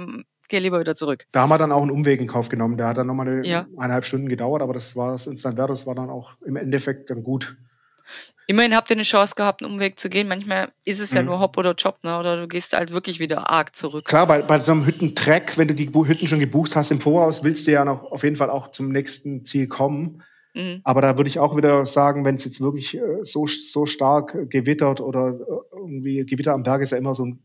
gehe 0.48 0.60
lieber 0.60 0.80
wieder 0.80 0.96
zurück. 0.96 1.26
Da 1.32 1.42
haben 1.42 1.50
wir 1.50 1.58
dann 1.58 1.72
auch 1.72 1.82
einen 1.82 1.92
Umweg 1.92 2.20
in 2.22 2.28
Kauf 2.28 2.50
genommen. 2.50 2.78
Der 2.78 2.88
hat 2.88 2.98
dann 2.98 3.08
nochmal 3.08 3.28
eine, 3.28 3.46
ja. 3.46 3.68
eineinhalb 3.78 4.06
Stunden 4.06 4.30
gedauert, 4.30 4.62
aber 4.62 4.74
das 4.74 4.96
war 4.96 5.14
es 5.14 5.26
dann 5.26 5.58
wert. 5.58 5.70
Das 5.70 5.86
war 5.86 5.96
dann 5.96 6.10
auch 6.10 6.34
im 6.46 6.56
Endeffekt 6.56 7.10
dann 7.10 7.24
gut. 7.24 7.58
Immerhin 8.48 8.76
habt 8.76 8.92
ihr 8.92 8.96
eine 8.96 9.04
Chance 9.04 9.34
gehabt, 9.36 9.64
einen 9.64 9.74
Umweg 9.74 10.00
zu 10.00 10.10
gehen. 10.10 10.28
Manchmal 10.28 10.70
ist 10.86 11.00
es 11.00 11.14
ja 11.14 11.22
mhm. 11.22 11.30
nur 11.30 11.40
Hop 11.40 11.58
oder 11.58 11.74
Job, 11.74 11.98
ne? 12.04 12.20
oder 12.20 12.38
du 12.38 12.48
gehst 12.48 12.74
halt 12.74 12.92
wirklich 12.92 13.20
wieder 13.20 13.50
arg 13.50 13.76
zurück. 13.76 14.06
Klar, 14.06 14.28
bei, 14.28 14.42
bei 14.42 14.60
so 14.60 14.72
einem 14.72 14.86
Hüttentrack, 14.86 15.58
wenn 15.58 15.68
du 15.68 15.74
die 15.74 15.88
Hütten 15.88 16.28
schon 16.28 16.40
gebucht 16.40 16.76
hast 16.76 16.92
im 16.92 17.02
Voraus, 17.02 17.44
willst 17.44 17.66
du 17.66 17.72
ja 17.72 17.84
noch 17.84 18.12
auf 18.12 18.24
jeden 18.24 18.36
Fall 18.36 18.52
auch 18.52 18.70
zum 18.70 18.90
nächsten 18.90 19.44
Ziel 19.46 19.68
kommen. 19.68 20.22
Mhm. 20.54 20.82
Aber 20.84 21.02
da 21.02 21.18
würde 21.18 21.28
ich 21.28 21.40
auch 21.40 21.58
wieder 21.58 21.86
sagen, 21.86 22.24
wenn 22.24 22.36
es 22.36 22.46
jetzt 22.46 22.62
wirklich 22.62 22.98
äh, 22.98 23.24
so, 23.24 23.48
so 23.48 23.86
stark 23.86 24.50
gewittert 24.50 25.02
oder 25.02 25.34
äh, 25.34 25.78
irgendwie 25.78 26.26
Gewitter 26.26 26.54
am 26.54 26.64
Berg 26.64 26.82
ist 26.82 26.92
ja 26.92 26.98
immer 26.98 27.16
so 27.16 27.26
ein 27.26 27.44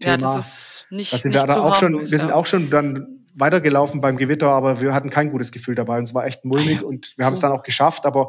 Thema. 0.00 0.12
Ja, 0.12 0.16
das 0.18 0.36
ist 0.36 0.86
nicht, 0.90 1.12
da 1.12 1.18
sind 1.18 1.32
nicht 1.32 1.46
wir 1.46 1.62
auch 1.62 1.74
schon, 1.74 2.00
Wir 2.00 2.06
sind 2.06 2.32
auch 2.32 2.46
schon 2.46 2.70
dann 2.70 3.24
weitergelaufen 3.34 4.00
beim 4.00 4.16
Gewitter, 4.16 4.48
aber 4.50 4.80
wir 4.80 4.94
hatten 4.94 5.10
kein 5.10 5.30
gutes 5.30 5.52
Gefühl 5.52 5.74
dabei. 5.74 5.98
Und 5.98 6.04
es 6.04 6.14
war 6.14 6.26
echt 6.26 6.44
mulmig 6.44 6.80
ah 6.82 6.86
und 6.86 7.14
wir 7.16 7.26
haben 7.26 7.34
es 7.34 7.40
dann 7.40 7.52
auch 7.52 7.62
geschafft, 7.62 8.06
aber 8.06 8.28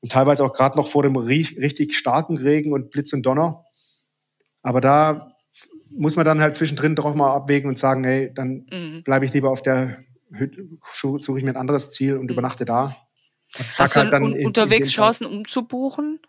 und 0.00 0.12
teilweise 0.12 0.44
auch 0.44 0.52
gerade 0.52 0.78
noch 0.78 0.88
vor 0.88 1.02
dem 1.02 1.16
richtig 1.16 1.96
starken 1.96 2.36
Regen 2.36 2.72
und 2.72 2.90
Blitz 2.90 3.12
und 3.12 3.22
Donner. 3.22 3.64
Aber 4.62 4.80
da 4.80 5.32
muss 5.90 6.16
man 6.16 6.24
dann 6.24 6.40
halt 6.40 6.56
zwischendrin 6.56 6.94
doch 6.94 7.14
mal 7.14 7.34
abwägen 7.34 7.68
und 7.68 7.78
sagen, 7.78 8.04
hey, 8.04 8.32
dann 8.32 8.66
mhm. 8.70 9.02
bleibe 9.04 9.26
ich 9.26 9.32
lieber 9.32 9.50
auf 9.50 9.62
der 9.62 9.98
Hütte, 10.32 10.68
suche 10.92 11.38
ich 11.38 11.44
mir 11.44 11.50
ein 11.50 11.56
anderes 11.56 11.92
Ziel 11.92 12.16
und 12.16 12.24
mhm. 12.24 12.30
übernachte 12.30 12.64
da. 12.64 12.96
Hast 13.54 13.80
du 13.80 14.00
halt 14.00 14.12
dann 14.12 14.32
unterwegs 14.44 14.88
in 14.88 14.94
Chancen 14.94 15.26
umzubuchen? 15.26 16.20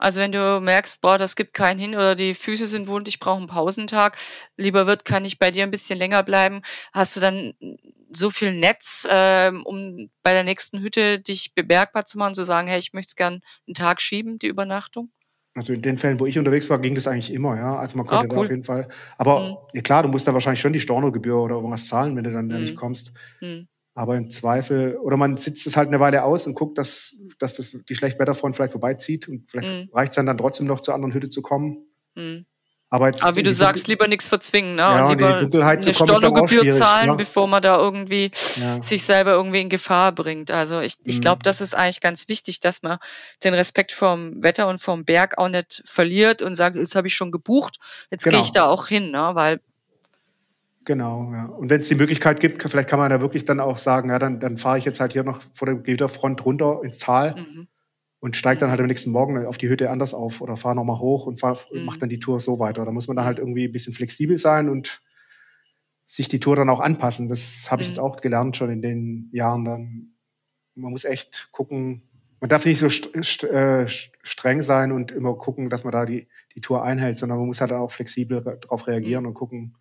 Also 0.00 0.20
wenn 0.20 0.32
du 0.32 0.60
merkst, 0.60 1.02
boah, 1.02 1.18
das 1.18 1.36
gibt 1.36 1.52
keinen 1.52 1.78
hin 1.78 1.94
oder 1.94 2.16
die 2.16 2.32
Füße 2.34 2.66
sind 2.66 2.88
wund, 2.88 3.06
ich 3.06 3.20
brauche 3.20 3.36
einen 3.36 3.48
Pausentag, 3.48 4.16
lieber 4.56 4.86
wird, 4.86 5.04
kann 5.04 5.26
ich 5.26 5.38
bei 5.38 5.50
dir 5.50 5.62
ein 5.62 5.70
bisschen 5.70 5.98
länger 5.98 6.22
bleiben. 6.22 6.62
Hast 6.92 7.16
du 7.16 7.20
dann 7.20 7.52
so 8.12 8.30
viel 8.30 8.54
Netz, 8.54 9.06
ähm, 9.10 9.62
um 9.64 10.10
bei 10.22 10.32
der 10.32 10.42
nächsten 10.42 10.80
Hütte 10.80 11.20
dich 11.20 11.54
bemerkbar 11.54 12.06
zu 12.06 12.16
machen, 12.16 12.34
zu 12.34 12.44
sagen, 12.44 12.66
hey, 12.66 12.78
ich 12.78 12.94
möchte 12.94 13.10
es 13.10 13.16
gern 13.16 13.42
einen 13.66 13.74
Tag 13.74 14.00
schieben, 14.00 14.38
die 14.38 14.46
Übernachtung? 14.46 15.12
Also 15.54 15.74
in 15.74 15.82
den 15.82 15.98
Fällen, 15.98 16.18
wo 16.18 16.26
ich 16.26 16.38
unterwegs 16.38 16.70
war, 16.70 16.78
ging 16.78 16.94
das 16.94 17.06
eigentlich 17.06 17.32
immer, 17.32 17.56
ja. 17.56 17.76
Also 17.76 17.98
man 17.98 18.06
konnte 18.06 18.26
oh, 18.26 18.30
cool. 18.30 18.36
da 18.36 18.42
auf 18.42 18.50
jeden 18.50 18.62
Fall. 18.62 18.88
Aber 19.18 19.40
mhm. 19.40 19.56
ja, 19.74 19.82
klar, 19.82 20.02
du 20.02 20.08
musst 20.08 20.26
da 20.26 20.32
wahrscheinlich 20.32 20.60
schon 20.60 20.72
die 20.72 20.80
Stornogebühr 20.80 21.36
oder 21.36 21.56
irgendwas 21.56 21.88
zahlen, 21.88 22.16
wenn 22.16 22.24
du 22.24 22.32
dann 22.32 22.46
mhm. 22.46 22.60
nicht 22.60 22.74
kommst. 22.74 23.12
Mhm. 23.40 23.68
Aber 24.00 24.16
im 24.16 24.30
Zweifel, 24.30 24.96
oder 24.96 25.18
man 25.18 25.36
sitzt 25.36 25.66
es 25.66 25.76
halt 25.76 25.88
eine 25.88 26.00
Weile 26.00 26.24
aus 26.24 26.46
und 26.46 26.54
guckt, 26.54 26.78
dass, 26.78 27.18
dass 27.38 27.52
das 27.52 27.76
die 27.86 27.94
Schlechtwetterfront 27.94 28.56
vielleicht 28.56 28.72
vorbeizieht 28.72 29.28
und 29.28 29.50
vielleicht 29.50 29.68
mhm. 29.68 29.90
reicht 29.92 30.12
es 30.12 30.16
dann, 30.16 30.24
dann 30.24 30.38
trotzdem 30.38 30.66
noch 30.66 30.80
zur 30.80 30.94
anderen 30.94 31.12
Hütte 31.12 31.28
zu 31.28 31.42
kommen. 31.42 31.84
Mhm. 32.14 32.46
Aber, 32.88 33.08
jetzt 33.08 33.22
Aber 33.22 33.36
wie 33.36 33.42
du 33.42 33.52
sagst, 33.52 33.88
lieber 33.88 34.08
nichts 34.08 34.26
verzwingen, 34.26 34.74
ne? 34.74 34.80
Ja, 34.80 35.04
und 35.04 35.18
lieber 35.18 35.34
die 35.34 35.40
Dunkelheit 35.40 35.84
eine 35.84 35.92
Stornogebühr 35.92 36.74
zahlen, 36.74 37.10
ne? 37.10 37.16
bevor 37.16 37.46
man 37.46 37.60
da 37.60 37.76
irgendwie 37.76 38.30
ja. 38.56 38.82
sich 38.82 39.04
selber 39.04 39.32
irgendwie 39.32 39.60
in 39.60 39.68
Gefahr 39.68 40.12
bringt. 40.12 40.50
Also 40.50 40.80
ich, 40.80 40.94
ich 41.04 41.18
mhm. 41.18 41.20
glaube, 41.20 41.42
das 41.42 41.60
ist 41.60 41.74
eigentlich 41.74 42.00
ganz 42.00 42.26
wichtig, 42.28 42.60
dass 42.60 42.82
man 42.82 42.96
den 43.44 43.52
Respekt 43.52 43.92
vom 43.92 44.42
Wetter 44.42 44.66
und 44.66 44.80
vom 44.80 45.04
Berg 45.04 45.36
auch 45.36 45.50
nicht 45.50 45.82
verliert 45.84 46.40
und 46.40 46.54
sagt, 46.54 46.78
das 46.78 46.94
habe 46.94 47.06
ich 47.06 47.14
schon 47.14 47.30
gebucht, 47.30 47.76
jetzt 48.10 48.24
genau. 48.24 48.38
gehe 48.38 48.44
ich 48.46 48.52
da 48.52 48.66
auch 48.66 48.88
hin, 48.88 49.10
ne? 49.10 49.32
Weil 49.34 49.60
Genau, 50.84 51.30
ja. 51.32 51.44
Und 51.44 51.68
wenn 51.70 51.80
es 51.80 51.88
die 51.88 51.94
Möglichkeit 51.94 52.40
gibt, 52.40 52.62
vielleicht 52.62 52.88
kann 52.88 52.98
man 52.98 53.10
da 53.10 53.20
wirklich 53.20 53.44
dann 53.44 53.60
auch 53.60 53.78
sagen, 53.78 54.08
ja, 54.08 54.18
dann, 54.18 54.40
dann 54.40 54.56
fahre 54.56 54.78
ich 54.78 54.84
jetzt 54.84 55.00
halt 55.00 55.12
hier 55.12 55.24
noch 55.24 55.40
vor 55.52 55.66
der 55.66 55.76
Gewitterfront 55.76 56.44
runter 56.44 56.80
ins 56.82 56.98
Tal. 56.98 57.34
Mhm. 57.36 57.68
und 58.20 58.36
steige 58.36 58.60
dann 58.60 58.70
halt 58.70 58.80
am 58.80 58.86
nächsten 58.86 59.10
Morgen 59.10 59.46
auf 59.46 59.56
die 59.56 59.68
Hütte 59.68 59.90
anders 59.90 60.12
auf 60.12 60.42
oder 60.42 60.56
fahre 60.56 60.76
nochmal 60.76 60.98
hoch 60.98 61.26
und 61.26 61.40
fahr, 61.40 61.58
mhm. 61.72 61.84
mache 61.84 61.98
dann 61.98 62.08
die 62.08 62.20
Tour 62.20 62.38
so 62.38 62.58
weiter. 62.58 62.84
Da 62.84 62.92
muss 62.92 63.08
man 63.08 63.16
dann 63.16 63.24
halt 63.24 63.38
irgendwie 63.38 63.64
ein 63.64 63.72
bisschen 63.72 63.94
flexibel 63.94 64.36
sein 64.38 64.68
und 64.68 65.00
sich 66.04 66.28
die 66.28 66.40
Tour 66.40 66.56
dann 66.56 66.68
auch 66.68 66.80
anpassen. 66.80 67.28
Das 67.28 67.68
habe 67.70 67.82
ich 67.82 67.88
mhm. 67.88 67.92
jetzt 67.92 67.98
auch 67.98 68.16
gelernt 68.16 68.56
schon 68.56 68.70
in 68.70 68.82
den 68.82 69.30
Jahren 69.32 69.64
dann. 69.64 70.14
Man 70.74 70.90
muss 70.90 71.04
echt 71.04 71.48
gucken, 71.52 72.02
man 72.40 72.48
darf 72.48 72.64
nicht 72.64 72.78
so 72.78 72.88
st 72.88 73.44
äh, 73.44 73.86
streng 73.86 74.62
sein 74.62 74.92
und 74.92 75.12
immer 75.12 75.34
gucken, 75.34 75.68
dass 75.68 75.84
man 75.84 75.92
da 75.92 76.04
die, 76.06 76.26
die 76.54 76.60
Tour 76.60 76.82
einhält, 76.82 77.18
sondern 77.18 77.38
man 77.38 77.46
muss 77.46 77.60
halt 77.60 77.72
auch 77.72 77.90
flexibel 77.90 78.42
darauf 78.42 78.86
reagieren 78.86 79.22
mhm. 79.22 79.28
und 79.28 79.34
gucken, 79.34 79.76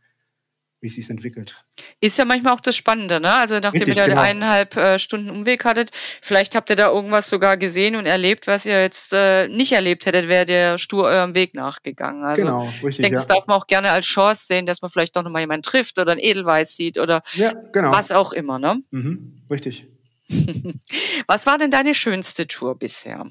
wie 0.82 0.88
es 0.88 0.96
sich 0.96 1.10
entwickelt. 1.10 1.64
Ist 2.00 2.18
ja 2.18 2.26
manchmal 2.26 2.54
auch 2.54 2.62
das 2.62 2.76
Spannende, 2.76 3.20
ne? 3.20 3.34
Also 3.34 3.56
nachdem 3.56 3.82
Richtig, 3.82 3.98
ihr 3.98 4.04
da 4.04 4.08
genau. 4.08 4.22
eineinhalb 4.22 4.78
äh, 4.78 5.00
Stunden 5.00 5.30
Umweg 5.30 5.66
hattet, 5.66 5.92
vielleicht 6.22 6.56
habt 6.56 6.70
ihr 6.70 6.76
da 6.76 6.88
irgendwas 6.88 7.28
sogar 7.28 7.58
gesehen 7.58 7.96
und 7.96 8.06
erlebt, 8.06 8.48
was 8.48 8.66
ihr 8.66 8.82
jetzt 8.82 9.14
äh, 9.14 9.48
nicht 9.50 9.74
erlebt 9.74 10.06
hättet, 10.06 10.28
wäre 10.28 10.46
der 10.46 10.78
stur 10.78 11.06
eurem 11.06 11.36
Weg 11.36 11.54
nachgegangen. 11.54 12.24
Also 12.24 12.44
genau, 12.44 12.62
richtig, 12.62 12.90
ich 12.90 12.98
denke, 12.98 13.16
ja. 13.16 13.22
das 13.22 13.28
darf 13.28 13.48
man 13.48 13.58
auch 13.58 13.68
gerne 13.68 13.92
als 13.92 14.06
Chance 14.06 14.46
sehen, 14.46 14.66
dass 14.66 14.82
man 14.82 14.90
vielleicht 14.90 15.16
doch 15.16 15.24
nochmal 15.24 15.42
jemanden 15.42 15.64
trifft 15.64 16.00
oder 16.00 16.14
ein 16.14 16.20
Edelweiß 16.20 16.76
sieht 16.76 16.98
oder 16.98 17.22
ja, 17.34 17.54
genau. 17.74 17.92
was 17.92 18.12
auch 18.12 18.32
immer, 18.32 18.58
ne? 18.58 18.82
Mhm, 18.92 19.42
richtig. 19.50 19.88
was 21.28 21.46
war 21.46 21.58
denn 21.58 21.72
deine 21.72 21.94
schönste 21.94 22.48
Tour 22.48 22.78
bisher? 22.78 23.26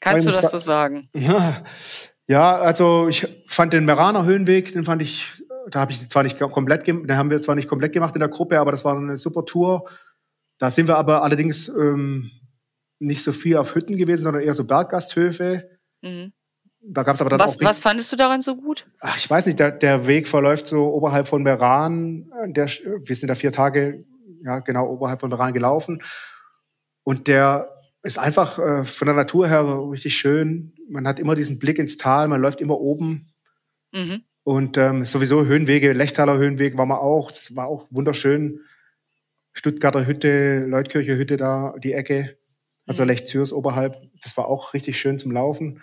Kannst 0.00 0.26
du 0.26 0.30
das 0.30 0.50
so 0.50 0.58
sagen? 0.58 1.08
Ja, 1.14 1.62
ja, 2.26 2.56
also 2.56 3.08
ich 3.08 3.26
fand 3.46 3.72
den 3.72 3.84
Meraner 3.84 4.24
Höhenweg, 4.24 4.72
den 4.72 4.84
fand 4.84 5.00
ich 5.00 5.42
da 5.70 5.80
habe 5.80 5.92
ich 5.92 6.08
zwar 6.08 6.22
nicht 6.22 6.38
komplett, 6.38 6.86
den 6.86 7.16
haben 7.16 7.30
wir 7.30 7.40
zwar 7.40 7.54
nicht 7.54 7.68
komplett 7.68 7.92
gemacht 7.92 8.14
in 8.14 8.20
der 8.20 8.28
Gruppe, 8.28 8.58
aber 8.58 8.70
das 8.70 8.84
war 8.84 8.96
eine 8.96 9.16
super 9.16 9.44
Tour. 9.44 9.88
Da 10.58 10.70
sind 10.70 10.88
wir 10.88 10.96
aber 10.96 11.22
allerdings 11.22 11.68
ähm, 11.68 12.30
nicht 12.98 13.22
so 13.22 13.32
viel 13.32 13.56
auf 13.56 13.74
Hütten 13.74 13.96
gewesen, 13.96 14.22
sondern 14.22 14.42
eher 14.42 14.54
so 14.54 14.64
Berggasthöfe. 14.64 15.68
Mhm. 16.02 16.32
Da 16.84 17.04
gab's 17.04 17.20
aber 17.20 17.30
dann 17.30 17.38
was, 17.38 17.56
auch 17.56 17.62
was 17.62 17.78
fandest 17.78 18.10
du 18.10 18.16
daran 18.16 18.40
so 18.40 18.56
gut? 18.56 18.84
Ach, 19.00 19.16
ich 19.16 19.30
weiß 19.30 19.46
nicht, 19.46 19.58
der, 19.58 19.70
der 19.70 20.06
Weg 20.06 20.26
verläuft 20.26 20.66
so 20.66 20.92
oberhalb 20.92 21.28
von 21.28 21.42
Meran. 21.42 22.30
Der, 22.46 22.66
wir 22.66 23.16
sind 23.16 23.28
da 23.28 23.36
vier 23.36 23.52
Tage, 23.52 24.04
ja 24.42 24.58
genau, 24.58 24.88
oberhalb 24.88 25.20
von 25.20 25.30
Meran 25.30 25.52
gelaufen. 25.52 26.02
Und 27.04 27.28
der 27.28 27.72
ist 28.02 28.18
einfach 28.18 28.58
äh, 28.58 28.84
von 28.84 29.06
der 29.06 29.14
Natur 29.14 29.48
her 29.48 29.64
richtig 29.90 30.16
schön. 30.16 30.74
Man 30.88 31.06
hat 31.06 31.20
immer 31.20 31.36
diesen 31.36 31.60
Blick 31.60 31.78
ins 31.78 31.96
Tal, 31.96 32.26
man 32.26 32.40
läuft 32.40 32.60
immer 32.60 32.80
oben. 32.80 33.32
Mhm. 33.92 34.24
Und 34.44 34.76
ähm, 34.76 35.04
sowieso 35.04 35.44
Höhenwege, 35.44 35.92
Lechtaler 35.92 36.36
Höhenweg 36.36 36.76
war 36.76 36.86
man 36.86 36.98
auch. 36.98 37.30
Das 37.30 37.54
war 37.54 37.66
auch 37.66 37.86
wunderschön. 37.90 38.60
Stuttgarter 39.52 40.06
Hütte, 40.06 40.64
Leutkircher 40.66 41.16
Hütte 41.16 41.36
da, 41.36 41.74
die 41.78 41.92
Ecke. 41.92 42.36
Also 42.86 43.02
mhm. 43.02 43.08
Lechzürs 43.08 43.52
oberhalb. 43.52 43.96
Das 44.22 44.36
war 44.36 44.46
auch 44.46 44.74
richtig 44.74 44.98
schön 44.98 45.18
zum 45.18 45.30
Laufen. 45.30 45.80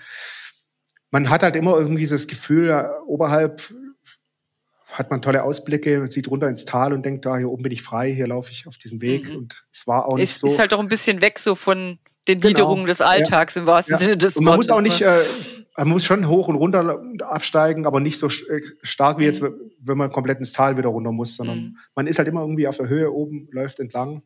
Man 1.12 1.30
hat 1.30 1.44
halt 1.44 1.56
immer 1.56 1.78
irgendwie 1.78 2.06
das 2.06 2.28
Gefühl, 2.28 2.70
äh, 2.70 2.88
oberhalb 3.08 3.74
hat 4.92 5.12
man 5.12 5.22
tolle 5.22 5.44
Ausblicke, 5.44 6.00
man 6.00 6.12
sieht 6.12 6.28
runter 6.28 6.50
ins 6.50 6.66
Tal 6.66 6.94
und 6.94 7.06
denkt, 7.06 7.26
da 7.26 7.38
hier 7.38 7.50
oben 7.50 7.64
bin 7.64 7.72
ich 7.72 7.84
frei, 7.84 8.12
hier 8.12 8.28
laufe 8.28 8.52
ich 8.52 8.68
auf 8.68 8.78
diesem 8.78 9.02
Weg. 9.02 9.30
Mhm. 9.30 9.38
Und 9.38 9.66
es 9.72 9.88
war 9.88 10.06
auch 10.06 10.16
nicht 10.16 10.32
ist, 10.32 10.40
so. 10.40 10.48
Ist 10.48 10.60
halt 10.60 10.74
auch 10.74 10.80
ein 10.80 10.88
bisschen 10.88 11.22
weg 11.22 11.40
so 11.40 11.56
von 11.56 12.00
den 12.28 12.40
genau. 12.40 12.50
Niederungen 12.50 12.86
des 12.86 13.02
Alltags 13.02 13.56
ja. 13.56 13.62
im 13.62 13.68
wahrsten 13.68 13.94
ja. 13.94 14.00
Sinne 14.00 14.18
des 14.18 14.36
Wortes. 14.36 14.46
Man 14.46 14.56
muss 14.56 14.70
auch 14.70 14.82
nicht, 14.82 15.02
ne? 15.02 15.08
äh, 15.08 15.26
man 15.78 15.90
muss 15.90 16.06
schon 16.06 16.28
hoch 16.28 16.48
und 16.48 16.56
runter 16.56 17.02
absteigen, 17.22 17.86
aber 17.86 18.00
nicht 18.00 18.20
so 18.20 18.28
äh, 18.28 18.62
stark 18.84 19.18
wie 19.18 19.22
mhm. 19.22 19.28
jetzt, 19.28 19.42
wenn 19.42 19.98
man 19.98 20.12
komplett 20.12 20.40
ins 20.40 20.54
Tal 20.54 20.78
wieder 20.78 20.90
runter 20.90 21.12
muss, 21.12 21.36
sondern 21.36 21.60
mhm. 21.60 21.78
man 21.96 22.08
ist 22.08 22.18
halt 22.18 22.28
immer 22.28 22.42
irgendwie 22.42 22.68
auf 22.68 22.78
der 22.78 22.90
Höhe 22.90 23.12
oben, 23.12 23.48
läuft 23.52 23.80
entlang 23.80 24.24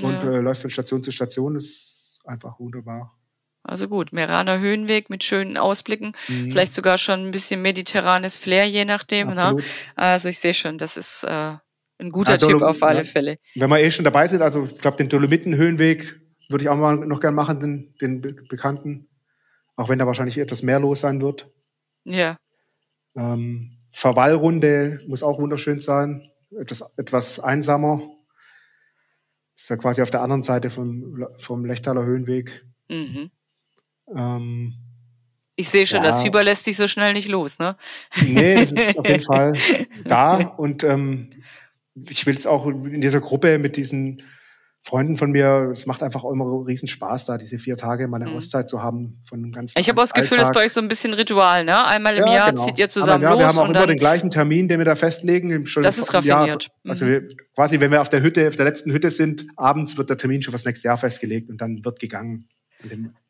und 0.00 0.22
ja. 0.22 0.32
äh, 0.32 0.40
läuft 0.40 0.60
von 0.62 0.70
Station 0.70 1.02
zu 1.02 1.10
Station. 1.10 1.54
Das 1.54 1.64
ist 1.64 2.20
einfach 2.24 2.58
wunderbar. 2.60 3.16
Also 3.64 3.88
gut, 3.88 4.12
Meraner 4.12 4.58
Höhenweg 4.58 5.08
mit 5.08 5.22
schönen 5.22 5.56
Ausblicken, 5.56 6.16
mhm. 6.28 6.50
vielleicht 6.50 6.74
sogar 6.74 6.98
schon 6.98 7.26
ein 7.26 7.30
bisschen 7.30 7.62
mediterranes 7.62 8.36
Flair, 8.36 8.68
je 8.68 8.84
nachdem. 8.84 9.28
Ne? 9.28 9.56
Also 9.94 10.28
ich 10.28 10.40
sehe 10.40 10.54
schon, 10.54 10.78
das 10.78 10.96
ist 10.96 11.22
äh, 11.22 11.54
ein 11.98 12.10
guter 12.10 12.38
ja, 12.38 12.46
Tipp 12.48 12.60
auf 12.60 12.82
alle 12.82 13.04
Fälle. 13.04 13.38
Wenn 13.54 13.70
wir 13.70 13.78
eh 13.78 13.90
schon 13.90 14.04
dabei 14.04 14.26
sind, 14.26 14.42
also 14.42 14.64
ich 14.64 14.78
glaube, 14.78 14.96
den 14.96 15.08
Dolomiten-Höhenweg 15.08 16.21
würde 16.48 16.64
ich 16.64 16.68
auch 16.68 16.76
mal 16.76 16.96
noch 16.96 17.20
gern 17.20 17.34
machen, 17.34 17.60
den, 17.60 17.94
den 18.00 18.20
Bekannten. 18.20 19.08
Auch 19.76 19.88
wenn 19.88 19.98
da 19.98 20.06
wahrscheinlich 20.06 20.38
etwas 20.38 20.62
mehr 20.62 20.80
los 20.80 21.00
sein 21.00 21.22
wird. 21.22 21.50
Ja. 22.04 22.38
Ähm, 23.16 23.70
Verwallrunde 23.90 25.00
muss 25.06 25.22
auch 25.22 25.38
wunderschön 25.38 25.80
sein. 25.80 26.22
Etwas, 26.58 26.84
etwas 26.96 27.40
einsamer. 27.40 28.02
Ist 29.56 29.70
ja 29.70 29.76
quasi 29.76 30.02
auf 30.02 30.10
der 30.10 30.22
anderen 30.22 30.42
Seite 30.42 30.70
vom, 30.70 31.26
vom 31.38 31.64
Lechtaler 31.64 32.04
Höhenweg. 32.04 32.66
Mhm. 32.88 33.30
Ähm, 34.14 34.74
ich 35.56 35.68
sehe 35.68 35.86
schon, 35.86 35.98
ja. 35.98 36.04
das 36.04 36.22
Fieber 36.22 36.42
lässt 36.42 36.64
sich 36.64 36.76
so 36.76 36.88
schnell 36.88 37.12
nicht 37.12 37.28
los, 37.28 37.58
ne? 37.58 37.76
Nee, 38.26 38.56
das 38.56 38.72
ist 38.72 38.98
auf 38.98 39.06
jeden 39.06 39.22
Fall 39.22 39.54
da. 40.04 40.36
Und 40.56 40.82
ähm, 40.82 41.30
ich 41.94 42.26
will 42.26 42.34
es 42.34 42.46
auch 42.46 42.66
in 42.66 43.00
dieser 43.00 43.20
Gruppe 43.20 43.58
mit 43.58 43.76
diesen 43.76 44.22
Freunden 44.84 45.16
von 45.16 45.30
mir, 45.30 45.68
es 45.70 45.86
macht 45.86 46.02
einfach 46.02 46.24
immer 46.24 46.44
riesen 46.66 46.88
Spaß, 46.88 47.26
da 47.26 47.38
diese 47.38 47.58
vier 47.58 47.76
Tage 47.76 48.08
mal 48.08 48.20
eine 48.20 48.30
mhm. 48.30 48.36
Auszeit 48.36 48.68
zu 48.68 48.82
haben 48.82 49.22
von 49.24 49.38
einem 49.38 49.52
ganzen 49.52 49.78
Ich 49.78 49.88
habe 49.88 50.00
auch 50.00 50.04
das 50.04 50.12
Gefühl, 50.12 50.38
das 50.38 50.48
ist 50.48 50.54
bei 50.54 50.64
euch 50.64 50.72
so 50.72 50.80
ein 50.80 50.88
bisschen 50.88 51.14
Ritual, 51.14 51.64
ne? 51.64 51.86
Einmal 51.86 52.16
im 52.16 52.26
ja, 52.26 52.34
Jahr 52.34 52.50
genau. 52.50 52.66
zieht 52.66 52.80
ihr 52.80 52.88
zusammen 52.88 53.24
Aber, 53.24 53.24
ja, 53.24 53.30
los. 53.30 53.40
Wir 53.40 53.46
haben 53.46 53.58
auch 53.58 53.74
immer 53.76 53.86
den 53.86 53.98
gleichen 53.98 54.30
Termin, 54.30 54.66
den 54.66 54.78
wir 54.78 54.84
da 54.84 54.96
festlegen. 54.96 55.66
Schon 55.66 55.84
das 55.84 55.98
ist 55.98 56.12
raffiniert. 56.12 56.64
Jahr. 56.64 56.90
Also 56.90 57.06
wir, 57.06 57.22
quasi, 57.54 57.78
wenn 57.78 57.92
wir 57.92 58.00
auf 58.00 58.08
der 58.08 58.22
Hütte, 58.22 58.48
auf 58.48 58.56
der 58.56 58.64
letzten 58.64 58.92
Hütte 58.92 59.10
sind, 59.10 59.46
abends 59.56 59.96
wird 59.98 60.10
der 60.10 60.16
Termin 60.16 60.42
schon 60.42 60.50
fürs 60.50 60.64
nächste 60.64 60.88
Jahr 60.88 60.96
festgelegt 60.96 61.48
und 61.48 61.60
dann 61.60 61.84
wird 61.84 62.00
gegangen. 62.00 62.48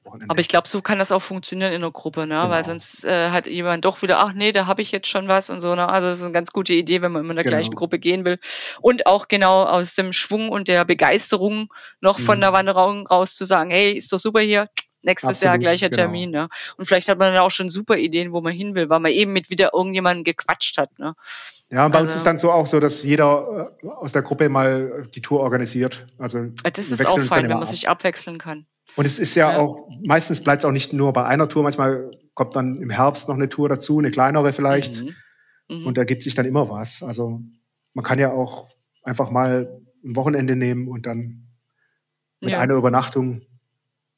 Wochenende. 0.04 0.30
Aber 0.30 0.40
ich 0.40 0.48
glaube, 0.48 0.68
so 0.68 0.82
kann 0.82 0.98
das 0.98 1.12
auch 1.12 1.22
funktionieren 1.22 1.72
in 1.72 1.82
einer 1.82 1.90
Gruppe, 1.90 2.20
ne? 2.20 2.34
Genau. 2.34 2.50
Weil 2.50 2.62
sonst 2.64 3.04
äh, 3.04 3.30
hat 3.30 3.46
jemand 3.46 3.84
doch 3.84 4.02
wieder, 4.02 4.18
ach 4.18 4.32
nee, 4.32 4.52
da 4.52 4.66
habe 4.66 4.82
ich 4.82 4.92
jetzt 4.92 5.08
schon 5.08 5.28
was 5.28 5.50
und 5.50 5.60
so. 5.60 5.74
Ne? 5.74 5.88
Also 5.88 6.08
das 6.08 6.18
ist 6.18 6.24
eine 6.24 6.32
ganz 6.32 6.52
gute 6.52 6.74
Idee, 6.74 7.02
wenn 7.02 7.12
man 7.12 7.22
immer 7.22 7.30
in 7.30 7.36
der 7.36 7.44
genau. 7.44 7.56
gleichen 7.56 7.74
Gruppe 7.74 7.98
gehen 7.98 8.24
will. 8.24 8.38
Und 8.80 9.06
auch 9.06 9.28
genau 9.28 9.64
aus 9.64 9.94
dem 9.94 10.12
Schwung 10.12 10.48
und 10.48 10.68
der 10.68 10.84
Begeisterung 10.84 11.68
noch 12.00 12.18
mhm. 12.18 12.24
von 12.24 12.40
der 12.40 12.52
Wanderung 12.52 13.06
raus 13.06 13.34
zu 13.34 13.44
sagen, 13.44 13.70
hey, 13.70 13.92
ist 13.92 14.12
doch 14.12 14.18
super 14.18 14.40
hier, 14.40 14.68
nächstes 15.02 15.30
Absolut, 15.30 15.44
Jahr 15.44 15.58
gleicher 15.58 15.90
genau. 15.90 16.02
Termin. 16.02 16.30
Ne? 16.30 16.48
Und 16.76 16.86
vielleicht 16.86 17.08
hat 17.08 17.18
man 17.18 17.32
dann 17.32 17.42
auch 17.42 17.50
schon 17.50 17.68
super 17.68 17.96
Ideen, 17.96 18.32
wo 18.32 18.40
man 18.40 18.52
hin 18.52 18.74
will, 18.74 18.88
weil 18.88 19.00
man 19.00 19.12
eben 19.12 19.32
mit 19.32 19.50
wieder 19.50 19.70
irgendjemandem 19.72 20.24
gequatscht 20.24 20.78
hat. 20.78 20.98
Ne? 20.98 21.14
Ja, 21.70 21.86
und 21.86 21.92
bei 21.92 21.98
also, 21.98 22.08
uns 22.08 22.16
ist 22.16 22.26
dann 22.26 22.38
so 22.38 22.52
auch 22.52 22.66
so, 22.66 22.80
dass 22.80 23.02
jeder 23.02 23.72
äh, 23.82 23.88
aus 24.00 24.12
der 24.12 24.22
Gruppe 24.22 24.48
mal 24.48 25.06
die 25.14 25.22
Tour 25.22 25.40
organisiert. 25.40 26.04
Also 26.18 26.48
das 26.62 26.90
ist 26.90 27.06
auch 27.06 27.18
fein, 27.20 27.48
wenn 27.48 27.58
man 27.58 27.66
sich 27.66 27.88
abwechseln 27.88 28.38
kann. 28.38 28.66
Und 28.96 29.06
es 29.06 29.18
ist 29.18 29.34
ja, 29.34 29.52
ja. 29.52 29.58
auch, 29.58 29.88
meistens 30.04 30.42
bleibt 30.42 30.62
es 30.62 30.64
auch 30.64 30.72
nicht 30.72 30.92
nur 30.92 31.12
bei 31.12 31.24
einer 31.24 31.48
Tour, 31.48 31.62
manchmal 31.62 32.10
kommt 32.34 32.56
dann 32.56 32.76
im 32.76 32.90
Herbst 32.90 33.28
noch 33.28 33.34
eine 33.34 33.48
Tour 33.48 33.68
dazu, 33.68 33.98
eine 33.98 34.10
kleinere 34.10 34.52
vielleicht. 34.52 35.02
Mhm. 35.02 35.14
Mhm. 35.68 35.86
Und 35.86 35.98
da 35.98 36.04
gibt 36.04 36.22
sich 36.22 36.34
dann 36.34 36.46
immer 36.46 36.68
was. 36.68 37.02
Also 37.02 37.40
man 37.94 38.04
kann 38.04 38.18
ja 38.18 38.32
auch 38.32 38.68
einfach 39.02 39.30
mal 39.30 39.82
ein 40.04 40.16
Wochenende 40.16 40.56
nehmen 40.56 40.88
und 40.88 41.06
dann 41.06 41.48
mit 42.40 42.52
ja. 42.52 42.60
einer 42.60 42.74
Übernachtung 42.74 43.42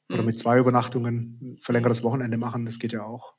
oder 0.09 0.21
mhm. 0.21 0.27
mit 0.27 0.39
zwei 0.39 0.57
Übernachtungen 0.57 1.39
ein 1.41 1.57
verlängertes 1.61 2.03
Wochenende 2.03 2.37
machen. 2.37 2.65
Das 2.65 2.79
geht 2.79 2.93
ja 2.93 3.03
auch. 3.03 3.35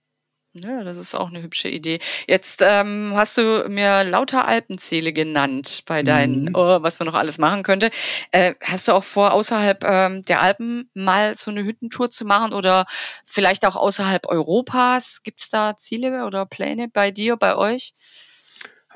Ja, 0.63 0.85
das 0.85 0.97
ist 0.97 1.15
auch 1.15 1.29
eine 1.29 1.43
hübsche 1.43 1.69
Idee. 1.69 1.99
Jetzt 2.27 2.63
ähm, 2.65 3.13
hast 3.15 3.37
du 3.37 3.67
mir 3.69 4.05
lauter 4.05 4.49
Alpenziele 4.49 5.13
genannt 5.13 5.83
bei 5.87 6.03
deinen, 6.03 6.45
mhm. 6.45 6.55
oh, 6.55 6.83
was 6.83 6.99
man 6.99 7.07
noch 7.07 7.15
alles 7.15 7.39
machen 7.39 7.63
könnte. 7.63 7.91
Äh, 8.31 8.55
hast 8.63 8.89
du 8.89 8.93
auch 8.93 9.05
vor, 9.05 9.33
außerhalb 9.33 9.85
ähm, 9.85 10.25
der 10.25 10.41
Alpen 10.41 10.91
mal 10.95 11.35
so 11.35 11.51
eine 11.51 11.65
Hüttentour 11.65 12.11
zu 12.11 12.25
machen 12.25 12.53
oder 12.53 12.87
vielleicht 13.27 13.67
auch 13.67 13.77
außerhalb 13.77 14.27
Europas? 14.27 15.23
Gibt 15.23 15.41
es 15.41 15.51
da 15.51 15.77
Ziele 15.77 16.25
oder 16.25 16.47
Pläne 16.47 16.89
bei 16.89 17.11
dir, 17.11 17.37
bei 17.37 17.57
euch? 17.57 17.95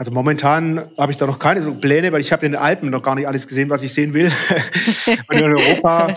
Also 0.00 0.12
momentan 0.12 0.90
habe 0.96 1.12
ich 1.12 1.18
da 1.18 1.26
noch 1.26 1.38
keine 1.38 1.72
Pläne, 1.72 2.10
weil 2.10 2.22
ich 2.22 2.32
habe 2.32 2.46
in 2.46 2.52
den 2.52 2.60
Alpen 2.62 2.88
noch 2.88 3.02
gar 3.02 3.16
nicht 3.16 3.28
alles 3.28 3.46
gesehen, 3.46 3.68
was 3.68 3.82
ich 3.82 3.92
sehen 3.92 4.14
will. 4.14 4.32
Und 5.28 5.36
in 5.36 5.44
Europa, 5.44 6.14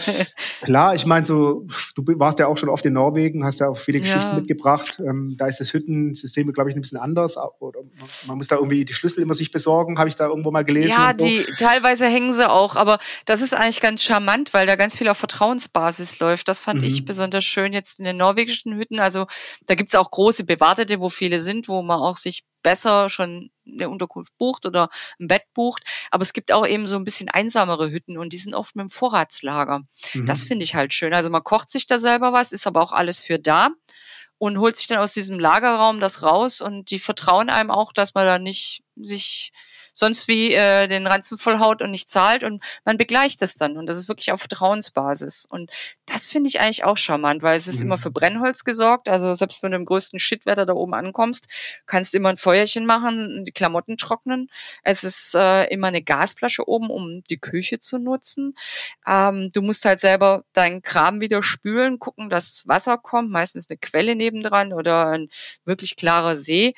klar, 0.62 0.96
ich 0.96 1.06
meine, 1.06 1.26
so, 1.26 1.68
du 1.94 2.06
warst 2.18 2.40
ja 2.40 2.48
auch 2.48 2.58
schon 2.58 2.70
oft 2.70 2.86
in 2.86 2.94
Norwegen, 2.94 3.44
hast 3.44 3.60
ja 3.60 3.68
auch 3.68 3.78
viele 3.78 4.00
Geschichten 4.00 4.30
ja. 4.30 4.36
mitgebracht. 4.36 5.02
Ähm, 5.06 5.36
da 5.38 5.48
ist 5.48 5.60
das 5.60 5.74
Hüttensystem, 5.74 6.54
glaube 6.54 6.70
ich, 6.70 6.78
ein 6.78 6.82
bisschen 6.82 6.98
anders. 6.98 7.36
Oder 7.60 7.82
man 8.26 8.38
muss 8.38 8.48
da 8.48 8.56
irgendwie 8.56 8.86
die 8.86 8.94
Schlüssel 8.94 9.22
immer 9.22 9.34
sich 9.34 9.52
besorgen, 9.52 10.00
habe 10.00 10.08
ich 10.08 10.16
da 10.16 10.28
irgendwo 10.30 10.52
mal 10.52 10.64
gelesen. 10.64 10.96
Ja, 10.98 11.14
so. 11.14 11.26
die, 11.26 11.44
teilweise 11.60 12.06
hängen 12.06 12.32
sie 12.32 12.50
auch, 12.50 12.78
aber 12.78 13.00
das 13.26 13.42
ist 13.42 13.54
eigentlich 13.54 13.82
ganz 13.82 14.02
charmant, 14.02 14.54
weil 14.54 14.66
da 14.66 14.78
ganz 14.78 14.98
viel 14.98 15.10
auf 15.10 15.18
Vertrauensbasis 15.18 16.20
läuft. 16.20 16.48
Das 16.48 16.62
fand 16.62 16.84
mhm. 16.84 16.88
ich 16.88 17.04
besonders 17.04 17.44
schön 17.44 17.74
jetzt 17.74 18.00
in 18.00 18.06
den 18.06 18.16
norwegischen 18.16 18.78
Hütten. 18.78 19.02
Also 19.02 19.26
da 19.66 19.76
gibt's 19.76 19.94
auch 19.94 20.10
große 20.10 20.46
Bewartete, 20.46 21.02
wo 21.02 21.10
viele 21.10 21.42
sind, 21.42 21.68
wo 21.68 21.82
man 21.82 22.00
auch 22.00 22.16
sich 22.16 22.46
besser 22.64 23.10
schon 23.10 23.52
eine 23.66 23.90
Unterkunft 23.90 24.38
bucht 24.38 24.66
oder 24.66 24.90
ein 25.20 25.28
Bett 25.28 25.44
bucht. 25.54 25.84
Aber 26.12 26.24
es 26.24 26.34
gibt 26.34 26.52
auch 26.52 26.66
eben 26.66 26.88
so 26.88 26.96
ein 26.96 27.04
bisschen 27.04 27.30
einsamere 27.30 27.92
Hütten 27.92 28.18
und 28.18 28.34
die 28.34 28.38
sind 28.38 28.54
oft 28.54 28.76
mit 28.76 28.84
dem 28.84 28.90
Vorratslager. 28.90 29.82
Mhm. 30.14 30.26
Das 30.26 30.44
finde 30.44 30.64
ich 30.64 30.76
halt 30.76 30.94
schön. 30.94 31.14
Also 31.14 31.30
man 31.30 31.44
kocht 31.44 31.70
sich 31.70 31.88
da 31.88 32.00
selber 32.00 32.34
was, 32.34 32.52
ist 32.52 32.68
aber 32.68 32.82
auch 32.82 32.92
alles 32.92 33.22
für 33.22 33.40
da 33.40 33.70
und 34.38 34.58
holt 34.58 34.78
sich 34.78 34.88
dann 34.88 34.98
aus 34.98 35.14
diesem 35.14 35.40
Lagerraum 35.40 36.00
das 36.00 36.24
raus 36.24 36.60
und 36.60 36.92
die 36.92 37.00
vertrauen 37.00 37.50
einem 37.50 37.72
auch, 37.72 37.94
dass 37.94 38.14
man 38.14 38.26
da 38.26 38.40
nicht 38.40 38.84
sich 38.96 39.52
sonst 39.94 40.28
wie 40.28 40.54
äh, 40.54 40.88
den 40.88 41.08
Ranzen 41.08 41.38
vollhaut 41.38 41.82
und 41.82 41.92
nicht 41.92 42.10
zahlt 42.10 42.44
und 42.44 42.64
man 42.84 42.98
begleicht 42.98 43.42
es 43.42 43.56
dann. 43.56 43.78
Und 43.78 43.88
das 43.88 43.98
ist 43.98 44.08
wirklich 44.10 44.32
auf 44.32 44.42
Vertrauensbasis. 44.42 45.46
Und 45.50 45.72
das 46.06 46.28
finde 46.28 46.50
ich 46.50 46.60
eigentlich 46.60 46.84
auch 46.84 46.98
charmant, 46.98 47.44
weil 47.44 47.56
es 47.56 47.68
ist 47.68 47.80
mhm. 47.80 47.88
immer 47.88 47.98
für 47.98 48.12
Brennholz 48.12 48.64
gesorgt, 48.64 49.08
also 49.08 49.34
selbst 49.36 49.64
wenn 49.64 49.72
du 49.72 49.78
im 49.78 49.86
größten 49.86 50.20
Shitwetter 50.20 50.66
da 50.66 50.74
oben 50.74 50.94
ankommst, 50.94 51.48
kannst 51.86 52.14
du 52.14 52.18
immer 52.18 52.30
ein 52.30 52.38
Feuerchen 52.38 52.86
machen, 52.86 53.46
die 53.46 53.52
Klamotten 53.52 53.98
trocknen, 53.98 54.50
es 54.84 55.04
ist 55.04 55.36
äh, 55.36 55.66
immer 55.66 55.88
eine 55.88 56.02
Gasflasche 56.02 56.68
oben, 56.68 56.90
um 56.90 57.24
die 57.30 57.38
Küche 57.38 57.80
zu 57.80 58.00
nutzen, 58.00 58.56
ähm, 59.08 59.52
du 59.54 59.62
musst 59.62 59.86
halt 59.86 60.00
selber 60.00 60.44
deinen 60.54 60.82
Kram 60.82 61.22
wieder 61.22 61.44
spülen, 61.44 62.00
gucken, 62.00 62.30
dass 62.30 62.68
Wasser 62.68 62.98
kommt, 62.98 63.32
meistens 63.32 63.70
eine 63.70 63.78
Quelle 63.78 64.16
nebendran 64.16 64.74
oder 64.74 65.08
ein 65.08 65.30
wirklich 65.66 65.96
klarer 65.96 66.36
See 66.36 66.74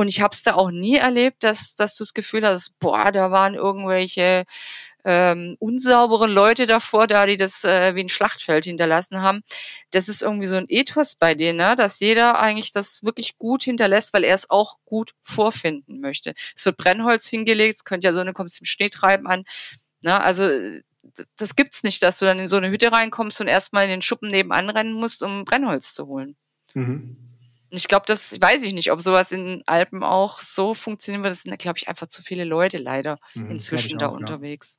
und 0.00 0.08
ich 0.08 0.22
habe 0.22 0.34
es 0.34 0.42
da 0.42 0.54
auch 0.54 0.70
nie 0.70 0.96
erlebt, 0.96 1.44
dass, 1.44 1.74
dass 1.76 1.94
du 1.94 2.04
das 2.04 2.14
Gefühl 2.14 2.46
hast, 2.46 2.78
boah, 2.78 3.12
da 3.12 3.30
waren 3.30 3.54
irgendwelche 3.54 4.46
ähm, 5.04 5.56
unsaubere 5.58 6.26
Leute 6.26 6.64
davor 6.64 7.06
da, 7.06 7.26
die 7.26 7.36
das 7.36 7.64
äh, 7.64 7.94
wie 7.94 8.00
ein 8.00 8.08
Schlachtfeld 8.08 8.64
hinterlassen 8.64 9.20
haben. 9.20 9.42
Das 9.90 10.08
ist 10.08 10.22
irgendwie 10.22 10.46
so 10.46 10.56
ein 10.56 10.64
Ethos 10.68 11.16
bei 11.16 11.34
denen, 11.34 11.58
ne? 11.58 11.76
dass 11.76 12.00
jeder 12.00 12.40
eigentlich 12.40 12.72
das 12.72 13.02
wirklich 13.02 13.36
gut 13.36 13.62
hinterlässt, 13.62 14.14
weil 14.14 14.24
er 14.24 14.34
es 14.34 14.48
auch 14.48 14.78
gut 14.86 15.12
vorfinden 15.22 16.00
möchte. 16.00 16.32
Es 16.56 16.64
wird 16.64 16.78
Brennholz 16.78 17.26
hingelegt, 17.26 17.76
es 17.76 17.84
könnte 17.84 18.06
ja 18.06 18.12
so 18.14 18.20
eine 18.20 18.32
kommt 18.32 18.56
im 18.58 18.64
Schnee 18.64 18.88
treiben 18.88 19.26
an. 19.26 19.44
Ne? 20.02 20.18
Also 20.18 20.48
das 21.36 21.56
gibt's 21.56 21.82
nicht, 21.82 22.02
dass 22.02 22.18
du 22.18 22.24
dann 22.24 22.38
in 22.38 22.48
so 22.48 22.56
eine 22.56 22.70
Hütte 22.70 22.90
reinkommst 22.90 23.38
und 23.42 23.48
erstmal 23.48 23.84
in 23.84 23.90
den 23.90 24.02
Schuppen 24.02 24.30
nebenan 24.30 24.70
rennen 24.70 24.94
musst, 24.94 25.22
um 25.22 25.44
Brennholz 25.44 25.94
zu 25.94 26.06
holen. 26.06 26.36
Mhm. 26.72 27.29
Ich 27.70 27.88
glaube, 27.88 28.04
das 28.06 28.40
weiß 28.40 28.64
ich 28.64 28.72
nicht, 28.72 28.90
ob 28.90 29.00
sowas 29.00 29.32
in 29.32 29.62
Alpen 29.66 30.02
auch 30.02 30.40
so 30.40 30.74
funktionieren 30.74 31.22
wird. 31.22 31.34
Das 31.34 31.42
sind, 31.42 31.56
glaube 31.58 31.78
ich, 31.78 31.88
einfach 31.88 32.08
zu 32.08 32.22
viele 32.22 32.44
Leute 32.44 32.78
leider 32.78 33.16
mhm, 33.34 33.52
inzwischen 33.52 33.98
da 33.98 34.08
auch, 34.08 34.16
unterwegs. 34.16 34.78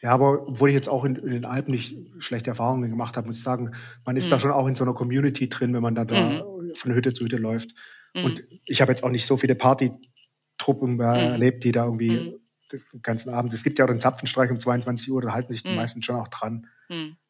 Ja. 0.00 0.08
ja. 0.08 0.14
aber 0.14 0.48
obwohl 0.48 0.70
ich 0.70 0.74
jetzt 0.74 0.88
auch 0.88 1.04
in, 1.04 1.16
in, 1.16 1.30
den 1.30 1.44
Alpen 1.44 1.72
nicht 1.72 1.96
schlechte 2.18 2.50
Erfahrungen 2.50 2.90
gemacht 2.90 3.16
habe, 3.16 3.26
muss 3.26 3.38
ich 3.38 3.42
sagen, 3.42 3.72
man 4.04 4.16
ist 4.16 4.26
mhm. 4.26 4.30
da 4.30 4.40
schon 4.40 4.52
auch 4.52 4.66
in 4.66 4.74
so 4.74 4.84
einer 4.84 4.94
Community 4.94 5.48
drin, 5.48 5.74
wenn 5.74 5.82
man 5.82 5.94
da, 5.94 6.04
da 6.04 6.42
mhm. 6.42 6.74
von 6.74 6.94
Hütte 6.94 7.12
zu 7.12 7.24
Hütte 7.24 7.36
läuft. 7.36 7.74
Mhm. 8.14 8.24
Und 8.24 8.44
ich 8.66 8.80
habe 8.80 8.90
jetzt 8.90 9.04
auch 9.04 9.10
nicht 9.10 9.26
so 9.26 9.36
viele 9.36 9.54
Partytruppen 9.54 10.94
mhm. 10.94 11.00
erlebt, 11.00 11.64
die 11.64 11.72
da 11.72 11.84
irgendwie 11.84 12.10
mhm. 12.10 12.38
den 12.72 13.02
ganzen 13.02 13.34
Abend. 13.34 13.52
Es 13.52 13.64
gibt 13.64 13.78
ja 13.78 13.84
auch 13.84 13.90
den 13.90 14.00
Zapfenstreich 14.00 14.50
um 14.50 14.58
22 14.58 15.10
Uhr, 15.10 15.20
da 15.20 15.32
halten 15.32 15.52
sich 15.52 15.62
die 15.62 15.74
meisten 15.74 16.02
schon 16.02 16.16
auch 16.16 16.28
dran. 16.28 16.66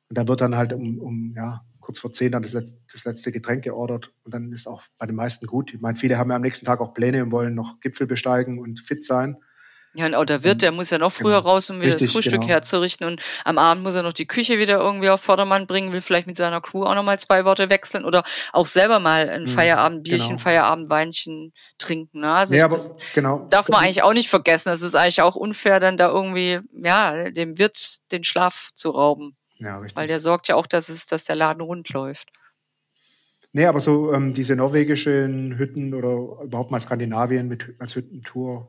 Und 0.09 0.19
da 0.19 0.29
wird 0.29 0.41
dann 0.41 0.57
halt 0.57 0.73
um, 0.73 0.99
um 0.99 1.33
ja, 1.35 1.65
kurz 1.85 1.99
vor 1.99 2.13
zehn 2.13 2.33
dann 2.33 2.43
das 2.43 2.55
letzte, 2.55 2.81
das 2.91 3.05
letzte 3.05 3.31
Getränk 3.31 3.63
geordert. 3.65 4.11
Und 4.25 4.35
dann 4.35 4.51
ist 4.53 4.67
auch 4.67 4.83
bei 4.99 5.07
den 5.07 5.17
meisten 5.17 5.47
gut. 5.47 5.75
Ich 5.75 5.81
meine, 5.81 5.97
viele 5.97 6.19
haben 6.19 6.31
ja 6.31 6.37
am 6.37 6.43
nächsten 6.43 6.67
Tag 6.67 6.81
auch 6.81 6.95
Pläne 6.95 7.23
und 7.23 7.31
wollen 7.31 7.55
noch 7.55 7.79
Gipfel 7.81 8.07
besteigen 8.07 8.59
und 8.59 8.81
fit 8.81 9.05
sein. 9.05 9.37
Ja, 9.97 10.07
und 10.07 10.15
auch 10.17 10.25
der 10.25 10.43
Wirt, 10.43 10.61
der 10.63 10.73
muss 10.73 10.91
ja 10.91 10.99
noch 10.99 11.13
früher 11.13 11.39
genau. 11.39 11.53
raus, 11.53 11.71
um 11.71 11.77
wieder 11.77 11.93
Richtig, 11.93 12.09
das 12.09 12.13
Frühstück 12.13 12.41
genau. 12.41 12.49
herzurichten. 12.49 13.07
Und 13.07 13.23
am 13.45 13.59
Abend 13.59 13.85
muss 13.85 13.95
er 13.95 14.03
noch 14.03 14.13
die 14.13 14.27
Küche 14.27 14.59
wieder 14.59 14.81
irgendwie 14.81 15.09
auf 15.09 15.21
Vordermann 15.21 15.69
bringen, 15.69 15.93
will 15.93 16.01
vielleicht 16.01 16.27
mit 16.27 16.37
seiner 16.37 16.61
Crew 16.61 16.83
auch 16.83 16.97
noch 16.97 17.05
mal 17.05 17.19
zwei 17.21 17.45
Worte 17.45 17.71
wechseln 17.71 18.05
oder 18.05 18.25
auch 18.53 18.67
selber 18.67 18.99
mal 18.99 19.29
ein 19.29 19.43
mhm, 19.43 19.49
Feierabendbierchen, 19.49 20.31
genau. 20.31 20.41
Feierabendweinchen 20.41 21.53
trinken. 21.79 22.21
Ne? 22.21 22.33
Also 22.33 22.55
ja, 22.55 22.65
aber, 22.65 22.79
genau. 23.15 23.47
darf 23.51 23.69
man 23.69 23.85
eigentlich 23.85 24.03
auch 24.03 24.15
nicht 24.15 24.29
vergessen. 24.29 24.71
Das 24.71 24.83
ist 24.83 24.97
eigentlich 24.97 25.23
auch 25.23 25.37
unfair, 25.37 25.79
dann 25.79 25.97
da 25.97 26.09
irgendwie, 26.09 26.59
ja, 26.73 27.31
dem 27.31 27.57
Wirt 27.59 27.99
den 28.11 28.25
Schlaf 28.25 28.71
zu 28.75 28.91
rauben. 28.91 29.37
Ja, 29.59 29.79
richtig. 29.79 29.97
Weil 29.97 30.09
der 30.09 30.21
sorgt 30.21 30.49
ja 30.49 30.57
auch, 30.57 30.67
dass, 30.67 30.89
es, 30.89 31.07
dass 31.07 31.25
der 31.25 31.37
Laden 31.37 31.61
rund 31.61 31.91
läuft. 31.91 32.31
Nee, 33.53 33.67
aber 33.67 33.79
so 33.79 34.13
ähm, 34.13 34.35
diese 34.35 34.57
norwegischen 34.57 35.57
Hütten 35.59 35.95
oder 35.95 36.43
überhaupt 36.43 36.73
mal 36.73 36.81
Skandinavien 36.81 37.47
mit, 37.47 37.77
als 37.79 37.95
Hüttentour 37.95 38.69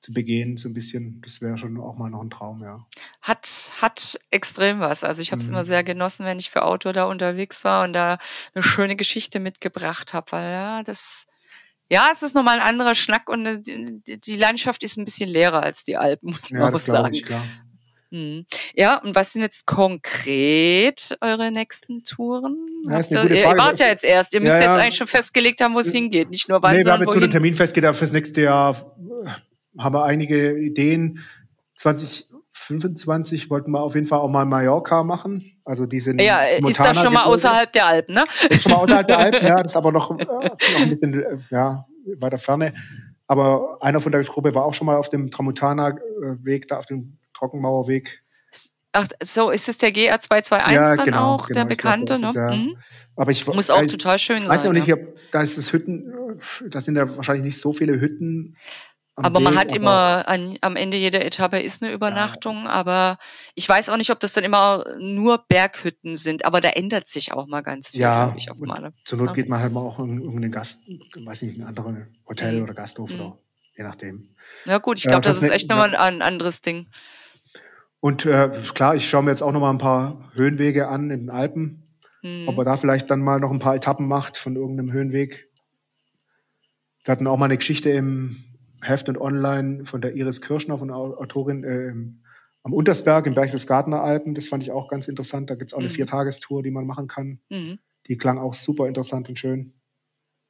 zu 0.00 0.12
begehen, 0.12 0.56
so 0.56 0.68
ein 0.68 0.72
bisschen, 0.72 1.20
das 1.22 1.40
wäre 1.40 1.58
schon 1.58 1.78
auch 1.78 1.96
mal 1.96 2.10
noch 2.10 2.22
ein 2.22 2.30
Traum, 2.30 2.62
ja. 2.62 2.74
Hat, 3.20 3.72
hat 3.80 4.18
extrem 4.30 4.80
was. 4.80 5.04
Also 5.04 5.22
ich 5.22 5.30
habe 5.30 5.40
es 5.40 5.48
mhm. 5.48 5.54
immer 5.54 5.64
sehr 5.64 5.84
genossen, 5.84 6.24
wenn 6.24 6.38
ich 6.38 6.50
für 6.50 6.64
Auto 6.64 6.90
da 6.90 7.04
unterwegs 7.04 7.64
war 7.64 7.84
und 7.84 7.92
da 7.92 8.18
eine 8.54 8.62
schöne 8.64 8.96
Geschichte 8.96 9.38
mitgebracht 9.38 10.12
habe, 10.14 10.32
weil 10.32 10.50
ja, 10.50 10.82
das, 10.82 11.26
ja, 11.88 12.08
es 12.12 12.22
ist 12.22 12.34
nochmal 12.34 12.58
ein 12.58 12.66
anderer 12.66 12.96
Schnack 12.96 13.28
und 13.28 13.46
äh, 13.46 13.60
die, 13.60 14.36
Landschaft 14.36 14.82
ist 14.82 14.96
ein 14.96 15.04
bisschen 15.04 15.28
leerer 15.28 15.62
als 15.62 15.84
die 15.84 15.96
Alpen, 15.96 16.30
muss 16.32 16.50
man 16.50 16.62
ja, 16.62 16.72
auch 16.72 16.78
sagen. 16.78 17.14
Ich, 17.14 17.22
klar. 17.22 17.44
Mhm. 17.44 17.69
Ja, 18.74 19.00
und 19.02 19.14
was 19.14 19.32
sind 19.32 19.42
jetzt 19.42 19.66
konkret 19.66 21.16
eure 21.20 21.52
nächsten 21.52 22.02
Touren? 22.02 22.56
Ja, 22.88 23.02
Frage. 23.02 23.34
Ihr 23.34 23.44
wart 23.56 23.78
ja 23.78 23.86
jetzt 23.86 24.04
erst. 24.04 24.34
Ihr 24.34 24.40
müsst 24.40 24.54
ja, 24.54 24.64
ja. 24.64 24.72
jetzt 24.72 24.80
eigentlich 24.80 24.96
schon 24.96 25.06
festgelegt 25.06 25.60
haben, 25.60 25.74
wo 25.74 25.78
es 25.80 25.92
hingeht. 25.92 26.30
Nicht 26.30 26.48
nur 26.48 26.60
wann, 26.62 26.76
Nee, 26.76 26.84
wir 26.84 26.92
haben 26.92 27.02
jetzt 27.02 27.12
so 27.12 27.18
einen 27.20 27.30
Termin 27.30 27.54
festgelegt. 27.54 27.94
Fürs 27.94 28.12
nächste 28.12 28.42
Jahr 28.42 28.74
haben 29.78 29.94
wir 29.94 30.04
einige 30.04 30.58
Ideen. 30.58 31.20
2025 31.74 33.48
wollten 33.48 33.70
wir 33.70 33.80
auf 33.80 33.94
jeden 33.94 34.06
Fall 34.06 34.18
auch 34.18 34.28
mal 34.28 34.44
Mallorca 34.44 35.04
machen. 35.04 35.44
Also 35.64 35.86
diese 35.86 36.14
Ja, 36.20 36.42
ist 36.44 36.80
das 36.80 37.00
schon 37.00 37.12
mal 37.12 37.24
außerhalb 37.24 37.72
der 37.72 37.86
Alpen, 37.86 38.14
ne? 38.16 38.24
Ist 38.48 38.64
schon 38.64 38.72
mal 38.72 38.78
außerhalb 38.78 39.06
der 39.06 39.18
Alpen, 39.18 39.46
ja. 39.46 39.62
Das 39.62 39.72
ist 39.72 39.76
aber 39.76 39.92
noch, 39.92 40.10
äh, 40.18 40.24
noch 40.24 40.80
ein 40.80 40.88
bisschen 40.88 41.22
äh, 41.22 41.38
ja, 41.50 41.86
weiter 42.18 42.38
Ferne. 42.38 42.74
Aber 43.28 43.78
einer 43.80 44.00
von 44.00 44.10
der 44.10 44.24
Gruppe 44.24 44.52
war 44.54 44.64
auch 44.64 44.74
schon 44.74 44.88
mal 44.88 44.96
auf 44.96 45.08
dem 45.08 45.30
Tramontana-Weg, 45.30 46.66
da 46.66 46.78
auf 46.78 46.86
dem 46.86 47.19
Trockenmauerweg. 47.40 48.22
Ach, 48.92 49.06
so 49.22 49.50
ist 49.50 49.68
es 49.68 49.78
der 49.78 49.90
GR221 49.90 50.72
ja, 50.72 50.96
dann 50.96 51.04
genau, 51.04 51.34
auch, 51.34 51.46
genau, 51.46 51.60
der 51.60 51.64
bekannte, 51.64 52.18
glaub, 52.18 52.34
ne? 52.34 52.40
Ja. 52.40 52.56
Mhm. 52.56 52.76
Aber 53.16 53.30
ich 53.30 53.46
muss 53.46 53.70
auch 53.70 53.84
total 53.86 54.18
schön 54.18 54.40
sein. 54.40 54.50
Weiß 54.50 54.64
ja 54.64 54.70
auch 54.70 54.74
nicht, 54.74 54.88
ja. 54.88 54.96
da 55.30 55.42
ist 55.42 55.56
das 55.58 55.72
Hütten, 55.72 56.40
da 56.68 56.80
sind 56.80 56.96
ja 56.96 57.16
wahrscheinlich 57.16 57.44
nicht 57.44 57.60
so 57.60 57.72
viele 57.72 58.00
Hütten 58.00 58.56
aber 59.16 59.38
Weg, 59.38 59.44
man 59.44 59.56
hat 59.58 59.72
immer 59.72 60.28
an, 60.28 60.56
am 60.60 60.76
Ende 60.76 60.96
jeder 60.96 61.24
Etappe 61.24 61.60
ist 61.60 61.82
eine 61.82 61.92
Übernachtung, 61.92 62.64
ja. 62.64 62.70
aber 62.70 63.18
ich 63.54 63.68
weiß 63.68 63.88
auch 63.88 63.96
nicht, 63.96 64.10
ob 64.10 64.20
das 64.20 64.32
dann 64.32 64.44
immer 64.44 64.84
nur 64.98 65.44
Berghütten 65.48 66.16
sind, 66.16 66.44
aber 66.44 66.60
da 66.60 66.70
ändert 66.70 67.08
sich 67.08 67.32
auch 67.32 67.46
mal 67.46 67.60
ganz 67.62 67.90
viel, 67.90 68.00
ja, 68.00 68.34
ich, 68.36 68.50
auf 68.50 68.60
Male. 68.60 68.92
Zur 69.04 69.18
Not 69.18 69.34
geht 69.34 69.48
man 69.48 69.60
halt 69.60 69.72
mal 69.72 69.80
auch 69.80 69.98
in 69.98 70.20
irgendeinen 70.20 70.52
Gast, 70.52 70.88
weiß 71.16 71.42
nicht, 71.42 71.58
ein 71.58 71.64
anderes 71.64 72.06
Hotel 72.26 72.56
mhm. 72.56 72.62
oder 72.62 72.74
Gasthof 72.74 73.12
mhm. 73.12 73.20
oder 73.20 73.38
je 73.76 73.84
nachdem. 73.84 74.26
Ja 74.64 74.78
gut, 74.78 74.98
ich 74.98 75.04
glaube, 75.04 75.22
das 75.22 75.42
ist 75.42 75.50
echt 75.50 75.68
nochmal 75.68 75.94
ein 75.94 76.22
anderes 76.22 76.60
Ding. 76.60 76.86
Und 78.00 78.24
äh, 78.24 78.50
klar, 78.74 78.94
ich 78.94 79.08
schaue 79.08 79.22
mir 79.22 79.30
jetzt 79.30 79.42
auch 79.42 79.52
noch 79.52 79.60
mal 79.60 79.70
ein 79.70 79.78
paar 79.78 80.30
Höhenwege 80.34 80.88
an 80.88 81.10
in 81.10 81.20
den 81.20 81.30
Alpen. 81.30 81.84
Mhm. 82.22 82.48
Ob 82.48 82.58
er 82.58 82.64
da 82.64 82.76
vielleicht 82.76 83.10
dann 83.10 83.20
mal 83.20 83.40
noch 83.40 83.50
ein 83.50 83.58
paar 83.58 83.76
Etappen 83.76 84.08
macht 84.08 84.36
von 84.36 84.56
irgendeinem 84.56 84.92
Höhenweg. 84.92 85.50
Wir 87.04 87.12
hatten 87.12 87.26
auch 87.26 87.36
mal 87.36 87.46
eine 87.46 87.58
Geschichte 87.58 87.90
im 87.90 88.36
Heft 88.82 89.08
und 89.08 89.18
Online 89.18 89.84
von 89.84 90.00
der 90.00 90.16
Iris 90.16 90.40
Kirschner, 90.40 90.78
von 90.78 90.88
der 90.88 90.96
Autorin 90.96 91.64
äh, 91.64 91.94
am 92.62 92.72
Untersberg 92.72 93.26
im 93.26 93.34
Berchtesgadener 93.34 94.02
Alpen. 94.02 94.34
Das 94.34 94.48
fand 94.48 94.62
ich 94.62 94.70
auch 94.70 94.88
ganz 94.88 95.08
interessant. 95.08 95.50
Da 95.50 95.54
gibt's 95.54 95.74
auch 95.74 95.78
eine 95.78 95.88
mhm. 95.88 95.92
Viertagestour, 95.92 96.62
die 96.62 96.70
man 96.70 96.86
machen 96.86 97.06
kann. 97.06 97.40
Mhm. 97.48 97.78
Die 98.06 98.16
klang 98.16 98.38
auch 98.38 98.54
super 98.54 98.86
interessant 98.86 99.28
und 99.28 99.38
schön. 99.38 99.74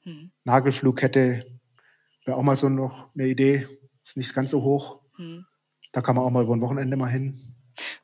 Mhm. 0.04 0.30
Nagelflugkette 0.44 1.40
wäre 2.24 2.36
auch 2.36 2.42
mal 2.42 2.56
so 2.56 2.68
noch 2.68 3.12
eine 3.14 3.26
Idee. 3.26 3.66
Ist 4.04 4.16
nicht 4.16 4.34
ganz 4.34 4.50
so 4.50 4.62
hoch. 4.62 5.00
Mhm. 5.18 5.46
Da 5.92 6.02
kann 6.02 6.16
man 6.16 6.24
auch 6.24 6.30
mal 6.30 6.44
über 6.44 6.54
ein 6.54 6.60
Wochenende 6.60 6.96
mal 6.96 7.08
hin. 7.08 7.40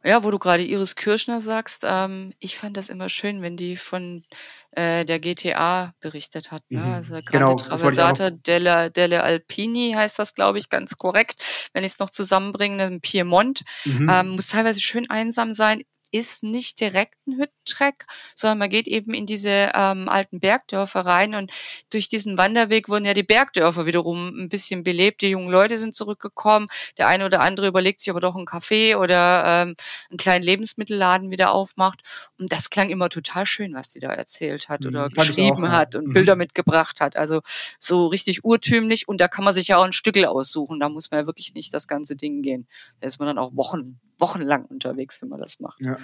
Ja, 0.05 0.25
wo 0.25 0.31
du 0.31 0.39
gerade 0.39 0.65
Iris 0.65 0.97
Kirschner 0.97 1.41
sagst, 1.41 1.85
ähm, 1.85 2.33
ich 2.39 2.57
fand 2.57 2.77
das 2.77 2.89
immer 2.89 3.09
schön, 3.09 3.43
wenn 3.43 3.57
die 3.57 3.77
von 3.77 4.25
äh, 4.73 5.05
der 5.05 5.21
GTA 5.21 5.95
berichtet 6.01 6.51
hat. 6.51 6.63
Ne? 6.71 6.81
Mhm. 6.81 6.93
Also 6.93 7.15
gerade 7.15 7.31
genau, 7.31 7.55
Traversata 7.57 8.31
delle, 8.31 8.91
delle 8.91 9.23
Alpini 9.23 9.93
heißt 9.95 10.19
das, 10.19 10.35
glaube 10.35 10.59
ich, 10.59 10.71
ganz 10.71 10.97
korrekt, 10.97 11.71
wenn 11.73 11.85
ich 11.85 11.93
es 11.93 11.99
noch 11.99 12.11
zusammenbringe, 12.11 12.87
im 12.87 13.01
Piemont. 13.01 13.63
Mhm. 13.85 14.09
Ähm, 14.11 14.29
muss 14.31 14.49
teilweise 14.49 14.81
schön 14.81 15.11
einsam 15.11 15.55
sein 15.55 15.83
ist 16.17 16.43
nicht 16.43 16.81
direkt 16.81 17.15
ein 17.27 17.39
Hüttentrack, 17.39 18.07
sondern 18.35 18.59
man 18.59 18.71
geht 18.71 18.89
eben 18.89 19.15
in 19.15 19.27
diese 19.27 19.71
ähm, 19.75 20.09
alten 20.09 20.41
Bergdörfer 20.41 21.01
rein 21.01 21.35
und 21.35 21.53
durch 21.91 22.09
diesen 22.09 22.39
Wanderweg 22.39 22.89
wurden 22.89 23.05
ja 23.05 23.15
die 23.15 23.23
Bergdörfer 23.23 23.87
wiederum 23.87 24.29
ein 24.29 24.49
bisschen 24.49 24.83
belebt. 24.83 25.23
Die 25.23 25.29
jungen 25.29 25.51
Leute 25.51 25.79
sind 25.79 25.95
zurückgekommen. 25.95 26.69
Der 26.99 27.09
eine 27.09 27.25
oder 27.25 27.41
andere 27.41 27.67
überlegt 27.67 28.01
sich 28.01 28.11
aber 28.11 28.21
doch 28.21 28.37
ein 28.37 28.47
Café 28.47 28.97
oder 28.97 29.45
ähm, 29.45 29.77
einen 30.11 30.19
kleinen 30.19 30.45
Lebensmittelladen 30.45 31.31
wieder 31.31 31.53
aufmacht. 31.53 32.01
Und 32.39 32.53
das 32.53 32.71
klang 32.71 32.91
immer 32.91 33.09
total 33.09 33.47
schön, 33.47 33.75
was 33.75 33.93
sie 33.93 34.01
da 34.01 34.11
erzählt 34.11 34.69
hat 34.69 34.87
oder 34.87 35.07
mhm, 35.07 35.13
geschrieben 35.13 35.65
auch, 35.67 35.71
hat 35.71 35.95
und 35.95 36.09
mhm. 36.09 36.13
Bilder 36.13 36.37
mitgebracht 36.37 37.01
hat. 37.01 37.17
Also 37.17 37.41
so 37.79 38.07
richtig 38.07 38.45
urtümlich. 38.45 39.09
Und 39.09 39.21
da 39.21 39.29
kann 39.29 39.45
man 39.45 39.55
sich 39.55 39.69
ja 39.69 39.79
auch 39.79 39.85
ein 39.85 39.93
Stückel 39.93 40.25
aussuchen. 40.25 40.81
Da 40.81 40.89
muss 40.89 41.11
man 41.11 41.21
ja 41.21 41.27
wirklich 41.27 41.55
nicht 41.55 41.75
das 41.75 41.89
ganze 41.89 42.17
Ding 42.17 42.43
gehen. 42.43 42.67
Da 43.01 43.07
ist 43.07 43.19
man 43.19 43.27
dann 43.27 43.39
auch 43.39 43.55
Wochen 43.57 44.01
wochenlang 44.19 44.65
unterwegs, 44.67 45.21
wenn 45.23 45.29
man 45.29 45.41
das 45.41 45.61
macht. 45.61 45.81
Ja. 45.81 45.99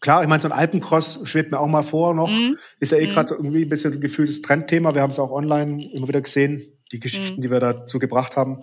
Klar, 0.00 0.22
ich 0.22 0.28
meine, 0.28 0.42
so 0.42 0.48
ein 0.48 0.52
Alpencross 0.52 1.20
schwebt 1.24 1.50
mir 1.50 1.58
auch 1.58 1.66
mal 1.66 1.82
vor 1.82 2.14
noch. 2.14 2.30
Mhm. 2.30 2.58
Ist 2.78 2.92
ja 2.92 2.98
eh 2.98 3.06
mhm. 3.06 3.10
gerade 3.10 3.34
irgendwie 3.34 3.62
ein 3.62 3.68
bisschen 3.68 3.94
ein 3.94 4.00
gefühltes 4.00 4.42
Trendthema. 4.42 4.94
Wir 4.94 5.02
haben 5.02 5.10
es 5.10 5.18
auch 5.18 5.30
online 5.30 5.82
immer 5.92 6.08
wieder 6.08 6.20
gesehen, 6.20 6.62
die 6.92 7.00
Geschichten, 7.00 7.38
mhm. 7.38 7.42
die 7.42 7.50
wir 7.50 7.60
dazu 7.60 7.98
gebracht 7.98 8.36
haben. 8.36 8.58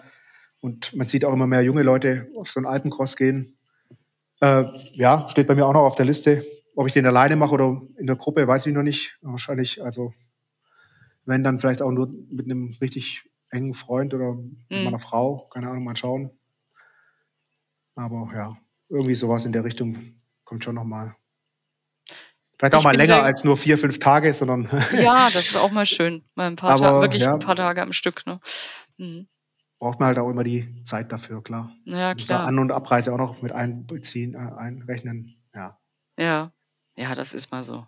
Und 0.60 0.96
man 0.96 1.08
sieht 1.08 1.26
auch 1.26 1.34
immer 1.34 1.48
mehr 1.48 1.64
junge 1.64 1.82
Leute 1.82 2.28
auf 2.38 2.52
so 2.52 2.60
einen 2.60 2.68
Alpencross 2.68 3.16
gehen. 3.16 3.58
Äh, 4.40 4.66
ja, 4.94 5.28
steht 5.30 5.48
bei 5.48 5.56
mir 5.56 5.66
auch 5.66 5.74
noch 5.74 5.82
auf 5.82 5.96
der 5.96 6.06
Liste. 6.06 6.46
Ob 6.76 6.88
ich 6.88 6.94
den 6.94 7.06
alleine 7.06 7.36
mache 7.36 7.54
oder 7.54 7.82
in 7.98 8.06
der 8.06 8.16
Gruppe, 8.16 8.48
weiß 8.48 8.68
ich 8.68 8.74
noch 8.74 8.84
nicht. 8.84 9.18
Wahrscheinlich, 9.22 9.84
also 9.84 10.14
wenn 11.26 11.44
dann 11.44 11.60
vielleicht 11.60 11.82
auch 11.82 11.92
nur 11.92 12.08
mit 12.30 12.46
einem 12.46 12.76
richtig 12.82 13.24
engen 13.50 13.74
Freund 13.74 14.14
oder 14.14 14.34
mhm. 14.34 14.54
meiner 14.70 15.00
Frau, 15.00 15.48
keine 15.52 15.70
Ahnung, 15.70 15.84
mal 15.84 15.98
schauen. 15.98 16.32
Aber 17.96 18.30
ja, 18.34 18.58
irgendwie 18.90 19.16
sowas 19.16 19.46
in 19.46 19.52
der 19.52 19.64
Richtung 19.64 19.98
kommt 20.44 20.64
schon 20.64 20.76
nochmal. 20.76 21.16
Vielleicht 22.58 22.76
auch 22.76 22.80
ich 22.80 22.84
mal 22.84 22.96
länger 22.96 23.24
als 23.24 23.44
nur 23.44 23.58
vier, 23.58 23.78
fünf 23.78 23.98
Tage, 23.98 24.34
sondern. 24.34 24.70
ja, 24.94 25.16
das 25.26 25.36
ist 25.36 25.58
auch 25.58 25.72
mal 25.72 25.86
schön. 25.86 26.24
Mal 26.36 26.48
ein 26.48 26.56
paar 26.56 26.78
Tage, 26.78 27.02
wirklich 27.02 27.24
ja, 27.24 27.34
ein 27.34 27.40
paar 27.40 27.56
Tage 27.56 27.82
am 27.82 27.92
Stück. 27.92 28.26
Ne? 28.28 28.40
Mhm. 28.98 29.28
Braucht 29.80 30.00
man 30.00 30.08
halt 30.08 30.20
auch 30.20 30.30
immer 30.30 30.44
die 30.44 30.84
Zeit 30.84 31.12
dafür, 31.12 31.42
klar. 31.42 31.76
Ja, 31.86 32.14
klar. 32.14 32.46
An- 32.46 32.60
und 32.60 32.72
Abreise 32.72 33.14
auch 33.14 33.18
noch 33.18 33.42
mit 33.42 33.52
einbeziehen, 33.52 34.36
äh, 34.36 34.38
einrechnen. 34.38 35.34
Ja. 35.56 35.80
Ja. 36.20 36.54
Ja, 37.02 37.16
das 37.16 37.34
ist 37.34 37.52
mal 37.52 37.64
so. 37.64 37.88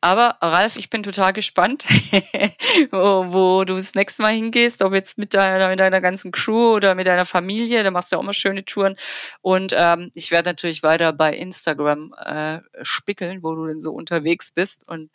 Aber 0.00 0.36
Ralf, 0.40 0.76
ich 0.76 0.88
bin 0.88 1.02
total 1.02 1.32
gespannt, 1.32 1.84
wo, 2.92 3.32
wo, 3.32 3.64
du 3.64 3.74
das 3.74 3.96
nächste 3.96 4.22
Mal 4.22 4.34
hingehst, 4.34 4.82
ob 4.82 4.92
jetzt 4.94 5.18
mit 5.18 5.34
deiner, 5.34 5.68
mit 5.68 5.80
deiner 5.80 6.00
ganzen 6.00 6.30
Crew 6.30 6.76
oder 6.76 6.94
mit 6.94 7.08
deiner 7.08 7.24
Familie. 7.24 7.82
Da 7.82 7.90
machst 7.90 8.12
du 8.12 8.16
auch 8.16 8.22
mal 8.22 8.32
schöne 8.32 8.64
Touren. 8.64 8.94
Und 9.40 9.74
ähm, 9.76 10.12
ich 10.14 10.30
werde 10.30 10.50
natürlich 10.50 10.84
weiter 10.84 11.12
bei 11.12 11.34
Instagram 11.34 12.14
äh, 12.16 12.60
spickeln, 12.82 13.42
wo 13.42 13.56
du 13.56 13.66
denn 13.66 13.80
so 13.80 13.92
unterwegs 13.92 14.52
bist. 14.52 14.88
Und 14.88 15.10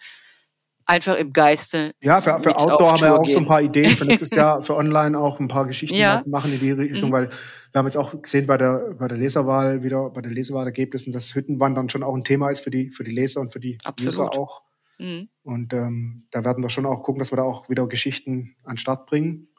einfach 0.87 1.17
im 1.17 1.33
Geiste. 1.33 1.91
Ja, 2.01 2.21
für, 2.21 2.39
für 2.41 2.57
Outdoor 2.57 2.93
haben 2.93 3.01
wir 3.01 3.15
auch 3.15 3.23
gehen. 3.23 3.33
so 3.33 3.39
ein 3.39 3.45
paar 3.45 3.61
Ideen 3.61 3.95
für 3.95 4.05
nächstes 4.05 4.31
Jahr, 4.31 4.61
für 4.63 4.75
online 4.75 5.17
auch 5.17 5.39
ein 5.39 5.47
paar 5.47 5.67
Geschichten 5.67 5.95
ja. 5.95 6.19
machen 6.27 6.51
in 6.53 6.59
die 6.59 6.71
Richtung, 6.71 7.09
mhm. 7.09 7.13
weil 7.13 7.29
wir 7.29 7.79
haben 7.79 7.85
jetzt 7.85 7.97
auch 7.97 8.19
gesehen 8.21 8.47
bei 8.47 8.57
der, 8.57 8.95
bei 8.97 9.07
der 9.07 9.17
Leserwahl 9.17 9.83
wieder, 9.83 10.09
bei 10.09 10.21
den 10.21 10.31
Leserwahlergebnissen, 10.31 11.13
dass 11.13 11.35
Hüttenwandern 11.35 11.89
schon 11.89 12.03
auch 12.03 12.15
ein 12.15 12.23
Thema 12.23 12.49
ist 12.49 12.61
für 12.61 12.71
die, 12.71 12.91
für 12.91 13.03
die 13.03 13.11
Leser 13.11 13.41
und 13.41 13.51
für 13.51 13.59
die 13.59 13.77
Absolut. 13.83 14.13
User 14.13 14.39
auch. 14.39 14.61
Mhm. 14.97 15.29
Und 15.43 15.73
ähm, 15.73 16.27
da 16.31 16.43
werden 16.43 16.63
wir 16.63 16.69
schon 16.69 16.85
auch 16.85 17.03
gucken, 17.03 17.19
dass 17.19 17.31
wir 17.31 17.37
da 17.37 17.43
auch 17.43 17.69
wieder 17.69 17.85
Geschichten 17.87 18.55
an 18.63 18.73
den 18.73 18.77
Start 18.77 19.05
bringen. 19.05 19.49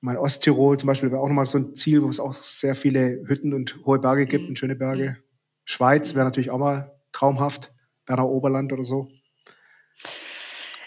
Mein 0.00 0.16
Osttirol 0.16 0.78
zum 0.78 0.88
Beispiel 0.88 1.10
wäre 1.10 1.20
auch 1.20 1.28
nochmal 1.28 1.46
so 1.46 1.58
ein 1.58 1.74
Ziel, 1.74 2.02
wo 2.02 2.08
es 2.08 2.20
auch 2.20 2.34
sehr 2.34 2.74
viele 2.74 3.22
Hütten 3.26 3.54
und 3.54 3.84
hohe 3.86 3.98
Berge 3.98 4.26
gibt 4.26 4.44
mhm. 4.44 4.50
und 4.50 4.58
schöne 4.58 4.76
Berge. 4.76 5.16
Mhm. 5.18 5.24
Schweiz 5.64 6.14
wäre 6.14 6.24
natürlich 6.24 6.50
auch 6.50 6.58
mal 6.58 6.92
traumhaft, 7.12 7.72
Berner 8.04 8.28
Oberland 8.28 8.72
oder 8.72 8.84
so. 8.84 9.08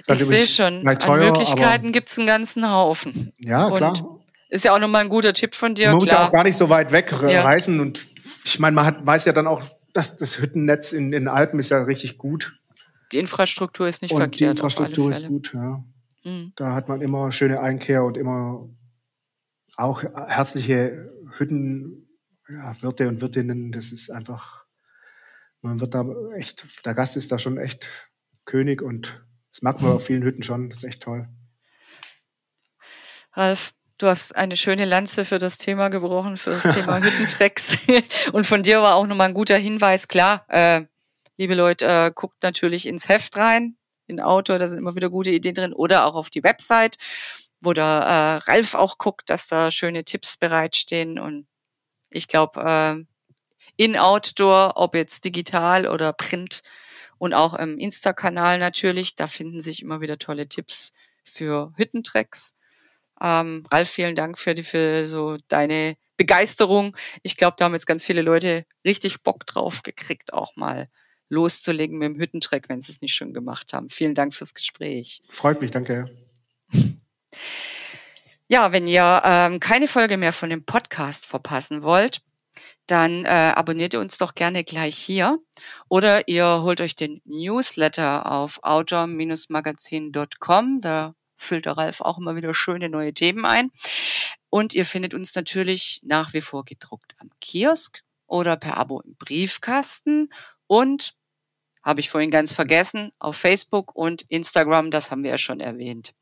Ich 0.10 0.26
sehe 0.26 0.48
schon, 0.48 0.84
teuer, 1.00 1.14
an 1.14 1.20
Möglichkeiten 1.20 1.92
gibt 1.92 2.10
es 2.10 2.18
einen 2.18 2.28
ganzen 2.28 2.70
Haufen. 2.72 3.34
Ja, 3.40 3.70
klar. 3.72 4.22
ist 4.50 4.64
ja 4.64 4.74
auch 4.74 4.80
nochmal 4.80 5.04
ein 5.04 5.10
guter 5.10 5.34
Tipp 5.34 5.54
von 5.54 5.76
dir. 5.76 5.90
Man 5.90 5.98
muss 5.98 6.10
ja 6.10 6.26
auch 6.26 6.32
gar 6.32 6.44
nicht 6.44 6.56
so 6.56 6.70
weit 6.70 6.92
weg 6.92 7.14
ja. 7.28 7.42
reisen. 7.42 7.80
Und 7.80 8.08
ich 8.46 8.60
meine, 8.60 8.76
man 8.76 8.86
hat, 8.86 9.06
weiß 9.06 9.26
ja 9.26 9.34
dann 9.34 9.48
auch, 9.48 9.62
dass 9.94 10.16
das 10.16 10.40
Hüttennetz 10.40 10.94
in, 10.94 11.12
den 11.12 11.28
Alpen 11.28 11.60
ist 11.60 11.70
ja 11.70 11.84
richtig 11.84 12.18
gut. 12.18 12.58
Die 13.12 13.18
Infrastruktur 13.18 13.88
ist 13.88 14.02
nicht 14.02 14.12
und 14.12 14.18
verkehrt. 14.18 14.40
Die 14.40 14.46
Infrastruktur 14.46 15.12
ist 15.12 15.28
gut, 15.28 15.54
ja. 15.54 15.84
Mhm. 16.24 16.54
Da 16.56 16.74
hat 16.74 16.88
man 16.88 17.02
immer 17.02 17.32
schöne 17.32 17.60
Einkehr 17.60 18.04
und 18.04 18.18
immer 18.18 18.68
auch 19.76 20.04
herzliche 20.04 21.08
Hütten, 21.38 22.08
ja, 22.50 22.76
und 22.82 23.22
Wirtinnen. 23.22 23.72
Das 23.72 23.92
ist 23.92 24.10
einfach, 24.10 24.66
man 25.62 25.80
wird 25.82 25.94
da 25.94 26.06
echt, 26.36 26.86
der 26.86 26.94
Gast 26.94 27.18
ist 27.18 27.32
da 27.32 27.40
schon 27.40 27.58
echt 27.58 27.88
König 28.48 28.82
und 28.82 29.22
das 29.52 29.62
merkt 29.62 29.82
man 29.82 29.92
auf 29.94 30.06
vielen 30.06 30.24
Hütten 30.24 30.42
schon. 30.42 30.70
Das 30.70 30.80
ist 30.80 30.84
echt 30.86 31.04
toll. 31.04 31.28
Ralf, 33.34 33.74
du 34.00 34.08
hast 34.08 34.36
eine 34.36 34.58
schöne 34.58 34.86
Lanze 34.86 35.26
für 35.26 35.38
das 35.38 35.58
Thema 35.60 35.90
gebrochen, 35.90 36.38
für 36.38 36.52
das 36.52 36.76
Thema 36.76 36.98
Hüttentrecks. 37.04 37.78
Und 38.32 38.46
von 38.46 38.64
dir 38.64 38.82
war 38.82 38.96
auch 38.96 39.06
nochmal 39.06 39.30
ein 39.30 39.34
guter 39.34 39.58
Hinweis. 39.58 40.08
Klar, 40.08 40.46
äh, 40.48 40.86
liebe 41.38 41.56
Leute, 41.56 41.86
äh, 41.86 42.12
guckt 42.14 42.42
natürlich 42.42 42.88
ins 42.88 43.10
Heft 43.10 43.38
rein, 43.38 43.78
in 44.08 44.20
Autor, 44.20 44.58
da 44.58 44.68
sind 44.68 44.80
immer 44.80 44.96
wieder 44.96 45.10
gute 45.10 45.32
Ideen 45.32 45.56
drin. 45.56 45.74
Oder 45.74 46.06
auch 46.06 46.16
auf 46.16 46.30
die 46.30 46.44
Website, 46.44 46.98
wo 47.60 47.74
der 47.74 47.86
äh, 47.86 48.50
Ralf 48.50 48.74
auch 48.74 48.98
guckt, 48.98 49.30
dass 49.30 49.48
da 49.48 49.72
schöne 49.72 50.04
Tipps 50.04 50.38
bereitstehen. 50.38 51.20
Und 51.20 51.48
ich 52.10 52.28
glaube, 52.28 52.62
äh, 52.62 53.06
in 53.76 53.98
Outdoor, 53.98 54.74
ob 54.76 54.96
jetzt 54.96 55.26
digital 55.26 55.88
oder 55.88 56.14
print, 56.14 56.62
und 57.18 57.34
auch 57.34 57.54
im 57.54 57.78
Insta-Kanal 57.78 58.60
natürlich. 58.60 59.16
Da 59.16 59.28
finden 59.28 59.62
sich 59.62 59.82
immer 59.82 60.02
wieder 60.02 60.18
tolle 60.18 60.48
Tipps 60.48 60.94
für 61.24 61.74
Hüttentracks. 61.76 62.56
Ähm, 63.22 63.66
Ralf, 63.72 63.90
vielen 63.90 64.16
Dank 64.16 64.38
für, 64.38 64.54
die, 64.54 64.64
für 64.64 65.08
so 65.08 65.38
deine 65.48 65.98
Begeisterung. 66.18 66.96
Ich 67.24 67.38
glaube, 67.38 67.56
da 67.58 67.66
haben 67.66 67.74
jetzt 67.74 67.88
ganz 67.88 68.04
viele 68.04 68.22
Leute 68.22 68.66
richtig 68.86 69.22
Bock 69.24 69.46
drauf 69.46 69.84
gekriegt, 69.84 70.34
auch 70.34 70.56
mal 70.56 70.90
loszulegen 71.30 71.98
mit 71.98 72.08
dem 72.08 72.20
Hüttentreck, 72.20 72.70
wenn 72.70 72.82
sie 72.82 72.92
es 72.92 73.02
nicht 73.02 73.14
schon 73.14 73.34
gemacht 73.34 73.74
haben. 73.74 73.90
Vielen 73.90 74.16
Dank 74.16 74.34
fürs 74.34 74.54
Gespräch. 74.54 75.22
Freut 75.30 75.62
mich, 75.62 75.72
danke. 75.72 76.10
Ja, 78.50 78.72
wenn 78.72 78.88
ihr 78.88 79.22
ähm, 79.26 79.60
keine 79.60 79.90
Folge 79.90 80.18
mehr 80.18 80.32
von 80.32 80.50
dem 80.50 80.64
Podcast 80.64 81.26
verpassen 81.26 81.84
wollt, 81.84 82.22
dann 82.88 83.26
äh, 83.26 83.54
abonniert 83.56 83.94
ihr 83.94 84.00
uns 84.00 84.18
doch 84.18 84.34
gerne 84.34 84.64
gleich 84.64 84.98
hier 84.98 85.38
oder 85.90 86.28
ihr 86.28 86.62
holt 86.64 86.82
euch 86.82 86.96
den 86.96 87.22
Newsletter 87.26 88.32
auf 88.32 88.60
outdoor-magazin.com. 88.64 90.82
Da 90.82 91.14
füllt 91.36 91.66
der 91.66 91.78
Ralf 91.78 92.02
auch 92.02 92.18
immer 92.18 92.36
wieder 92.36 92.52
schöne 92.54 92.90
neue 92.90 93.14
Themen 93.14 93.46
ein. 93.46 93.70
Und 94.50 94.74
ihr 94.74 94.86
findet 94.86 95.14
uns 95.14 95.36
natürlich 95.36 96.00
nach 96.04 96.34
wie 96.34 96.42
vor 96.42 96.66
gedruckt 96.66 97.16
am 97.20 97.30
Kiosk 97.42 98.02
oder 98.26 98.56
per 98.56 98.78
Abo 98.78 99.02
im 99.02 99.16
Briefkasten 99.16 100.30
und 100.68 101.14
habe 101.84 102.00
ich 102.02 102.10
vorhin 102.10 102.32
ganz 102.32 102.54
vergessen, 102.54 103.14
auf 103.18 103.38
Facebook 103.38 103.96
und 103.96 104.24
Instagram, 104.24 104.92
das 104.92 105.10
haben 105.10 105.24
wir 105.24 105.32
ja 105.32 105.38
schon 105.38 105.62
erwähnt. 105.62 106.14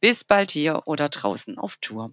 Bis 0.00 0.24
bald 0.24 0.50
hier 0.50 0.82
oder 0.86 1.08
draußen 1.08 1.58
auf 1.58 1.76
Tour. 1.76 2.12